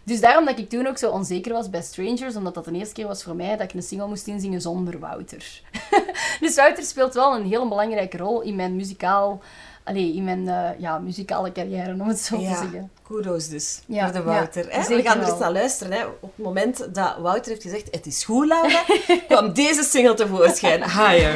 Dus 0.03 0.21
daarom 0.21 0.45
dat 0.45 0.59
ik 0.59 0.69
toen 0.69 0.87
ook 0.87 0.97
zo 0.97 1.11
onzeker 1.11 1.53
was 1.53 1.69
bij 1.69 1.81
Strangers, 1.81 2.35
omdat 2.35 2.53
dat 2.53 2.65
de 2.65 2.71
eerste 2.71 2.93
keer 2.93 3.07
was 3.07 3.23
voor 3.23 3.35
mij 3.35 3.57
dat 3.57 3.61
ik 3.61 3.73
een 3.73 3.83
single 3.83 4.07
moest 4.07 4.27
inzingen 4.27 4.61
zonder 4.61 4.99
Wouter. 4.99 5.61
dus 6.39 6.55
Wouter 6.55 6.83
speelt 6.83 7.13
wel 7.13 7.35
een 7.35 7.45
hele 7.45 7.67
belangrijke 7.67 8.17
rol 8.17 8.41
in 8.41 8.55
mijn 8.55 8.75
muzikaal... 8.75 9.41
Allee, 9.85 10.13
in 10.15 10.23
mijn 10.23 10.47
eh, 10.47 10.79
ja, 10.79 10.97
muzikale 10.99 11.51
carrière, 11.51 11.91
om 11.93 12.07
het 12.07 12.19
zo 12.19 12.37
te 12.37 12.43
zeggen. 12.43 12.91
kudos 13.01 13.47
dus 13.49 13.81
Ja, 13.85 14.03
voor 14.03 14.13
de 14.13 14.23
Wouter. 14.23 14.69
ja, 14.71 14.81
hè? 14.81 14.95
We 14.95 15.01
gaan 15.01 15.19
er 15.21 15.27
eens 15.29 15.39
naar 15.39 15.51
luisteren. 15.51 15.93
Hè? 15.93 16.05
Op 16.05 16.31
het 16.35 16.45
moment 16.45 16.87
dat 16.93 17.15
Wouter 17.19 17.51
heeft 17.51 17.61
gezegd, 17.61 17.87
het 17.91 18.05
is 18.05 18.23
goed, 18.23 18.47
Laura, 18.47 18.83
kwam 19.27 19.53
deze 19.53 19.83
single 19.83 20.13
tevoorschijn. 20.13 20.83
Higher. 20.83 21.33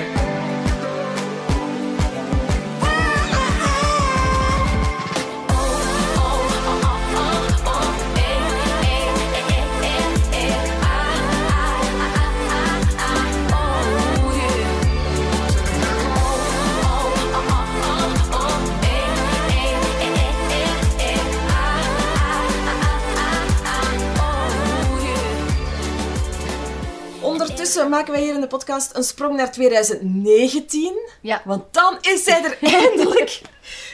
Maken 28.09 28.23
wij 28.25 28.33
hier 28.33 28.43
in 28.43 28.49
de 28.49 28.55
podcast 28.57 28.95
een 28.95 29.03
sprong 29.03 29.35
naar 29.35 29.51
2019. 29.51 30.93
Ja. 31.21 31.41
Want 31.45 31.73
dan 31.73 31.97
is 32.01 32.23
zij 32.23 32.43
er 32.43 32.57
eindelijk. 32.81 33.41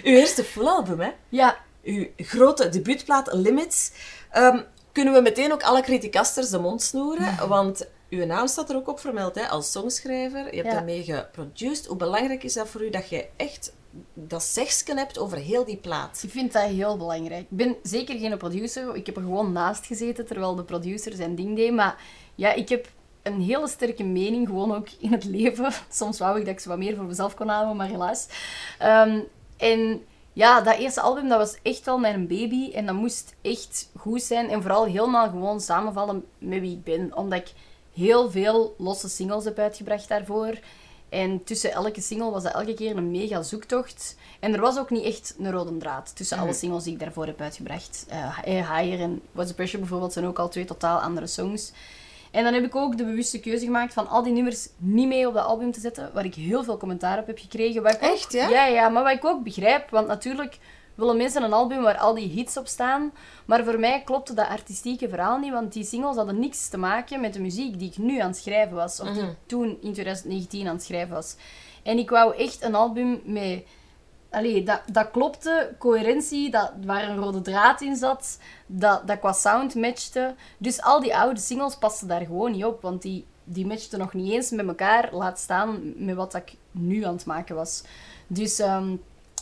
Uw 0.03 0.13
eerste 0.13 0.43
full 0.43 0.65
album, 0.67 0.99
hè? 0.99 1.09
Ja, 1.29 1.57
Uw 1.83 2.07
grote 2.17 2.69
debuutplaat 2.69 3.33
Limits. 3.33 3.91
Ehm, 4.31 4.61
kunnen 4.91 5.13
we 5.13 5.21
meteen 5.21 5.53
ook 5.53 5.63
alle 5.63 5.81
criticasters 5.81 6.49
de 6.49 6.59
mond 6.59 6.81
snoeren? 6.81 7.47
Want 7.47 7.87
uw 8.09 8.25
naam 8.25 8.47
staat 8.47 8.69
er 8.69 8.75
ook 8.75 8.87
op 8.87 8.99
vermeld, 8.99 9.35
hè? 9.35 9.47
Als 9.47 9.71
songschrijver. 9.71 10.39
Je 10.39 10.55
hebt 10.55 10.67
Ja. 10.67 10.73
daarmee 10.73 11.03
geproduced. 11.03 11.85
Hoe 11.85 11.97
belangrijk 11.97 12.43
is 12.43 12.53
dat 12.53 12.67
voor 12.67 12.83
u 12.83 12.89
dat 12.89 13.09
je 13.09 13.27
echt 13.35 13.73
dat 14.13 14.43
zegsken 14.43 14.97
hebt 14.97 15.17
over 15.17 15.37
heel 15.37 15.65
die 15.65 15.77
plaat? 15.77 16.19
Ik 16.23 16.29
vind 16.31 16.53
dat 16.53 16.63
heel 16.63 16.97
belangrijk. 16.97 17.41
Ik 17.41 17.57
ben 17.57 17.75
zeker 17.83 18.17
geen 18.19 18.37
producer. 18.37 18.95
Ik 18.95 19.05
heb 19.05 19.15
er 19.15 19.21
gewoon 19.21 19.51
naast 19.51 19.85
gezeten 19.85 20.25
terwijl 20.25 20.55
de 20.55 20.63
producer 20.63 21.13
zijn 21.13 21.35
ding 21.35 21.55
deed. 21.55 21.73
Maar 21.73 21.95
ja, 22.35 22.53
ik 22.53 22.69
heb 22.69 22.87
een 23.25 23.41
hele 23.41 23.67
sterke 23.67 24.03
mening, 24.03 24.47
gewoon 24.47 24.75
ook 24.75 24.87
in 24.99 25.11
het 25.11 25.23
leven. 25.23 25.71
Soms 25.89 26.19
wou 26.19 26.39
ik 26.39 26.45
dat 26.45 26.53
ik 26.53 26.59
ze 26.59 26.69
wat 26.69 26.77
meer 26.77 26.95
voor 26.95 27.05
mezelf 27.05 27.35
kon 27.35 27.47
houden, 27.47 27.75
maar 27.75 27.87
helaas. 27.87 28.27
Ehm, 28.79 29.19
en 29.57 30.03
ja, 30.33 30.61
dat 30.61 30.77
eerste 30.77 31.01
album, 31.01 31.27
dat 31.27 31.37
was 31.37 31.57
echt 31.61 31.85
wel 31.85 31.97
mijn 31.97 32.27
baby. 32.27 32.71
En 32.73 32.85
dat 32.85 32.95
moest 32.95 33.35
echt 33.41 33.89
goed 33.97 34.21
zijn. 34.21 34.49
En 34.49 34.61
vooral 34.61 34.85
helemaal 34.85 35.29
gewoon 35.29 35.61
samenvallen 35.61 36.25
met 36.37 36.59
wie 36.59 36.71
ik 36.71 36.83
ben. 36.83 37.15
Omdat 37.15 37.39
ik 37.39 37.53
heel 37.93 38.31
veel 38.31 38.75
losse 38.77 39.09
singles 39.09 39.43
heb 39.43 39.59
uitgebracht 39.59 40.07
daarvoor. 40.07 40.59
En 41.09 41.43
tussen 41.43 41.71
elke 41.71 42.01
single 42.01 42.31
was 42.31 42.43
dat 42.43 42.53
elke 42.53 42.73
keer 42.73 42.97
een 42.97 43.11
mega 43.11 43.43
zoektocht. 43.43 44.15
En 44.39 44.53
er 44.53 44.61
was 44.61 44.77
ook 44.77 44.89
niet 44.89 45.03
echt 45.03 45.35
een 45.39 45.51
rode 45.51 45.77
draad 45.77 46.15
tussen 46.15 46.37
alle 46.37 46.53
singles 46.53 46.83
die 46.83 46.93
ik 46.93 46.99
daarvoor 46.99 47.25
heb 47.25 47.41
uitgebracht. 47.41 48.05
Eh, 48.09 48.39
Higher 48.45 48.99
en 48.99 49.21
What's 49.31 49.49
the 49.49 49.55
Pressure 49.55 49.79
bijvoorbeeld 49.79 50.13
zijn 50.13 50.25
ook 50.25 50.39
al 50.39 50.49
twee 50.49 50.65
totaal 50.65 50.99
andere 50.99 51.27
songs. 51.27 51.71
En 52.35 52.43
dan 52.43 52.53
heb 52.53 52.63
ik 52.63 52.75
ook 52.75 52.97
de 52.97 53.05
bewuste 53.05 53.39
keuze 53.39 53.65
gemaakt 53.65 53.93
van 53.93 54.07
al 54.07 54.23
die 54.23 54.33
nummers 54.33 54.67
niet 54.77 55.07
mee 55.07 55.27
op 55.27 55.33
dat 55.33 55.45
album 55.45 55.71
te 55.71 55.79
zetten, 55.79 56.09
waar 56.13 56.25
ik 56.25 56.35
heel 56.35 56.63
veel 56.63 56.77
commentaar 56.77 57.19
op 57.19 57.27
heb 57.27 57.37
gekregen. 57.37 57.83
Wat 57.83 57.93
ik 57.93 58.03
ook- 58.03 58.11
Echt, 58.13 58.31
ja? 58.31 58.49
Ja, 58.49 58.65
ja, 58.65 58.89
maar 58.89 59.03
wat 59.03 59.11
ik 59.13 59.25
ook 59.25 59.43
begrijp, 59.43 59.89
want 59.89 60.07
natuurlijk 60.07 60.57
willen 60.95 61.17
mensen 61.17 61.43
een 61.43 61.53
album 61.53 61.81
waar 61.81 61.97
al 61.97 62.13
die 62.13 62.27
hits 62.29 62.57
op 62.57 62.67
staan. 62.67 63.11
Maar 63.45 63.63
voor 63.63 63.79
mij 63.79 64.01
klopte 64.05 64.33
dat 64.33 64.47
artistieke 64.47 65.09
verhaal 65.09 65.37
niet, 65.37 65.51
want 65.51 65.73
die 65.73 65.83
singles 65.83 66.15
hadden 66.15 66.39
niks 66.39 66.67
te 66.69 66.77
maken 66.77 67.21
met 67.21 67.33
de 67.33 67.41
muziek 67.41 67.79
die 67.79 67.89
ik 67.89 67.97
nu 67.97 68.19
aan 68.19 68.27
het 68.29 68.37
schrijven 68.37 68.75
was. 68.75 68.99
Of 68.99 69.07
die 69.13 69.23
ik 69.23 69.35
toen 69.45 69.77
in 69.81 69.93
2019 69.93 70.67
aan 70.67 70.75
het 70.75 70.83
schrijven 70.83 71.13
was. 71.15 71.35
En 71.83 71.97
ik 71.97 72.09
wou 72.09 72.35
echt 72.37 72.63
een 72.63 72.75
album 72.75 73.21
met... 73.25 73.63
Allee, 74.35 74.63
dat, 74.63 74.81
dat 74.91 75.11
klopte, 75.11 75.75
coherentie, 75.77 76.49
dat, 76.49 76.71
waar 76.85 77.09
een 77.09 77.17
rode 77.17 77.41
draad 77.41 77.81
in 77.81 77.95
zat, 77.95 78.39
dat, 78.65 79.07
dat 79.07 79.19
qua 79.19 79.33
sound 79.33 79.75
matchte. 79.75 80.35
Dus 80.57 80.81
al 80.81 80.99
die 80.99 81.15
oude 81.15 81.39
singles 81.39 81.75
pasten 81.75 82.07
daar 82.07 82.25
gewoon 82.25 82.51
niet 82.51 82.65
op, 82.65 82.81
want 82.81 83.01
die, 83.01 83.25
die 83.43 83.65
matchten 83.65 83.99
nog 83.99 84.13
niet 84.13 84.31
eens 84.31 84.51
met 84.51 84.67
elkaar, 84.67 85.09
laat 85.11 85.39
staan 85.39 85.93
met 86.05 86.15
wat 86.15 86.33
ik 86.33 86.55
nu 86.71 87.03
aan 87.03 87.13
het 87.13 87.25
maken 87.25 87.55
was. 87.55 87.83
Dus, 88.27 88.59
ehm, 88.59 88.95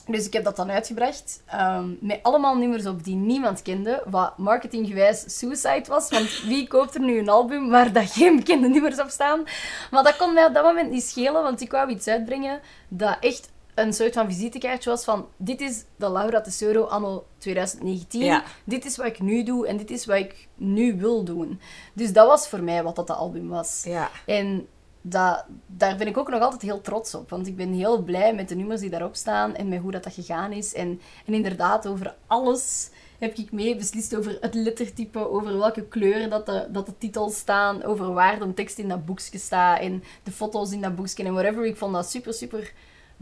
dus 0.07 0.25
ik 0.25 0.33
heb 0.33 0.43
dat 0.43 0.55
dan 0.55 0.71
uitgebracht, 0.71 1.43
ehm, 1.45 1.89
met 1.99 2.19
allemaal 2.21 2.55
nummers 2.55 2.85
op 2.85 3.03
die 3.03 3.15
niemand 3.15 3.61
kende, 3.61 4.03
wat 4.05 4.37
marketinggewijs 4.37 5.37
suicide 5.37 5.85
was, 5.87 6.09
want 6.09 6.41
wie 6.43 6.67
koopt 6.67 6.95
er 6.95 7.01
nu 7.01 7.19
een 7.19 7.29
album 7.29 7.69
waar 7.69 7.93
dat 7.93 8.11
geen 8.11 8.35
bekende 8.35 8.67
nummers 8.67 8.99
op 8.99 9.09
staan? 9.09 9.43
Maar 9.91 10.03
dat 10.03 10.17
kon 10.17 10.33
mij 10.33 10.45
op 10.45 10.53
dat 10.53 10.63
moment 10.63 10.91
niet 10.91 11.03
schelen, 11.03 11.43
want 11.43 11.61
ik 11.61 11.71
wou 11.71 11.89
iets 11.89 12.07
uitbrengen 12.07 12.59
dat 12.87 13.17
echt 13.19 13.51
een 13.75 13.93
soort 13.93 14.13
van 14.13 14.31
visitekaartje 14.31 14.89
was 14.89 15.03
van 15.03 15.27
dit 15.37 15.61
is 15.61 15.83
de 15.95 16.11
Laura 16.11 16.41
Tesoro 16.41 16.83
anno 16.83 17.25
2019. 17.37 18.21
Ja. 18.21 18.43
Dit 18.63 18.85
is 18.85 18.97
wat 18.97 19.05
ik 19.05 19.19
nu 19.19 19.43
doe 19.43 19.67
en 19.67 19.77
dit 19.77 19.91
is 19.91 20.05
wat 20.05 20.17
ik 20.17 20.47
nu 20.55 20.97
wil 20.97 21.23
doen. 21.23 21.59
Dus 21.93 22.13
dat 22.13 22.27
was 22.27 22.47
voor 22.47 22.63
mij 22.63 22.83
wat 22.83 22.95
dat 22.95 23.09
album 23.09 23.47
was. 23.49 23.83
Ja. 23.85 24.09
En 24.25 24.67
dat, 25.01 25.45
daar 25.67 25.95
ben 25.97 26.07
ik 26.07 26.17
ook 26.17 26.29
nog 26.29 26.41
altijd 26.41 26.61
heel 26.61 26.81
trots 26.81 27.15
op. 27.15 27.29
Want 27.29 27.47
ik 27.47 27.55
ben 27.55 27.73
heel 27.73 28.01
blij 28.01 28.35
met 28.35 28.49
de 28.49 28.55
nummers 28.55 28.81
die 28.81 28.89
daarop 28.89 29.15
staan 29.15 29.55
en 29.55 29.67
met 29.67 29.79
hoe 29.79 29.91
dat, 29.91 30.03
dat 30.03 30.13
gegaan 30.13 30.51
is. 30.51 30.73
En, 30.73 31.01
en 31.25 31.33
inderdaad, 31.33 31.87
over 31.87 32.15
alles 32.27 32.89
heb 33.19 33.35
ik 33.35 33.51
mee 33.51 33.75
beslist 33.75 34.15
over 34.15 34.37
het 34.41 34.53
lettertype, 34.53 35.29
over 35.29 35.57
welke 35.57 35.83
kleuren 35.87 36.29
dat 36.29 36.45
de, 36.45 36.67
dat 36.69 36.85
de 36.85 36.97
titels 36.97 37.37
staan, 37.37 37.83
over 37.83 38.13
waar 38.13 38.39
de 38.39 38.53
tekst 38.53 38.77
in 38.77 38.87
dat 38.87 39.05
boekje 39.05 39.37
staat 39.37 39.79
en 39.79 40.03
de 40.23 40.31
foto's 40.31 40.71
in 40.71 40.81
dat 40.81 40.95
boekje 40.95 41.23
en 41.23 41.33
whatever. 41.33 41.65
Ik 41.65 41.77
vond 41.77 41.93
dat 41.93 42.09
super, 42.09 42.33
super 42.33 42.73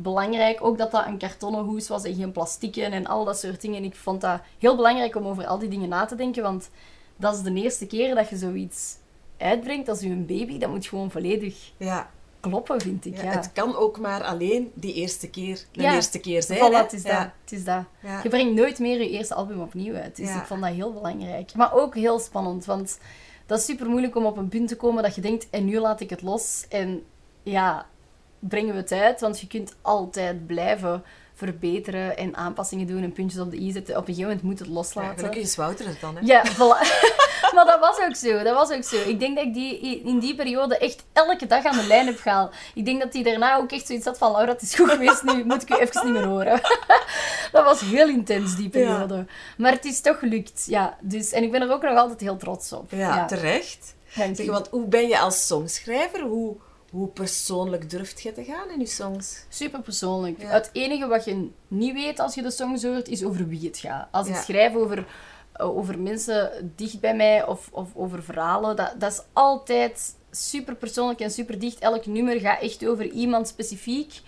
belangrijk. 0.01 0.63
Ook 0.63 0.77
dat 0.77 0.91
dat 0.91 1.05
een 1.05 1.17
kartonnen 1.17 1.63
hoes 1.63 1.87
was 1.87 2.03
en 2.03 2.15
geen 2.15 2.31
plastieken 2.31 2.91
en 2.91 3.05
al 3.07 3.25
dat 3.25 3.39
soort 3.39 3.61
dingen. 3.61 3.83
Ik 3.83 3.95
vond 3.95 4.21
dat 4.21 4.41
heel 4.59 4.75
belangrijk 4.75 5.15
om 5.15 5.25
over 5.27 5.45
al 5.47 5.59
die 5.59 5.69
dingen 5.69 5.89
na 5.89 6.05
te 6.05 6.15
denken, 6.15 6.43
want 6.43 6.69
dat 7.15 7.35
is 7.35 7.41
de 7.41 7.53
eerste 7.53 7.85
keer 7.87 8.15
dat 8.15 8.29
je 8.29 8.37
zoiets 8.37 8.95
uitbrengt 9.37 9.89
als 9.89 9.99
je 9.99 10.09
een 10.09 10.25
baby. 10.25 10.57
Dat 10.57 10.69
moet 10.69 10.85
gewoon 10.85 11.11
volledig 11.11 11.71
Ja. 11.77 12.09
kloppen, 12.39 12.81
vind 12.81 13.05
ik. 13.05 13.17
Ja, 13.17 13.23
Ja, 13.23 13.29
Het 13.31 13.51
kan 13.51 13.75
ook 13.75 13.99
maar 13.99 14.23
alleen 14.23 14.71
die 14.73 14.93
eerste 14.93 15.29
keer 15.29 15.65
de 15.71 15.81
Ja. 15.81 15.93
eerste 15.93 16.19
keer 16.19 16.43
zijn. 16.43 16.59
Voilà, 16.71 16.75
het 16.75 16.93
is 16.93 17.03
dat. 17.03 17.27
Het 17.43 17.51
is 17.51 17.63
dat. 17.63 17.83
Je 18.23 18.29
brengt 18.29 18.53
nooit 18.55 18.79
meer 18.79 18.99
je 19.01 19.09
eerste 19.09 19.33
album 19.35 19.61
opnieuw 19.61 19.95
uit. 19.95 20.15
Dus 20.15 20.27
Ja. 20.29 20.39
ik 20.39 20.45
vond 20.45 20.61
dat 20.61 20.71
heel 20.73 20.93
belangrijk. 20.93 21.53
Maar 21.53 21.73
ook 21.73 21.95
heel 21.95 22.19
spannend, 22.19 22.65
want 22.65 22.99
dat 23.45 23.59
is 23.59 23.65
super 23.65 23.89
moeilijk 23.89 24.15
om 24.15 24.25
op 24.25 24.37
een 24.37 24.47
punt 24.49 24.67
te 24.67 24.75
komen 24.75 25.03
dat 25.03 25.15
je 25.15 25.21
denkt, 25.21 25.47
en 25.49 25.65
nu 25.65 25.79
laat 25.79 25.99
ik 25.99 26.09
het 26.09 26.21
los. 26.21 26.65
En 26.69 27.03
ja, 27.43 27.85
brengen 28.41 28.73
we 28.73 28.79
het 28.79 28.91
uit, 28.91 29.21
want 29.21 29.39
je 29.39 29.47
kunt 29.47 29.75
altijd 29.81 30.47
blijven 30.47 31.03
verbeteren 31.33 32.17
en 32.17 32.35
aanpassingen 32.35 32.87
doen 32.87 33.03
en 33.03 33.11
puntjes 33.11 33.41
op 33.41 33.51
de 33.51 33.57
i 33.57 33.71
zetten. 33.71 33.97
Op 33.97 34.07
een 34.07 34.13
gegeven 34.13 34.29
moment 34.29 34.43
moet 34.43 34.59
het 34.59 34.67
Ja, 34.67 34.73
loslaten. 34.73 35.17
gelukkig 35.17 35.41
is 35.41 35.55
Wouter 35.55 35.87
het 35.87 35.99
dan, 35.99 36.15
hè? 36.15 36.21
Ja, 36.23 36.45
voilà. 36.45 36.81
maar 37.55 37.65
dat 37.65 37.79
was 37.79 37.99
ook 38.07 38.15
zo. 38.15 38.43
Dat 38.43 38.55
was 38.55 38.71
ook 38.71 38.83
zo. 38.83 38.95
Ik 39.09 39.19
denk 39.19 39.35
dat 39.35 39.45
ik 39.45 39.53
die, 39.53 40.01
in 40.03 40.19
die 40.19 40.35
periode 40.35 40.77
echt 40.77 41.03
elke 41.13 41.47
dag 41.47 41.65
aan 41.65 41.77
de 41.77 41.87
lijn 41.87 42.05
heb 42.05 42.19
gehaald. 42.19 42.53
Ik 42.73 42.85
denk 42.85 43.01
dat 43.01 43.13
hij 43.13 43.23
daarna 43.23 43.55
ook 43.55 43.71
echt 43.71 43.87
zoiets 43.87 44.05
had 44.05 44.17
van... 44.17 44.31
Laura, 44.31 44.51
het 44.51 44.61
is 44.61 44.75
goed 44.75 44.89
geweest, 44.91 45.23
nu 45.23 45.45
moet 45.45 45.61
ik 45.61 45.69
u 45.69 45.75
even 45.75 46.05
niet 46.05 46.13
meer 46.13 46.25
horen. 46.25 46.61
dat 47.51 47.63
was 47.63 47.81
heel 47.81 48.07
intens, 48.07 48.55
die 48.55 48.69
periode. 48.69 49.25
Maar 49.57 49.71
het 49.71 49.85
is 49.85 50.01
toch 50.01 50.19
gelukt, 50.19 50.65
ja. 50.67 50.97
Dus, 50.99 51.31
en 51.31 51.43
ik 51.43 51.51
ben 51.51 51.61
er 51.61 51.71
ook 51.71 51.83
nog 51.83 51.97
altijd 51.97 52.19
heel 52.19 52.37
trots 52.37 52.73
op. 52.73 52.91
Ja, 52.91 53.25
terecht. 53.25 53.95
Zeg, 54.33 54.45
want 54.45 54.67
hoe 54.67 54.87
ben 54.87 55.07
je 55.07 55.19
als 55.19 55.47
songschrijver? 55.47 56.21
Hoe, 56.21 56.57
hoe 56.91 57.07
persoonlijk 57.07 57.89
durft 57.89 58.21
je 58.21 58.31
te 58.31 58.43
gaan 58.43 58.69
in 58.69 58.79
je 58.79 58.85
songs? 58.85 59.45
Super 59.49 59.81
persoonlijk. 59.81 60.41
Ja. 60.41 60.47
Het 60.47 60.69
enige 60.73 61.07
wat 61.07 61.25
je 61.25 61.49
niet 61.67 61.93
weet 61.93 62.19
als 62.19 62.35
je 62.35 62.41
de 62.41 62.51
songs 62.51 62.83
hoort, 62.83 63.07
is 63.07 63.23
over 63.23 63.47
wie 63.47 63.67
het 63.67 63.77
gaat. 63.77 64.07
Als 64.11 64.27
ik 64.27 64.35
schrijf 64.35 64.75
over, 64.75 65.05
eh, 65.53 65.77
over 65.77 65.99
mensen 65.99 66.73
dicht 66.75 66.99
bij 66.99 67.15
mij 67.15 67.45
of, 67.45 67.69
of 67.71 67.95
over 67.95 68.23
verhalen, 68.23 68.75
dat, 68.75 68.93
dat 68.97 69.11
is 69.11 69.21
altijd 69.33 70.15
super 70.31 70.75
persoonlijk 70.75 71.19
en 71.19 71.31
super 71.31 71.59
dicht. 71.59 71.79
Elk 71.79 72.05
nummer 72.05 72.39
gaat 72.39 72.61
echt 72.61 72.87
over 72.87 73.05
iemand 73.05 73.47
specifiek. 73.47 74.21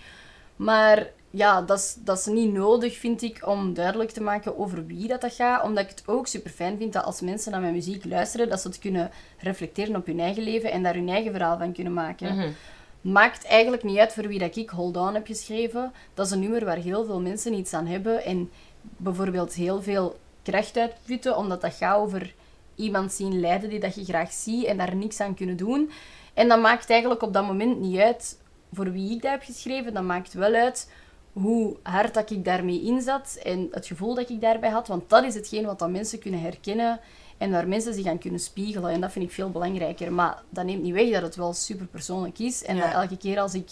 Maar 0.56 1.10
ja, 1.34 1.62
dat 1.62 1.78
is, 1.78 1.96
dat 1.98 2.18
is 2.18 2.26
niet 2.26 2.52
nodig, 2.52 2.96
vind 2.96 3.22
ik, 3.22 3.46
om 3.46 3.74
duidelijk 3.74 4.10
te 4.10 4.22
maken 4.22 4.58
over 4.58 4.86
wie 4.86 5.08
dat, 5.08 5.20
dat 5.20 5.34
gaat. 5.34 5.62
Omdat 5.64 5.84
ik 5.84 5.90
het 5.90 6.02
ook 6.06 6.26
super 6.26 6.50
fijn 6.50 6.78
vind 6.78 6.92
dat 6.92 7.04
als 7.04 7.20
mensen 7.20 7.52
naar 7.52 7.60
mijn 7.60 7.72
muziek 7.72 8.04
luisteren, 8.04 8.48
dat 8.48 8.60
ze 8.60 8.68
het 8.68 8.78
kunnen 8.78 9.10
reflecteren 9.38 9.96
op 9.96 10.06
hun 10.06 10.20
eigen 10.20 10.42
leven 10.42 10.70
en 10.70 10.82
daar 10.82 10.94
hun 10.94 11.08
eigen 11.08 11.32
verhaal 11.32 11.58
van 11.58 11.72
kunnen 11.72 11.92
maken. 11.92 12.54
Maakt 13.00 13.44
eigenlijk 13.44 13.82
niet 13.82 13.98
uit 13.98 14.12
voor 14.12 14.28
wie 14.28 14.38
dat 14.38 14.56
ik 14.56 14.70
Hold 14.70 14.96
On 14.96 15.14
heb 15.14 15.26
geschreven. 15.26 15.92
Dat 16.14 16.26
is 16.26 16.32
een 16.32 16.40
nummer 16.40 16.64
waar 16.64 16.76
heel 16.76 17.04
veel 17.04 17.20
mensen 17.20 17.54
iets 17.54 17.72
aan 17.72 17.86
hebben. 17.86 18.24
En 18.24 18.50
bijvoorbeeld 18.80 19.54
heel 19.54 19.82
veel 19.82 20.18
kracht 20.42 20.76
uitputten, 20.76 21.36
omdat 21.36 21.60
dat 21.60 21.74
gaat 21.74 21.96
over 21.96 22.34
iemand 22.74 23.12
zien 23.12 23.40
lijden 23.40 23.70
die 23.70 23.80
dat 23.80 23.94
je 23.94 24.04
graag 24.04 24.32
ziet 24.32 24.64
en 24.64 24.76
daar 24.76 24.96
niks 24.96 25.20
aan 25.20 25.34
kunnen 25.34 25.56
doen. 25.56 25.90
En 26.34 26.48
dat 26.48 26.60
maakt 26.60 26.90
eigenlijk 26.90 27.22
op 27.22 27.32
dat 27.32 27.46
moment 27.46 27.80
niet 27.80 27.98
uit 27.98 28.38
voor 28.72 28.92
wie 28.92 29.14
ik 29.14 29.22
dat 29.22 29.30
heb 29.30 29.42
geschreven. 29.42 29.94
Dat 29.94 30.02
maakt 30.02 30.32
wel 30.32 30.54
uit 30.54 30.88
hoe 31.34 31.76
hard 31.82 32.14
dat 32.14 32.30
ik 32.30 32.44
daarmee 32.44 32.82
inzat 32.82 33.38
en 33.42 33.68
het 33.70 33.86
gevoel 33.86 34.14
dat 34.14 34.30
ik 34.30 34.40
daarbij 34.40 34.70
had. 34.70 34.88
Want 34.88 35.10
dat 35.10 35.24
is 35.24 35.34
hetgeen 35.34 35.64
wat 35.66 35.78
dat 35.78 35.90
mensen 35.90 36.18
kunnen 36.18 36.40
herkennen 36.40 37.00
en 37.38 37.50
waar 37.50 37.68
mensen 37.68 37.94
zich 37.94 38.06
aan 38.06 38.18
kunnen 38.18 38.40
spiegelen. 38.40 38.90
En 38.90 39.00
dat 39.00 39.12
vind 39.12 39.24
ik 39.24 39.30
veel 39.30 39.50
belangrijker. 39.50 40.12
Maar 40.12 40.42
dat 40.48 40.64
neemt 40.64 40.82
niet 40.82 40.92
weg 40.94 41.10
dat 41.12 41.22
het 41.22 41.36
wel 41.36 41.52
super 41.52 41.86
persoonlijk 41.86 42.38
is. 42.38 42.64
En 42.64 42.76
Ja. 42.76 42.82
dat 42.82 42.92
elke 43.02 43.16
keer 43.16 43.38
als 43.40 43.54
ik 43.54 43.68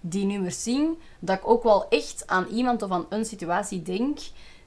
die 0.00 0.24
nummers 0.24 0.62
zing, 0.62 0.96
dat 1.18 1.36
ik 1.38 1.48
ook 1.48 1.62
wel 1.62 1.88
echt 1.88 2.22
aan 2.26 2.46
iemand 2.46 2.82
of 2.82 2.90
aan 2.90 3.06
een 3.08 3.24
situatie 3.24 3.82
denk 3.82 4.18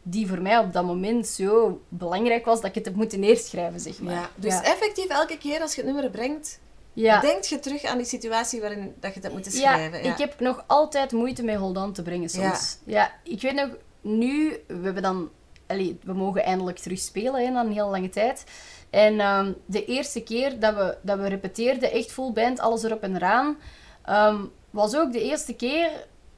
die 0.04 0.28
voor 0.28 0.42
mij 0.42 0.58
op 0.58 0.74
dat 0.74 0.86
moment 0.86 1.28
zo 1.28 1.82
belangrijk 1.90 2.46
was 2.46 2.62
dat 2.62 2.70
ik 2.70 2.76
het 2.76 2.86
heb 2.86 2.96
moeten 2.96 3.20
neerschrijven, 3.20 3.80
zeg 3.80 4.00
maar. 4.02 4.14
Ja, 4.14 4.30
dus 4.36 4.62
effectief 4.62 5.08
elke 5.08 5.38
keer 5.38 5.62
als 5.62 5.76
je 5.76 5.82
het 5.82 5.92
nummer 5.92 6.12
brengt, 6.12 6.60
ja. 6.94 7.20
denk 7.20 7.44
je 7.44 7.60
terug 7.60 7.84
aan 7.84 7.98
die 7.98 8.06
situatie 8.06 8.62
waarin 8.62 8.94
dat 9.00 9.14
je 9.14 9.20
dat 9.20 9.32
moet 9.32 9.46
Ja, 9.46 9.52
schrijven. 9.74 10.04
ik 10.04 10.18
heb 10.18 10.40
nog 10.40 10.64
altijd 10.68 11.12
moeite 11.12 11.44
met 11.44 11.56
Hold 11.56 11.78
On 11.78 11.94
te 11.94 12.02
brengen 12.02 12.30
soms. 12.30 12.78
Ja. 12.86 13.12
ik 13.24 13.42
weet 13.42 13.54
nog, 13.56 13.70
nu, 14.02 14.58
we 14.68 14.84
hebben 14.84 15.04
dan... 15.04 15.30
Allee, 15.68 16.00
we 16.04 16.14
mogen 16.14 16.44
eindelijk 16.44 16.78
terug 16.78 17.00
spelen, 17.00 17.46
hè, 17.46 17.50
na 17.50 17.62
een 17.62 17.72
heel 17.72 17.90
lange 17.90 18.10
tijd. 18.10 18.44
En 18.90 19.20
ehm, 19.20 19.52
de 19.66 19.86
eerste 19.86 20.22
keer 20.24 20.60
dat 20.60 20.76
we, 20.76 20.98
dat 21.02 21.20
we 21.20 21.28
repeteerden, 21.28 21.92
echt 21.92 22.12
full 22.12 22.32
band, 22.32 22.60
alles 22.60 22.84
erop 22.84 23.04
en 23.04 23.16
eraan, 23.16 23.58
ehm, 24.06 24.42
was 24.70 24.96
ook 24.96 25.12
de 25.12 25.24
eerste 25.24 25.54
keer 25.54 25.90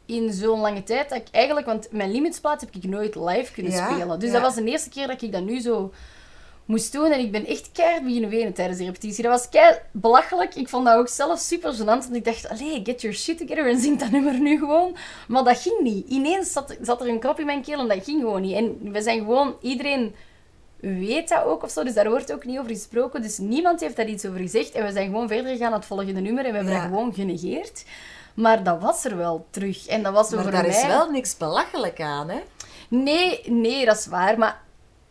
in 0.05 0.33
zo'n 0.33 0.59
lange 0.59 0.83
tijd 0.83 1.09
dat 1.09 1.17
ik 1.17 1.27
eigenlijk... 1.31 1.65
Want 1.65 1.87
mijn 1.91 2.11
Limitsplaat 2.11 2.61
heb 2.61 2.75
ik 2.75 2.83
nooit 2.83 3.15
live 3.15 3.53
kunnen 3.53 3.71
Ja, 3.71 3.91
spelen. 3.91 4.19
Dus 4.19 4.27
ja. 4.27 4.33
dat 4.33 4.41
was 4.41 4.55
de 4.55 4.63
eerste 4.63 4.89
keer 4.89 5.07
dat 5.07 5.21
ik 5.21 5.31
dat 5.31 5.43
nu 5.43 5.59
zo 5.59 5.93
moest 6.65 6.91
doen. 6.91 7.11
En 7.11 7.19
ik 7.19 7.31
ben 7.31 7.45
echt 7.45 7.71
keihard 7.71 8.03
beginnen 8.03 8.29
wenen 8.29 8.53
tijdens 8.53 8.77
de 8.77 8.85
repetitie. 8.85 9.23
Dat 9.23 9.31
was 9.31 9.49
kei 9.49 9.75
belachelijk. 9.91 10.55
Ik 10.55 10.69
vond 10.69 10.85
dat 10.85 10.95
ook 10.97 11.07
zelf 11.07 11.39
super 11.39 11.73
gênant. 11.73 11.85
Want 11.85 12.15
ik 12.15 12.25
dacht, 12.25 12.49
allee, 12.49 12.79
get 12.83 13.01
your 13.01 13.15
shit 13.15 13.37
together 13.37 13.67
en 13.69 13.79
zing 13.79 13.99
dat 13.99 14.11
nummer 14.11 14.39
nu 14.39 14.57
gewoon. 14.57 14.95
Maar 15.27 15.43
dat 15.43 15.57
ging 15.61 15.79
niet. 15.81 16.07
Ineens 16.09 16.51
zat, 16.51 16.77
zat 16.81 17.01
er 17.01 17.07
een 17.07 17.19
krop 17.19 17.39
in 17.39 17.45
mijn 17.45 17.61
keel 17.61 17.79
en 17.79 17.87
dat 17.87 18.03
ging 18.03 18.21
gewoon 18.21 18.41
niet. 18.41 18.55
En 18.55 18.91
we 18.91 19.01
zijn 19.01 19.17
gewoon... 19.19 19.55
Iedereen 19.61 20.15
weet 20.79 21.29
dat 21.29 21.43
ook 21.43 21.63
of 21.63 21.71
zo. 21.71 21.83
Dus 21.83 21.93
daar 21.93 22.09
wordt 22.09 22.33
ook 22.33 22.45
niet 22.45 22.57
over 22.59 22.71
gesproken. 22.71 23.21
Dus 23.21 23.37
niemand 23.37 23.79
heeft 23.79 23.95
daar 23.95 24.07
iets 24.07 24.25
over 24.25 24.39
gezegd. 24.39 24.71
En 24.71 24.85
we 24.85 24.91
zijn 24.91 25.05
gewoon 25.05 25.27
verder 25.27 25.51
gegaan 25.51 25.69
naar 25.69 25.79
het 25.79 25.87
volgende 25.87 26.21
nummer. 26.21 26.45
En 26.45 26.49
we 26.51 26.55
hebben 26.57 26.73
Ja. 26.75 26.79
dat 26.81 26.89
gewoon 26.89 27.13
genegeerd. 27.13 27.83
Maar 28.33 28.63
dat 28.63 28.81
was 28.81 29.05
er 29.05 29.17
wel 29.17 29.45
terug. 29.49 29.87
En 29.87 30.03
dat 30.03 30.13
was 30.13 30.29
Maar 30.29 30.51
daar 30.51 30.67
mij... 30.67 30.69
is 30.77 30.85
wel 30.85 31.09
niks 31.09 31.37
belachelijk 31.37 32.01
aan, 32.01 32.29
hè? 32.29 32.39
Nee, 32.87 33.41
nee, 33.45 33.85
dat 33.85 33.97
is 33.97 34.05
waar. 34.05 34.37
Maar 34.37 34.61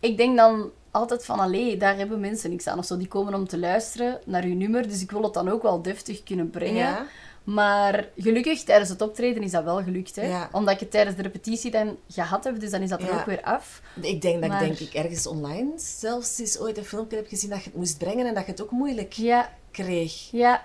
ik 0.01 0.17
denk 0.17 0.37
dan 0.37 0.71
altijd 0.93 1.25
van, 1.25 1.41
allee, 1.41 1.77
daar 1.77 1.97
hebben 1.97 2.21
mensen 2.21 2.51
niks 2.51 2.67
aan 2.67 2.79
of 2.79 2.85
zo. 2.85 2.97
Die 2.97 3.09
komen 3.09 3.35
om 3.35 3.49
te 3.49 3.59
luisteren 3.59 4.21
naar 4.25 4.45
uw 4.45 4.55
nummer. 4.55 4.89
Dus 4.89 5.03
ik 5.03 5.11
wil 5.11 5.23
het 5.23 5.35
dan 5.35 5.49
ook 5.49 5.63
wel 5.63 5.83
deftig 5.83 6.23
kunnen 6.23 6.51
brengen. 6.51 6.75
Ja. 6.77 7.07
Maar 7.45 8.09
gelukkig, 8.17 8.63
tijdens 8.63 8.89
het 8.91 9.01
optreden 9.03 9.43
is 9.43 9.51
dat 9.51 9.65
wel 9.65 9.83
gelukt. 9.83 10.17
Hè? 10.17 10.27
Ja. 10.27 10.49
Omdat 10.53 10.75
ik 10.75 10.81
het 10.81 10.91
tijdens 10.91 11.17
de 11.17 11.23
repetitie 11.23 11.71
dan 11.71 11.97
gehad 12.09 12.45
heb. 12.45 12.61
Dus 12.61 12.71
dan 12.71 12.81
is 12.83 12.89
dat 12.89 13.01
er 13.03 13.07
Ja. 13.09 13.19
ook 13.19 13.25
weer 13.27 13.43
af. 13.43 13.83
Ik 14.01 14.23
denk 14.23 14.41
dat 14.41 14.51
Maar- 14.51 14.63
ik, 14.63 14.67
denk 14.79 14.91
ik 14.91 14.95
ergens 14.95 15.27
online 15.27 15.71
zelfs 15.77 16.39
eens 16.39 16.59
ooit 16.59 16.79
een 16.79 16.85
filmpje 16.85 17.17
heb 17.17 17.29
gezien 17.29 17.51
dat 17.51 17.59
je 17.59 17.65
het 17.65 17.79
moest 17.79 17.99
brengen 17.99 18.27
en 18.27 18.35
dat 18.35 18.45
je 18.45 18.51
het 18.51 18.63
ook 18.63 18.71
moeilijk 18.71 19.13
Ja, 19.13 19.53
kreeg. 19.71 20.29
ja. 20.31 20.63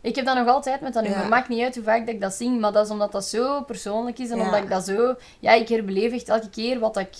Ik 0.00 0.14
heb 0.16 0.24
dat 0.24 0.36
nog 0.36 0.48
altijd 0.48 0.80
met 0.80 0.92
dat 0.94 1.02
nummer. 1.02 1.20
Ja. 1.22 1.28
Maakt 1.28 1.48
niet 1.48 1.62
uit 1.62 1.74
hoe 1.74 1.84
vaak 1.84 2.06
dat 2.06 2.14
ik 2.14 2.20
dat 2.20 2.34
zing. 2.34 2.60
Maar 2.60 2.72
dat 2.72 2.84
is 2.84 2.90
omdat 2.90 3.12
dat 3.12 3.24
zo 3.24 3.62
persoonlijk 3.62 4.18
is. 4.18 4.30
En 4.30 4.40
omdat 4.40 4.62
ik 4.62 4.68
dat 4.70 4.84
zo... 4.84 5.14
Ja, 5.40 5.52
ik 5.52 5.68
herbeleef 5.68 6.12
echt 6.12 6.28
elke 6.28 6.50
keer 6.50 6.78
wat 6.78 6.96
ik 6.96 7.14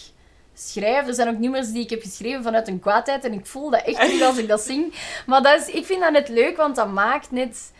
schrijf. 0.58 1.06
Er 1.06 1.14
zijn 1.14 1.28
ook 1.28 1.38
nummers 1.38 1.72
die 1.72 1.82
ik 1.82 1.90
heb 1.90 2.02
geschreven 2.02 2.42
vanuit 2.42 2.68
een 2.68 2.80
kwaadheid. 2.80 3.24
En 3.24 3.32
ik 3.32 3.46
voel 3.46 3.70
dat 3.70 3.82
echt 3.82 4.00
terug 4.00 4.22
als 4.22 4.38
ik 4.38 4.48
dat 4.48 4.60
zing. 4.60 4.94
Maar 5.26 5.42
dat 5.42 5.60
is, 5.60 5.74
ik 5.74 5.86
vind 5.86 6.00
dat 6.00 6.12
net 6.12 6.28
leuk, 6.28 6.56
want 6.56 6.76
dat 6.76 6.92
maakt 6.92 7.30
net... 7.30 7.74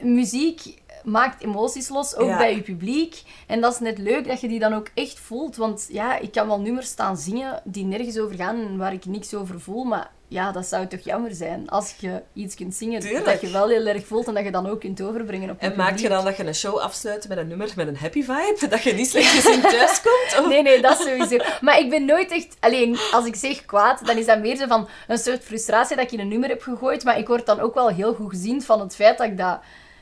Muziek 0.00 0.60
maakt 1.04 1.42
emoties 1.42 1.88
los, 1.88 2.16
ook 2.16 2.28
Ja. 2.28 2.36
bij 2.36 2.54
je 2.54 2.62
publiek. 2.62 3.22
En 3.46 3.60
dat 3.60 3.72
is 3.72 3.78
net 3.78 3.98
leuk 3.98 4.28
dat 4.28 4.40
je 4.40 4.48
die 4.48 4.58
dan 4.58 4.72
ook 4.74 4.88
echt 4.94 5.18
voelt. 5.18 5.56
Want 5.56 5.86
ja, 5.90 6.18
ik 6.18 6.32
kan 6.32 6.46
wel 6.46 6.60
nummers 6.60 6.88
staan 6.88 7.16
zingen 7.16 7.60
die 7.64 7.84
nergens 7.84 8.18
over 8.18 8.36
gaan 8.36 8.56
en 8.66 8.76
waar 8.76 8.92
ik 8.92 9.04
niks 9.04 9.34
over 9.34 9.60
voel. 9.60 9.84
Maar 9.84 10.10
ja, 10.30 10.52
dat 10.52 10.66
zou 10.66 10.86
toch 10.86 11.00
jammer 11.00 11.34
zijn 11.34 11.68
als 11.68 11.94
je 12.00 12.22
iets 12.32 12.54
kunt 12.54 12.74
zingen 12.74 13.00
Tuurlijk. 13.00 13.24
dat 13.24 13.40
je 13.40 13.50
wel 13.50 13.68
heel 13.68 13.86
erg 13.86 14.06
voelt 14.06 14.26
en 14.28 14.34
dat 14.34 14.44
je 14.44 14.50
dan 14.50 14.66
ook 14.68 14.80
kunt 14.80 15.00
overbrengen 15.02 15.50
op 15.50 15.60
je 15.60 15.66
En 15.70 15.76
maak 15.76 15.98
je 15.98 16.08
dan 16.08 16.24
dat 16.24 16.36
je 16.36 16.46
een 16.46 16.54
show 16.54 16.78
afsluit 16.78 17.28
met 17.28 17.38
een 17.38 17.48
nummer 17.48 17.72
met 17.76 17.88
een 17.88 17.96
happy 17.96 18.20
vibe? 18.22 18.66
Dat 18.68 18.82
je 18.82 18.92
niet 18.92 19.08
slecht 19.08 19.26
gezien 19.28 19.60
thuiskomt? 19.72 20.38
Of... 20.38 20.48
Nee, 20.48 20.62
nee, 20.62 20.80
dat 20.82 20.98
sowieso. 20.98 21.36
Maar 21.60 21.78
ik 21.78 21.90
ben 21.90 22.04
nooit 22.04 22.30
echt... 22.32 22.56
Alleen, 22.60 22.98
als 23.12 23.26
ik 23.26 23.34
zeg 23.34 23.64
kwaad, 23.64 24.06
dan 24.06 24.16
is 24.16 24.26
dat 24.26 24.40
meer 24.40 24.56
zo 24.56 24.66
van 24.66 24.88
een 25.08 25.18
soort 25.18 25.44
frustratie 25.44 25.96
dat 25.96 26.04
ik 26.04 26.12
in 26.12 26.20
een 26.20 26.28
nummer 26.28 26.48
heb 26.48 26.62
gegooid. 26.62 27.04
Maar 27.04 27.18
ik 27.18 27.26
word 27.28 27.46
dan 27.46 27.60
ook 27.60 27.74
wel 27.74 27.88
heel 27.88 28.14
goed 28.14 28.30
gezien 28.30 28.62
van 28.62 28.80
het 28.80 28.94
feit 28.94 29.18
dat 29.18 29.26
ik 29.26 29.38
dat... 29.38 29.58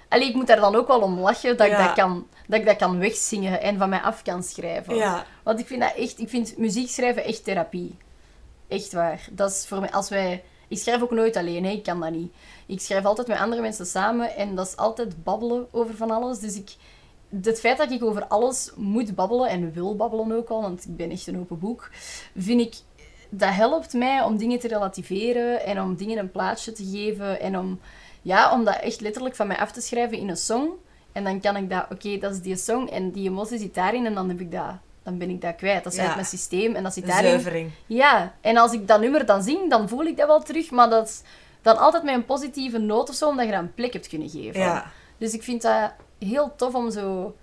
Allee, 0.09 0.29
ik 0.29 0.35
moet 0.35 0.47
daar 0.47 0.61
dan 0.61 0.75
ook 0.75 0.87
wel 0.87 1.01
om 1.01 1.19
lachen 1.19 1.57
dat, 1.57 1.67
Ja. 1.67 1.79
ik, 1.79 1.87
dat, 1.87 1.95
kan, 1.95 2.27
dat 2.47 2.61
ik 2.61 2.67
dat 2.67 2.77
kan 2.77 2.99
wegzingen 2.99 3.61
en 3.61 3.79
van 3.79 3.89
mij 3.89 4.01
af 4.01 4.23
kan 4.23 4.43
schrijven. 4.43 4.95
Ja. 4.95 5.25
Want 5.43 5.61
ik 5.61 5.67
vind 5.67 5.81
dat 5.81 5.95
echt... 5.95 6.19
Ik 6.19 6.29
vind 6.29 6.59
muziek 6.59 6.89
schrijven 6.89 7.25
echt 7.25 7.45
therapie. 7.45 7.97
Echt 8.69 8.93
waar. 8.93 9.29
Dat 9.31 9.51
is 9.51 9.67
voor 9.67 9.81
mij... 9.81 9.91
Als 9.91 10.09
wij... 10.09 10.45
Ik 10.69 10.79
schrijf 10.79 11.03
ook 11.03 11.11
nooit 11.11 11.37
alleen, 11.37 11.65
hè. 11.65 11.71
ik 11.71 11.83
kan 11.83 12.01
dat 12.01 12.11
niet. 12.11 12.33
Ik 12.67 12.81
schrijf 12.81 13.05
altijd 13.05 13.27
met 13.27 13.39
andere 13.39 13.63
mensen 13.63 13.87
samen 13.87 14.37
en 14.37 14.55
dat 14.55 14.67
is 14.67 14.77
altijd 14.77 15.25
babbelen 15.25 15.67
over 15.71 15.97
van 15.97 16.11
alles. 16.11 16.39
Dus 16.39 16.57
ik, 16.57 16.75
het 17.43 17.61
feit 17.61 17.79
dat 17.79 17.91
ik 17.91 18.05
over 18.05 18.27
alles 18.27 18.73
moet 18.77 19.15
babbelen 19.15 19.49
en 19.49 19.73
wil 19.73 19.97
babbelen 19.97 20.37
ook 20.37 20.49
al, 20.49 20.63
want 20.63 20.85
ik 20.85 20.97
ben 20.97 21.11
echt 21.11 21.27
een 21.27 21.39
open 21.39 21.59
boek, 21.59 21.91
vind 22.37 22.61
ik 22.61 22.75
dat 23.29 23.55
helpt 23.55 23.93
mij 23.93 24.23
om 24.23 24.37
dingen 24.37 24.59
te 24.59 24.69
relativeren 24.69 25.65
en 25.65 25.81
om 25.81 25.97
dingen 25.97 26.19
een 26.19 26.31
plaatsje 26.31 26.73
te 26.73 26.85
geven 26.85 27.41
en 27.41 27.59
om, 27.59 27.81
ja, 28.27 28.53
om 28.53 28.65
dat 28.65 28.77
echt 28.81 29.01
letterlijk 29.01 29.37
van 29.37 29.47
mij 29.47 29.57
af 29.57 29.73
te 29.73 29.81
schrijven 29.81 30.19
in 30.19 30.29
een 30.29 30.37
song. 30.37 30.69
En 31.13 31.25
dan 31.25 31.41
kan 31.41 31.57
ik 31.57 31.71
dat, 31.71 31.87
oké, 31.91 32.19
dat 32.19 32.33
is 32.33 32.41
die 32.41 32.57
song 32.57 32.87
en 32.89 33.11
die 33.11 33.29
emotie 33.29 33.59
zit 33.59 33.75
daarin 33.75 34.07
en 34.07 34.15
dan 34.15 34.29
heb 34.29 34.41
ik 34.41 34.53
dat, 34.53 34.71
dan 35.03 35.19
ben 35.19 35.31
ik 35.31 35.41
dat 35.41 35.57
kwijt. 35.57 35.85
Dat 35.85 35.93
is 35.93 35.99
Ja. 35.99 36.05
eigenlijk 36.05 36.31
mijn 36.31 36.41
systeem 36.41 36.75
en 36.75 36.83
dat 36.83 36.93
zit 36.93 37.07
daarin. 37.07 37.31
zuivering. 37.31 37.71
Ja, 37.87 38.35
en 38.41 38.57
als 38.57 38.73
ik 38.73 38.89
dat 38.89 39.01
nummer 39.01 39.27
dan 39.27 39.43
zing, 39.43 39.71
dan 39.71 39.89
voel 39.89 40.05
ik 40.05 40.17
dat 40.17 40.27
wel 40.27 40.43
terug, 40.43 40.71
maar 40.71 40.91
dat 40.91 41.09
is 41.09 41.23
dan 41.63 41.79
altijd 41.79 42.03
met 42.03 42.15
een 42.15 42.25
positieve 42.25 42.79
noot 42.79 43.09
of 43.09 43.15
zo, 43.15 43.29
omdat 43.29 43.45
je 43.47 43.51
dat 43.53 43.61
een 43.61 43.75
plek 43.75 43.93
hebt 43.93 44.09
kunnen 44.09 44.29
geven. 44.29 44.61
Ja. 44.61 44.91
Dus 45.19 45.33
ik 45.33 45.43
vind 45.43 45.63
dat 45.63 45.93
heel 46.19 46.53
tof 46.57 46.75
om 46.75 46.91
zo, 46.91 47.37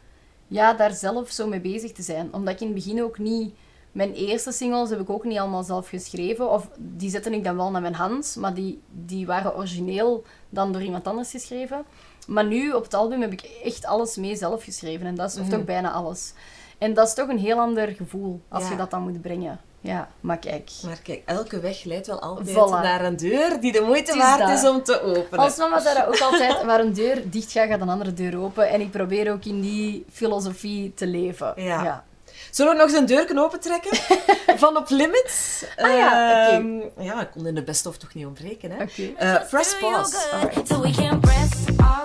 ja, 0.48 0.74
daar 0.74 0.92
zelf 0.92 1.32
zo 1.32 1.48
mee 1.48 1.60
bezig 1.62 1.92
te 1.92 2.02
zijn. 2.02 2.34
Omdat 2.34 2.54
ik 2.54 2.60
in 2.60 2.66
het 2.68 2.76
begin 2.76 3.04
ook 3.04 3.18
niet... 3.18 3.54
Mijn 3.94 4.14
eerste 4.14 4.52
singles 4.52 4.90
heb 4.90 5.00
ik 5.00 5.10
ook 5.10 5.24
niet 5.24 5.38
allemaal 5.38 5.64
zelf 5.64 5.88
geschreven. 5.90 6.50
Of 6.52 6.68
die 6.78 7.10
zette 7.10 7.30
ik 7.30 7.44
dan 7.44 7.56
wel 7.58 7.72
naar 7.72 7.82
mijn 7.82 7.94
hand, 7.96 8.36
maar 8.40 8.54
die, 8.54 8.82
die 8.92 9.26
waren 9.26 9.56
origineel 9.56 10.24
dan 10.50 10.72
door 10.72 10.82
iemand 10.82 11.08
anders 11.08 11.32
geschreven. 11.32 11.84
Maar 12.28 12.46
nu, 12.46 12.72
op 12.72 12.84
het 12.84 12.94
album, 12.94 13.22
heb 13.22 13.32
ik 13.32 13.42
echt 13.64 13.86
alles 13.86 14.16
mee 14.16 14.36
zelf 14.36 14.64
geschreven. 14.64 15.06
En 15.06 15.16
dat 15.16 15.32
is, 15.32 15.40
of 15.40 15.50
toch 15.50 15.64
bijna 15.66 15.92
alles. 15.92 16.34
En 16.78 16.94
dat 16.94 17.08
is 17.08 17.14
toch 17.14 17.28
een 17.28 17.38
heel 17.40 17.60
ander 17.60 17.88
gevoel, 17.88 18.42
als 18.50 18.64
Ja. 18.64 18.70
je 18.70 18.76
dat 18.76 18.92
dan 18.92 19.02
moet 19.02 19.22
brengen. 19.22 19.60
Ja, 19.80 20.10
maar 20.20 20.38
kijk. 20.38 20.72
Maar 20.86 21.00
kijk, 21.04 21.22
elke 21.26 21.60
weg 21.60 21.84
leidt 21.84 22.08
wel 22.08 22.20
altijd 22.20 22.50
Voilà. 22.50 22.70
naar 22.70 23.06
een 23.06 23.18
deur 23.18 23.60
die 23.60 23.72
de 23.72 23.82
moeite 23.82 24.12
is 24.12 24.18
waard 24.18 24.40
dat. 24.40 24.50
is 24.64 24.70
om 24.70 24.84
te 24.84 25.02
openen. 25.02 25.40
Als 25.40 25.58
mama 25.58 25.80
zei 25.80 25.96
dat 25.98 26.08
ook 26.08 26.20
altijd, 26.20 26.64
waar 26.66 26.80
een 26.80 26.94
deur 26.94 27.30
dicht 27.30 27.52
gaat, 27.52 27.68
gaat 27.68 27.82
een 27.82 27.90
andere 27.90 28.14
deur 28.14 28.38
open. 28.40 28.70
En 28.70 28.82
ik 28.82 28.92
probeer 28.92 29.32
ook 29.32 29.46
in 29.46 29.62
die 29.62 30.06
filosofie 30.12 30.94
te 30.94 31.08
leven. 31.08 31.54
Ja. 31.56 31.84
ja. 31.84 32.04
Zullen 32.52 32.72
we 32.72 32.78
nog 32.78 32.88
eens 32.90 32.98
een 32.98 33.06
deur 33.06 33.26
kunnen 33.26 33.44
opentrekken? 33.44 33.98
Van 34.64 34.78
op 34.78 34.90
limits. 34.90 35.64
Ah 35.78 35.98
ja, 35.98 36.08
oké. 36.08 36.56
Ehm, 36.56 37.06
ja, 37.06 37.22
ik 37.22 37.32
kon 37.32 37.48
in 37.48 37.56
de 37.56 37.64
best 37.64 37.86
of 37.86 37.98
toch 37.98 38.14
niet 38.14 38.26
ontbreken, 38.26 38.72
hè? 38.72 38.84
Oké. 38.84 39.14
Eh, 39.18 39.36
press 39.50 39.78
pause. 39.80 40.18
Alright. 40.32 40.66
Till 40.66 40.82
we 40.82 40.92
can't 40.92 41.22
press 41.22 41.50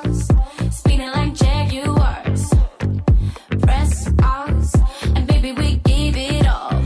us. 0.04 0.26
Speeding 0.78 1.14
like 1.14 1.44
Jaguars. 1.44 2.48
Press 3.60 4.06
us. 4.06 4.72
And 5.14 5.26
baby, 5.26 5.52
we 5.52 5.80
give 5.82 6.16
it 6.18 6.46
all. 6.46 6.80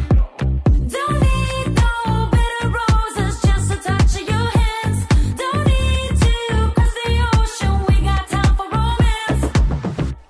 Don't 0.87 1.21
need 1.21 1.67
no 1.75 2.29
better 2.31 2.71
roses. 2.71 3.41
Just 3.41 3.71
a 3.71 3.77
touch 3.77 4.21
of 4.21 4.29
your 4.29 4.51
hands. 4.61 5.07
Don't 5.37 5.65
need 5.67 6.21
to 6.21 6.73
cross 6.75 6.95
the 7.05 7.39
ocean. 7.39 7.85
We 7.87 7.95
got 8.09 8.29
time 8.29 8.57
for 8.57 8.69
romance. 8.71 9.51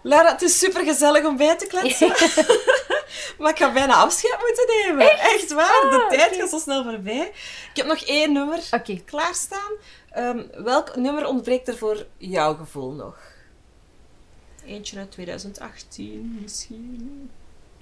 Lara, 0.03 0.33
het 0.33 0.43
is 0.43 0.59
super 0.59 0.85
gezellig 0.85 1.25
om 1.25 1.37
bij 1.37 1.57
te 1.57 1.67
kletsen. 1.67 2.13
maar 3.39 3.51
ik 3.51 3.59
ga 3.59 3.73
bijna 3.73 3.95
afscheid 3.95 4.37
moeten 4.41 4.67
nemen. 4.87 5.11
Echt, 5.21 5.53
waar, 5.53 5.91
de 5.91 6.03
Ah, 6.03 6.09
tijd 6.09 6.37
gaat 6.37 6.51
zo 6.51 6.59
snel 6.59 6.85
voorbij. 6.85 7.27
Ik 7.71 7.77
heb 7.77 7.87
nog 7.87 7.99
één 7.99 8.33
nummer 8.33 8.69
Oké. 8.71 9.01
klaarstaan. 9.05 9.73
Ehm, 10.11 10.43
welk 10.55 10.97
nummer 10.97 11.27
ontbreekt 11.27 11.69
er 11.69 11.77
voor 11.77 12.07
jouw 12.17 12.55
gevoel 12.55 12.91
nog? 12.91 13.17
Eentje 14.67 14.99
uit 14.99 15.11
2018 15.11 16.39
misschien. 16.43 17.31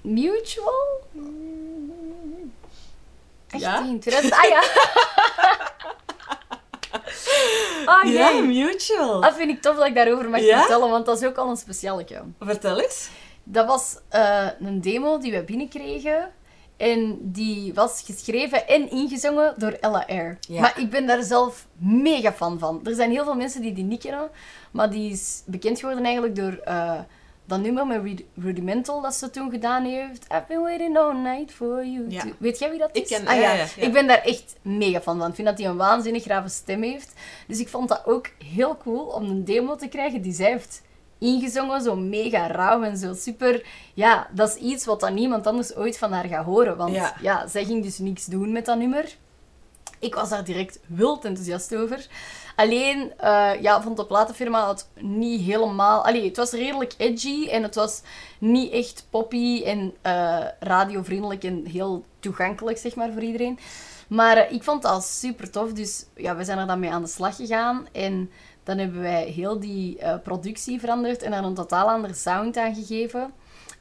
Mutual? 0.01 1.01
Ja? 3.47 3.77
18, 3.77 3.99
2000... 3.99 4.33
Ah 4.33 4.49
ja. 4.49 4.63
Ah, 7.85 8.03
Ja, 8.13 8.31
jee. 8.31 8.41
Mutual. 8.41 9.21
Dat 9.21 9.35
vind 9.35 9.49
ik 9.49 9.61
tof 9.61 9.75
dat 9.75 9.85
ik 9.85 9.95
daarover 9.95 10.29
mag 10.29 10.39
Ja? 10.41 10.59
vertellen, 10.59 10.89
want 10.89 11.05
dat 11.05 11.21
is 11.21 11.27
ook 11.27 11.37
al 11.37 11.49
een 11.49 11.57
specialeke. 11.57 12.21
Vertel 12.39 12.79
eens. 12.79 13.09
Dat 13.51 13.67
was 13.67 13.97
eh, 14.09 14.47
een 14.59 14.81
demo 14.81 15.17
die 15.17 15.31
we 15.31 15.43
binnenkregen. 15.43 16.31
En 16.77 17.17
die 17.21 17.73
was 17.73 18.01
geschreven 18.05 18.67
en 18.67 18.91
ingezongen 18.91 19.53
door 19.57 19.71
Ella 19.71 20.07
Eyre. 20.07 20.37
Ja. 20.39 20.61
Maar 20.61 20.79
ik 20.79 20.89
ben 20.89 21.05
daar 21.07 21.23
zelf 21.23 21.67
mega 21.77 22.33
fan 22.33 22.59
van. 22.59 22.81
Er 22.83 22.95
zijn 22.95 23.11
heel 23.11 23.23
veel 23.23 23.35
mensen 23.35 23.61
die 23.61 23.73
die 23.73 23.83
niet 23.83 24.01
kennen. 24.01 24.29
Maar 24.71 24.89
die 24.89 25.11
is 25.11 25.43
bekend 25.45 25.79
geworden 25.79 26.03
eigenlijk 26.03 26.35
door 26.35 26.53
eh, 26.63 26.99
dat 27.45 27.59
nummer 27.59 27.87
met 27.87 28.01
Rud- 28.01 28.23
Rudimental 28.35 29.01
dat 29.01 29.13
ze 29.13 29.29
toen 29.29 29.51
gedaan 29.51 29.83
heeft. 29.85 30.23
I've 30.31 30.43
been 30.47 30.61
waiting 30.61 30.97
all 30.97 31.15
night 31.15 31.51
for 31.53 31.85
you. 31.85 32.05
Ja. 32.09 32.23
Weet 32.37 32.59
jij 32.59 32.69
wie 32.69 32.79
dat 32.79 32.89
Ik 32.93 33.03
is? 33.03 33.09
ken- 33.17 33.27
ah, 33.27 33.39
ja. 33.39 33.65
Ik 33.75 33.93
ben 33.93 34.07
daar 34.07 34.21
echt 34.21 34.55
mega 34.61 35.01
fan 35.01 35.17
van. 35.19 35.29
Ik 35.29 35.35
vind 35.35 35.47
dat 35.47 35.57
hij 35.57 35.67
een 35.67 35.77
waanzinnig 35.77 36.23
grave 36.23 36.49
stem 36.49 36.81
heeft. 36.83 37.13
Dus 37.47 37.59
ik 37.59 37.67
vond 37.69 37.89
dat 37.89 38.01
ook 38.05 38.29
heel 38.53 38.77
cool 38.77 39.05
om 39.05 39.23
een 39.29 39.43
demo 39.45 39.75
te 39.75 39.87
krijgen 39.87 40.21
die 40.21 40.33
zij 40.33 40.51
heeft 40.51 40.81
ingezongen. 41.21 41.81
Zo 41.81 41.95
mega 41.95 42.47
rauw 42.47 42.83
en 42.83 42.97
zo 42.97 43.13
super. 43.13 43.65
Ja, 43.93 44.27
dat 44.31 44.49
is 44.49 44.55
iets 44.55 44.85
wat 44.85 44.99
dan 44.99 45.13
niemand 45.13 45.47
anders 45.47 45.75
ooit 45.75 45.97
van 45.97 46.11
haar 46.11 46.27
gaat 46.27 46.45
horen. 46.45 46.77
Want 46.77 46.93
Ja. 46.93 47.15
ja, 47.21 47.47
zij 47.47 47.65
ging 47.65 47.83
dus 47.83 47.97
niks 47.97 48.25
doen 48.25 48.51
met 48.51 48.65
dat 48.65 48.77
nummer. 48.77 49.15
Ik 49.99 50.15
was 50.15 50.29
daar 50.29 50.43
direct 50.43 50.79
wild 50.87 51.25
enthousiast 51.25 51.75
over. 51.75 52.07
Alleen, 52.55 53.13
eh, 53.17 53.61
ja, 53.61 53.81
vond 53.81 53.97
de 53.97 54.05
platenfirma 54.05 54.67
het 54.69 54.87
niet 54.99 55.41
helemaal... 55.41 56.05
Allee, 56.05 56.25
het 56.25 56.37
was 56.37 56.51
redelijk 56.51 56.93
edgy 56.97 57.47
en 57.49 57.63
het 57.63 57.75
was 57.75 58.01
niet 58.39 58.71
echt 58.71 59.07
poppy 59.09 59.63
en 59.65 59.93
eh, 60.01 60.45
radiovriendelijk 60.59 61.43
en 61.43 61.65
heel 61.65 62.05
toegankelijk, 62.19 62.77
zeg 62.77 62.95
maar, 62.95 63.11
voor 63.11 63.21
iedereen. 63.21 63.59
Maar 64.07 64.37
eh, 64.37 64.51
ik 64.51 64.63
vond 64.63 64.81
dat 64.81 65.03
super 65.03 65.51
tof, 65.51 65.73
dus 65.73 66.05
ja, 66.15 66.35
we 66.35 66.43
zijn 66.43 66.57
er 66.57 66.67
dan 66.67 66.79
mee 66.79 66.91
aan 66.91 67.01
de 67.01 67.07
slag 67.07 67.35
gegaan. 67.35 67.87
En 67.91 68.31
dan 68.63 68.77
hebben 68.77 69.01
wij 69.01 69.23
heel 69.23 69.59
die 69.59 69.97
eh, 69.97 70.15
productie 70.23 70.79
veranderd 70.79 71.21
en 71.21 71.31
daar 71.31 71.43
een 71.43 71.53
totaal 71.53 71.89
andere 71.89 72.13
sound 72.13 72.57
aan 72.57 72.75
gegeven. 72.75 73.33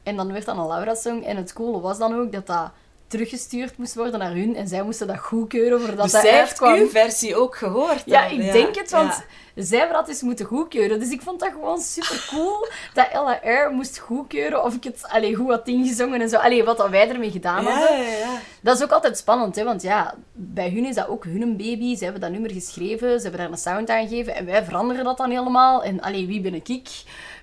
En 0.02 0.16
dan 0.16 0.32
werd 0.32 0.44
dat 0.44 0.56
een 0.56 0.66
Laura-song. 0.66 1.22
En 1.22 1.36
het 1.36 1.52
coole 1.52 1.80
was 1.80 1.98
dan 1.98 2.14
ook 2.14 2.32
dat 2.32 2.46
dat 2.46 2.70
teruggestuurd 3.10 3.76
moest 3.78 3.94
worden 3.94 4.18
naar 4.18 4.32
hun. 4.32 4.56
En 4.56 4.68
zij 4.68 4.82
moesten 4.82 5.06
dat 5.06 5.18
goedkeuren 5.18 5.80
voordat 5.80 6.02
Dus 6.02 6.12
dat 6.12 6.20
zij 6.20 6.38
heeft 6.38 6.60
uw 6.62 6.88
versie 6.88 7.36
ook 7.36 7.56
gehoord. 7.56 8.02
Ja, 8.06 8.24
ik 8.26 8.52
denk 8.52 8.74
het, 8.74 8.90
want 8.90 9.24
Ja. 9.54 9.62
zij 9.64 9.88
dat 9.88 10.08
eens 10.08 10.22
moeten 10.22 10.46
goedkeuren. 10.46 11.00
Dus 11.00 11.10
ik 11.10 11.22
vond 11.22 11.40
dat 11.40 11.50
gewoon 11.52 11.80
super 11.80 12.26
cool 12.30 12.68
dat 12.94 13.08
Ella 13.12 13.40
Air 13.42 13.70
moest 13.70 13.98
goedkeuren 13.98 14.64
of 14.64 14.74
ik 14.74 14.84
het 14.84 15.02
allee, 15.08 15.34
goed 15.34 15.48
had 15.50 15.68
ingezongen 15.68 16.20
en 16.20 16.28
zo. 16.28 16.36
Allee, 16.36 16.64
wat 16.64 16.76
dat 16.76 16.88
wij 16.90 17.08
ermee 17.08 17.30
gedaan 17.30 17.64
Ja, 17.64 17.70
hadden. 17.70 17.96
ja, 17.98 18.08
ja. 18.18 18.38
Dat 18.60 18.76
is 18.76 18.82
ook 18.82 18.90
altijd 18.90 19.18
spannend, 19.18 19.56
hè? 19.56 19.64
want 19.64 19.82
ja, 19.82 20.14
bij 20.32 20.70
hun 20.70 20.84
is 20.86 20.94
dat 20.94 21.08
ook 21.08 21.24
hun 21.24 21.56
baby. 21.56 21.96
Ze 21.96 22.02
hebben 22.04 22.20
dat 22.22 22.30
nummer 22.30 22.50
geschreven, 22.52 23.16
ze 23.16 23.22
hebben 23.22 23.40
daar 23.40 23.50
een 23.50 23.58
sound 23.58 23.90
aan 23.90 24.08
gegeven 24.08 24.34
en 24.34 24.46
wij 24.46 24.64
veranderen 24.64 25.04
dat 25.04 25.16
dan 25.16 25.30
helemaal. 25.30 25.82
En 25.82 26.00
allee, 26.00 26.26
wie 26.26 26.40
ben 26.40 26.54
ik? 26.54 26.88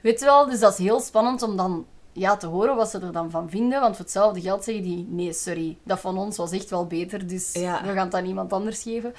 Weet 0.02 0.20
je 0.20 0.26
wel, 0.26 0.46
dus 0.50 0.60
dat 0.60 0.72
is 0.72 0.78
heel 0.78 1.00
spannend 1.00 1.42
om 1.42 1.58
dan 1.58 1.86
ja, 2.18 2.38
te 2.38 2.48
horen 2.48 2.76
wat 2.76 2.90
ze 2.90 3.00
er 3.00 3.12
dan 3.12 3.32
van 3.32 3.50
vinden. 3.50 3.82
Want 3.82 3.96
voor 3.96 4.06
hetzelfde 4.06 4.42
geld 4.42 4.64
zeggen 4.64 4.84
die, 4.84 5.06
nee, 5.10 5.34
sorry, 5.34 5.78
dat 5.84 6.00
van 6.00 6.18
ons 6.18 6.38
was 6.38 6.52
echt 6.52 6.70
wel 6.70 6.86
beter, 6.88 7.28
dus 7.28 7.54
Ja. 7.54 7.82
we 7.84 7.94
gaan 7.94 8.06
het 8.06 8.14
aan 8.16 8.26
iemand 8.26 8.54
anders 8.54 8.82
geven. 8.82 9.14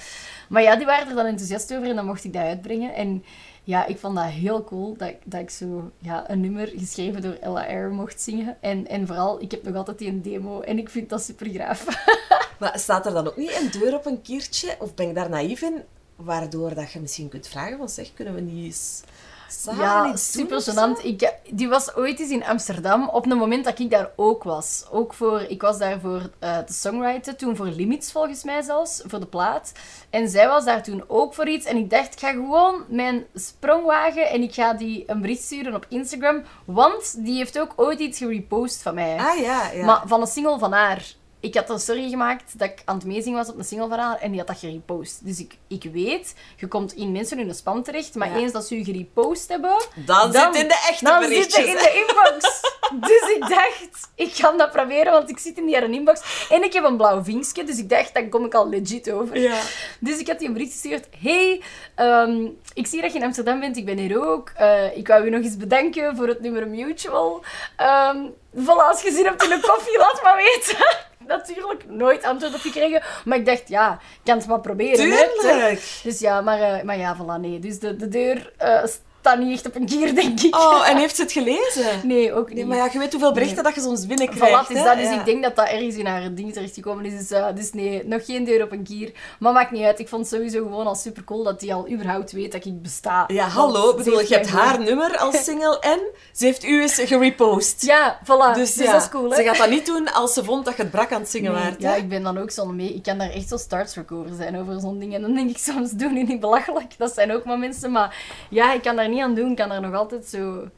Maar 0.48 0.62
ja, 0.62 0.76
die 0.76 0.86
waren 0.86 1.08
er 1.08 1.14
dan 1.14 1.26
enthousiast 1.26 1.74
over 1.74 1.88
en 1.88 1.96
dan 1.96 2.06
mocht 2.06 2.24
ik 2.24 2.32
dat 2.32 2.42
uitbrengen. 2.42 2.94
En 2.94 3.24
ja, 3.64 3.86
ik 3.86 3.98
vond 3.98 4.14
dat 4.16 4.24
heel 4.24 4.64
cool 4.64 4.94
dat, 4.96 5.08
ik- 5.08 5.20
dat 5.24 5.40
ik 5.40 5.50
zo 5.50 5.90
ja, 5.98 6.30
een 6.30 6.40
nummer 6.40 6.72
geschreven 6.76 7.22
door 7.22 7.36
Ella 7.40 7.66
Air 7.66 7.90
mocht 7.90 8.20
zingen. 8.20 8.56
En, 8.60 8.86
en 8.88 9.06
vooral, 9.06 9.42
ik 9.42 9.50
heb 9.50 9.62
nog 9.62 9.74
altijd 9.76 9.98
die 9.98 10.08
een 10.08 10.22
demo 10.22 10.60
en 10.60 10.78
ik 10.78 10.88
vind 10.88 11.08
dat 11.08 11.22
super 11.22 11.48
graaf. 11.50 11.84
Maar 12.58 12.78
staat 12.78 13.06
er 13.06 13.12
dan 13.12 13.26
ook 13.26 13.36
niet 13.36 13.60
een 13.60 13.80
deur 13.80 13.94
op 13.94 14.06
een 14.06 14.22
keertje? 14.22 14.76
Of 14.78 14.94
ben 14.94 15.08
ik 15.08 15.14
daar 15.14 15.28
naïef 15.30 15.62
in? 15.62 15.82
Waardoor 16.16 16.74
dat 16.74 16.92
je 16.92 17.00
misschien 17.00 17.28
kunt 17.28 17.46
vragen 17.48 17.78
van 17.78 17.88
zeg, 17.88 18.14
kunnen 18.14 18.34
we 18.34 18.40
niet 18.40 18.64
eens 18.64 19.00
samen 19.48 19.84
Ja, 19.84 20.16
super 20.16 20.60
gênant. 20.60 21.04
Ik, 21.04 21.32
die 21.50 21.68
was 21.68 21.94
ooit 21.94 22.20
eens 22.20 22.30
in 22.30 22.44
Amsterdam, 22.44 23.08
op 23.08 23.24
het 23.24 23.38
moment 23.38 23.64
dat 23.64 23.78
ik 23.78 23.90
daar 23.90 24.10
ook 24.16 24.42
was. 24.42 24.84
Ook 24.90 25.14
voor, 25.14 25.40
ik 25.40 25.62
was 25.62 25.78
daar 25.78 26.00
voor 26.00 26.30
eh 26.38 26.58
te 26.58 26.72
songwriten, 26.72 27.36
toen 27.36 27.56
voor 27.56 27.66
Limits 27.66 28.12
volgens 28.12 28.44
mij 28.44 28.62
zelfs, 28.62 29.02
voor 29.06 29.20
de 29.20 29.26
plaat. 29.26 29.72
En 30.10 30.28
zij 30.28 30.48
was 30.48 30.64
daar 30.64 30.82
toen 30.82 31.04
ook 31.06 31.34
voor 31.34 31.48
iets. 31.48 31.66
En 31.66 31.76
ik 31.76 31.90
dacht, 31.90 32.12
ik 32.12 32.18
ga 32.18 32.30
gewoon 32.30 32.84
mijn 32.88 33.26
sprong 33.34 33.84
wagen 33.84 34.28
en 34.28 34.42
ik 34.42 34.54
ga 34.54 34.72
die 34.72 35.04
een 35.06 35.20
bericht 35.20 35.42
sturen 35.42 35.74
op 35.74 35.86
Instagram. 35.88 36.42
Want 36.64 37.24
die 37.24 37.36
heeft 37.36 37.60
ook 37.60 37.72
ooit 37.76 38.00
iets 38.00 38.18
gerepost 38.18 38.82
van 38.82 38.94
mij. 38.94 39.16
Ah 39.18 39.38
ja, 39.38 39.70
ja. 39.70 39.84
Maar 39.84 40.02
van 40.06 40.20
een 40.20 40.26
single 40.26 40.58
van 40.58 40.72
haar. 40.72 41.16
Ik 41.40 41.54
had 41.54 41.70
een 41.70 41.78
story 41.78 42.08
gemaakt 42.10 42.58
dat 42.58 42.68
ik 42.68 42.82
aan 42.84 42.94
het 42.96 43.04
meezingen 43.04 43.38
was 43.38 43.48
op 43.48 43.58
een 43.58 43.64
single 43.64 43.88
van 43.88 43.98
haar 43.98 44.18
en 44.18 44.30
die 44.30 44.38
had 44.38 44.48
dat 44.48 44.58
gerepost. 44.58 45.24
Dus 45.24 45.38
ik, 45.40 45.56
ik 45.68 45.90
weet, 45.92 46.34
je 46.56 46.66
komt 46.66 46.92
in 46.92 47.12
mensen 47.12 47.38
hun 47.38 47.54
spam 47.54 47.82
terecht, 47.82 48.14
maar 48.14 48.28
Ja. 48.28 48.36
eens 48.36 48.52
dat 48.52 48.66
ze 48.66 48.78
je 48.78 48.84
gerepost 48.84 49.48
hebben, 49.48 49.76
dan, 49.94 50.32
zit 50.32 50.54
in 50.56 50.68
de 50.68 50.86
echte 50.88 51.04
dan 51.04 51.20
berichtjes. 51.20 51.54
zit 51.54 51.64
je 51.64 51.70
in 51.70 51.76
de 51.76 52.06
inbox. 52.06 52.60
dus 53.08 53.30
ik 53.34 53.40
dacht, 53.40 54.08
ik 54.14 54.34
ga 54.34 54.52
dat 54.52 54.70
proberen, 54.70 55.12
want 55.12 55.30
ik 55.30 55.38
zit 55.38 55.58
in 55.58 55.66
die 55.66 55.74
haar 55.74 55.90
inbox. 55.90 56.46
En 56.50 56.62
ik 56.62 56.72
heb 56.72 56.84
een 56.84 56.96
blauw 56.96 57.22
vinkje, 57.24 57.64
dus 57.64 57.78
ik 57.78 57.88
dacht, 57.88 58.14
dan 58.14 58.28
kom 58.28 58.44
ik 58.44 58.54
al 58.54 58.68
legit 58.68 59.10
over. 59.10 59.38
Ja. 59.38 59.60
Dus 60.00 60.18
ik 60.18 60.26
had 60.28 60.38
die 60.38 60.46
een 60.46 60.52
bericht 60.52 60.72
gestuurd. 60.72 61.06
Hey, 61.22 61.62
ehm, 61.94 62.46
ik 62.74 62.86
zie 62.86 63.00
dat 63.00 63.12
je 63.12 63.18
in 63.18 63.24
Amsterdam 63.24 63.60
bent, 63.60 63.76
ik 63.76 63.84
ben 63.84 63.98
hier 63.98 64.28
ook. 64.28 64.52
Eh, 64.56 64.96
ik 64.96 65.06
wou 65.08 65.24
je 65.24 65.30
nog 65.30 65.42
eens 65.42 65.56
bedanken 65.56 66.16
voor 66.16 66.28
het 66.28 66.40
nummer 66.40 66.68
Mutual. 66.68 67.44
Ehm 67.76 68.16
voilà, 68.56 68.88
als 68.90 69.02
je 69.02 69.12
zin 69.12 69.24
hebt 69.24 69.42
in 69.44 69.52
een 69.52 69.60
koffie, 69.60 69.98
laat 69.98 70.22
maar 70.22 70.36
weten. 70.36 70.86
Natuurlijk 71.28 71.84
nooit 71.88 72.24
antwoord 72.24 72.54
op 72.54 72.60
gekregen, 72.60 73.02
maar 73.24 73.38
ik 73.38 73.46
dacht, 73.46 73.68
ja, 73.68 73.92
ik 73.92 74.20
kan 74.24 74.38
het 74.38 74.46
maar 74.46 74.60
proberen. 74.60 75.10
hè? 75.10 75.26
Tuurlijk. 75.40 76.00
Dus 76.02 76.18
ja, 76.18 76.40
maar, 76.40 76.60
eh, 76.60 76.82
maar 76.82 76.98
ja, 76.98 77.16
voilà, 77.16 77.40
nee. 77.40 77.58
Dus 77.58 77.78
de, 77.78 77.96
de 77.96 78.08
deur 78.08 78.52
eh, 78.56 78.82
staat 79.28 79.44
niet 79.44 79.52
echt 79.52 79.66
op 79.66 79.74
een 79.74 79.86
kier, 79.86 80.14
denk 80.14 80.40
ik. 80.40 80.56
Oh, 80.56 80.88
en 80.88 80.96
heeft 81.02 81.16
ze 81.16 81.22
het 81.22 81.32
gelezen? 81.32 81.84
Nee, 82.02 82.32
ook 82.32 82.46
niet. 82.48 82.56
Nee, 82.56 82.66
maar 82.66 82.76
ja, 82.76 82.88
je 82.92 82.98
weet 82.98 83.12
hoeveel 83.12 83.32
berichten 83.32 83.64
dat 83.64 83.74
je 83.74 83.80
soms 83.80 84.04
Voilà, 84.04 84.08
binnenkrijgt. 84.08 84.70
is 84.70 84.76
hè? 84.78 84.84
dat. 84.84 84.96
Dus 84.96 85.04
Ja. 85.04 85.18
ik 85.18 85.24
denk 85.24 85.42
dat 85.42 85.56
dat 85.56 85.68
ergens 85.68 85.94
in 85.94 86.06
haar 86.06 86.34
ding 86.34 86.52
terechtgekomen 86.52 87.04
is. 87.04 87.18
Dus, 87.18 87.30
eh, 87.30 87.46
dus 87.54 87.72
nee, 87.72 88.04
nog 88.06 88.24
geen 88.24 88.44
deur 88.44 88.62
op 88.62 88.72
een 88.72 88.82
kier. 88.82 89.12
Maar 89.38 89.52
maakt 89.52 89.70
niet 89.70 89.82
uit. 89.84 89.98
Ik 89.98 90.08
vond 90.08 90.22
het 90.22 90.34
sowieso 90.34 90.58
gewoon 90.62 90.86
al 90.86 90.94
super 90.94 91.24
cool 91.24 91.42
dat 91.44 91.60
hij 91.60 91.74
al 91.74 91.88
überhaupt 91.90 92.32
weet 92.32 92.52
dat 92.52 92.64
ik 92.64 92.82
besta. 92.82 93.24
Ja, 93.26 93.46
hallo. 93.46 93.94
bedoel, 93.94 94.20
je 94.20 94.34
hebt 94.34 94.48
haar 94.48 94.80
nummer 94.80 95.16
als 95.16 95.44
single 95.44 95.78
en 95.80 96.00
ze 96.32 96.44
heeft 96.44 96.64
u 96.64 96.80
eens 96.82 96.94
gerepost. 96.94 97.82
Ja, 97.82 98.18
voilà. 98.24 98.54
Dus, 98.54 98.74
Dus, 98.74 98.84
ja, 98.86 98.92
dat 98.92 99.02
is 99.02 99.08
cool, 99.08 99.30
hè? 99.30 99.36
ze 99.36 99.42
gaat 99.42 99.56
dat 99.56 99.70
niet 99.70 99.86
doen 99.86 100.12
als 100.12 100.32
ze 100.34 100.44
vond 100.44 100.64
dat 100.64 100.76
je 100.76 100.82
het 100.82 100.90
brak 100.90 101.12
aan 101.12 101.20
het 101.20 101.30
zingen 101.30 101.52
Nee, 101.52 101.62
waart. 101.62 101.80
ja, 101.82 101.94
ik 101.94 102.08
ben 102.08 102.22
dan 102.22 102.38
ook 102.38 102.50
zo 102.50 102.66
mee. 102.66 102.94
Ik 102.94 103.02
kan 103.02 103.18
daar 103.18 103.30
echt 103.30 103.48
zo 103.48 103.56
starstruck 103.56 104.12
over 104.12 104.34
zijn, 104.36 104.58
over 104.60 104.80
zo'n 104.80 104.98
ding. 104.98 105.14
En 105.14 105.20
dan 105.22 105.34
denk 105.34 105.50
ik 105.50 105.58
soms, 105.58 105.90
doe 105.90 106.10
nu 106.10 106.22
niet 106.22 106.40
belachelijk. 106.40 106.94
Dat 106.98 107.14
zijn 107.14 107.32
ook 107.32 107.44
maar 107.44 107.58
mensen. 107.58 107.90
Maar 107.92 108.16
ja, 108.50 108.72
ik 108.72 108.82
kan 108.82 108.96
daar 108.96 109.08
niet 109.08 109.17
aan 109.22 109.34
doen. 109.34 109.54
Kan 109.54 109.68
daar 109.68 109.80
nog 109.80 109.94
altijd 109.94 110.26
zo... 110.26 110.68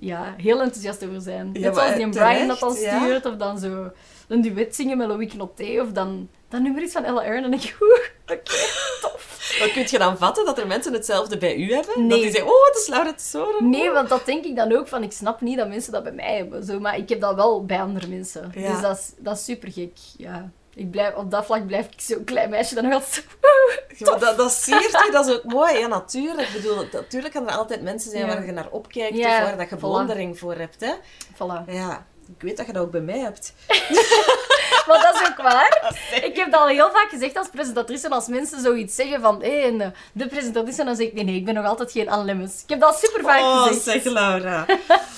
Ja, 0.00 0.34
heel 0.36 0.60
enthousiast 0.60 1.04
over 1.04 1.20
zijn. 1.20 1.50
Ja, 1.52 1.60
Net 1.60 1.74
zoals 1.76 1.94
die 1.94 2.08
terecht, 2.08 2.32
Brian 2.32 2.48
dat 2.48 2.58
dan 2.58 2.74
ja. 2.74 2.98
stuurt. 2.98 3.26
Of 3.26 3.36
dan 3.36 3.58
zo 3.58 3.90
een 4.28 4.40
duet 4.40 4.74
zingen 4.74 4.98
met 4.98 5.08
Loïc 5.08 5.34
Noté. 5.34 5.80
Of 5.80 5.92
dan 5.92 6.28
dat 6.48 6.60
nummer 6.60 6.82
is 6.82 6.92
van 6.92 7.04
Ella 7.04 7.22
Earn. 7.22 7.36
En 7.36 7.42
dan 7.42 7.50
denk 7.50 7.62
ik, 7.62 7.76
oeh, 7.80 7.98
oké, 8.22 8.42
tof. 9.02 9.56
Maar 9.58 9.68
kun 9.68 9.84
je 9.86 9.98
dan 9.98 10.18
vatten 10.18 10.44
dat 10.44 10.58
er 10.58 10.66
mensen 10.66 10.92
hetzelfde 10.92 11.38
bij 11.38 11.56
u 11.56 11.72
hebben? 11.72 11.94
Nee. 11.98 12.08
Dat 12.08 12.20
die 12.20 12.30
zeggen, 12.30 12.50
oh, 12.50 12.66
het 12.66 12.76
is 12.76 12.88
Laura 12.88 13.14
Tesoro. 13.14 13.64
Nee, 13.64 13.90
want 13.90 14.08
dat 14.08 14.26
denk 14.26 14.44
ik 14.44 14.56
dan 14.56 14.76
ook 14.76 14.88
van, 14.88 15.02
ik 15.02 15.12
snap 15.12 15.40
niet 15.40 15.56
dat 15.56 15.68
mensen 15.68 15.92
dat 15.92 16.02
bij 16.02 16.12
mij 16.12 16.36
hebben. 16.36 16.64
Zo, 16.64 16.80
maar 16.80 16.98
ik 16.98 17.08
heb 17.08 17.20
dat 17.20 17.34
wel 17.34 17.64
bij 17.64 17.80
andere 17.80 18.06
mensen. 18.06 18.50
Ja. 18.54 18.72
Dus 18.72 18.80
dat 18.80 18.98
is, 18.98 19.12
dat 19.18 19.36
is 19.36 19.44
super 19.44 19.72
gek. 19.72 19.92
Ja. 20.16 20.50
Ik 20.78 20.90
blijf, 20.90 21.14
op 21.14 21.30
dat 21.30 21.44
vlak 21.44 21.66
blijf 21.66 21.86
ik 21.86 22.00
zo'n 22.00 22.24
klein 22.24 22.50
meisje 22.50 22.74
dan 22.74 22.92
altijd 22.92 23.24
zo... 23.96 24.12
Ja, 24.12 24.16
dat, 24.18 24.36
dat 24.36 24.52
siert 24.52 25.06
u, 25.08 25.10
dat 25.12 25.26
is 25.28 25.34
ook 25.34 25.44
mooi. 25.44 25.78
Ja, 25.78 25.86
natuurlijk. 25.86 26.48
Ik 26.48 26.54
bedoel, 26.54 26.84
natuurlijk 26.92 27.34
kan 27.34 27.48
er 27.48 27.54
altijd 27.56 27.82
mensen 27.82 28.10
zijn 28.10 28.26
Ja. 28.26 28.34
waar 28.34 28.46
je 28.46 28.52
naar 28.52 28.68
opkijkt 28.70 29.16
Ja, 29.16 29.36
of 29.36 29.42
waar 29.42 29.56
dat 29.56 29.68
je 29.70 29.76
voilà. 29.76 29.80
bewondering 29.80 30.38
voor 30.38 30.54
hebt. 30.54 30.80
Hè? 30.80 30.92
Voilà. 31.34 31.64
Ja, 31.72 32.06
ik 32.36 32.42
weet 32.42 32.56
dat 32.56 32.66
je 32.66 32.72
dat 32.72 32.82
ook 32.82 32.90
bij 32.90 33.00
mij 33.00 33.18
hebt. 33.18 33.54
Maar 34.88 35.02
dat 35.02 35.14
is 35.14 35.28
ook 35.28 35.36
waar. 35.36 35.96
Ik 36.28 36.36
heb 36.36 36.52
dat 36.52 36.60
al 36.60 36.66
heel 36.66 36.90
vaak 36.90 37.08
gezegd 37.10 37.36
als 37.36 37.48
presentatrice. 37.48 38.06
En 38.06 38.12
als 38.12 38.26
mensen 38.26 38.60
zoiets 38.60 38.94
zeggen 38.94 39.20
van, 39.20 39.42
hé, 39.42 39.78
eh, 39.78 39.86
de 40.12 40.26
presentatrice, 40.26 40.84
dan 40.84 40.96
zeg 40.96 41.06
ik, 41.06 41.14
nee, 41.14 41.24
nee, 41.24 41.34
ik 41.34 41.44
ben 41.44 41.54
nog 41.54 41.64
altijd 41.64 41.92
geen 41.92 42.08
Anne 42.08 42.24
Lemmens. 42.24 42.62
Ik 42.62 42.68
heb 42.68 42.80
dat 42.80 42.98
super 42.98 43.22
vaak 43.22 43.40
oh, 43.40 43.62
gezegd. 43.66 44.02
zeg 44.02 44.12
Laura. 44.12 44.66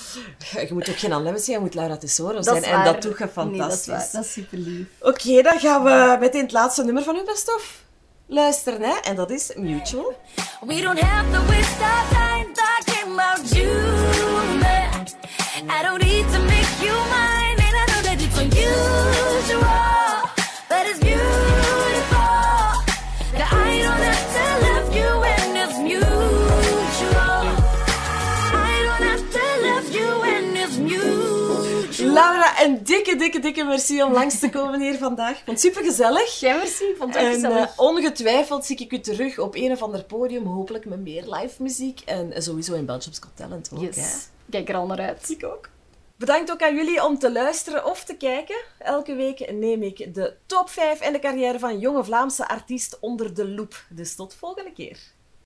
je 0.68 0.68
moet 0.70 0.88
ook 0.88 0.98
geen 0.98 1.12
Anne 1.12 1.24
Lemmens 1.24 1.44
zijn, 1.44 1.56
je 1.56 1.62
moet 1.62 1.74
Laura 1.74 1.96
Tesoro 1.96 2.42
zijn. 2.42 2.64
En 2.64 2.84
dat 2.84 3.02
doe 3.02 3.14
je 3.18 3.28
Nee, 3.34 3.58
dat 3.58 3.72
is 3.72 3.84
fantastisch. 3.84 3.86
waar. 3.86 4.08
Dat 4.12 4.24
is 4.24 4.32
super 4.32 4.58
lief. 4.58 4.86
Oké, 5.00 5.42
dan 5.42 5.58
gaan 5.58 5.84
we 5.84 6.16
meteen 6.20 6.42
het 6.42 6.52
laatste 6.52 6.84
nummer 6.84 7.02
van 7.02 7.16
uw 7.16 7.24
best-of 7.24 7.82
luisteren. 8.26 8.82
Hè? 8.82 8.94
En 9.02 9.16
dat 9.16 9.30
is 9.30 9.52
Mutual. 9.56 10.14
We 10.66 10.80
don't 10.80 11.00
have 11.00 11.30
to 11.32 11.46
waste 11.46 11.82
our 11.82 12.08
time 12.08 12.52
talking 12.52 13.12
about 13.12 13.50
you, 13.54 13.66
man. 14.58 15.06
I 15.68 15.82
don't 15.82 16.02
need 16.02 16.32
to 16.32 16.49
een 32.62 32.84
dikke, 32.84 33.16
dikke, 33.16 33.38
dikke 33.38 33.64
merci 33.64 34.02
om 34.02 34.12
langs 34.12 34.38
te 34.38 34.48
komen 34.50 34.80
hier 34.80 34.98
vandaag. 34.98 35.38
Ik 35.38 35.44
vond 35.44 35.62
het 35.62 35.72
super 35.72 35.84
gezellig. 35.90 36.40
Jij 36.40 36.56
merci, 36.56 36.84
ik 36.84 36.96
vond 36.96 37.14
het 37.14 37.22
ook 37.22 37.28
En 37.28 37.34
gezellig. 37.34 37.68
eh, 37.70 37.78
ongetwijfeld 37.78 38.64
zie 38.64 38.76
ik 38.76 38.92
u 38.92 39.00
terug 39.00 39.38
op 39.38 39.54
een 39.54 39.72
of 39.72 39.82
ander 39.82 40.04
podium, 40.04 40.46
hopelijk 40.46 40.84
met 40.84 41.00
meer 41.00 41.24
live 41.34 41.62
muziek. 41.62 42.00
En 42.00 42.42
sowieso 42.42 42.74
in 42.74 42.86
Belgium's 42.86 43.18
Got 43.18 43.36
Talent 43.36 43.70
ook. 43.74 43.80
Hè? 43.80 43.86
yes. 43.86 44.28
Kijk 44.50 44.68
er 44.68 44.74
al 44.74 44.86
naar 44.86 45.00
uit. 45.00 45.30
Ik 45.30 45.44
ook. 45.44 45.68
Bedankt 46.16 46.50
ook 46.50 46.62
aan 46.62 46.74
jullie 46.74 47.04
om 47.04 47.18
te 47.18 47.32
luisteren 47.32 47.84
of 47.84 48.04
te 48.04 48.14
kijken. 48.16 48.56
Elke 48.78 49.14
week 49.14 49.52
neem 49.52 49.82
ik 49.82 50.14
de 50.14 50.34
top 50.46 50.70
5 50.70 51.00
en 51.00 51.12
de 51.12 51.18
carrière 51.18 51.58
van 51.58 51.78
jonge 51.78 52.04
Vlaamse 52.04 52.48
artiest 52.48 52.98
onder 53.00 53.34
de 53.34 53.48
loep. 53.48 53.84
Dus 53.88 54.14
tot 54.14 54.34
volgende 54.34 54.72
keer. 54.72 54.98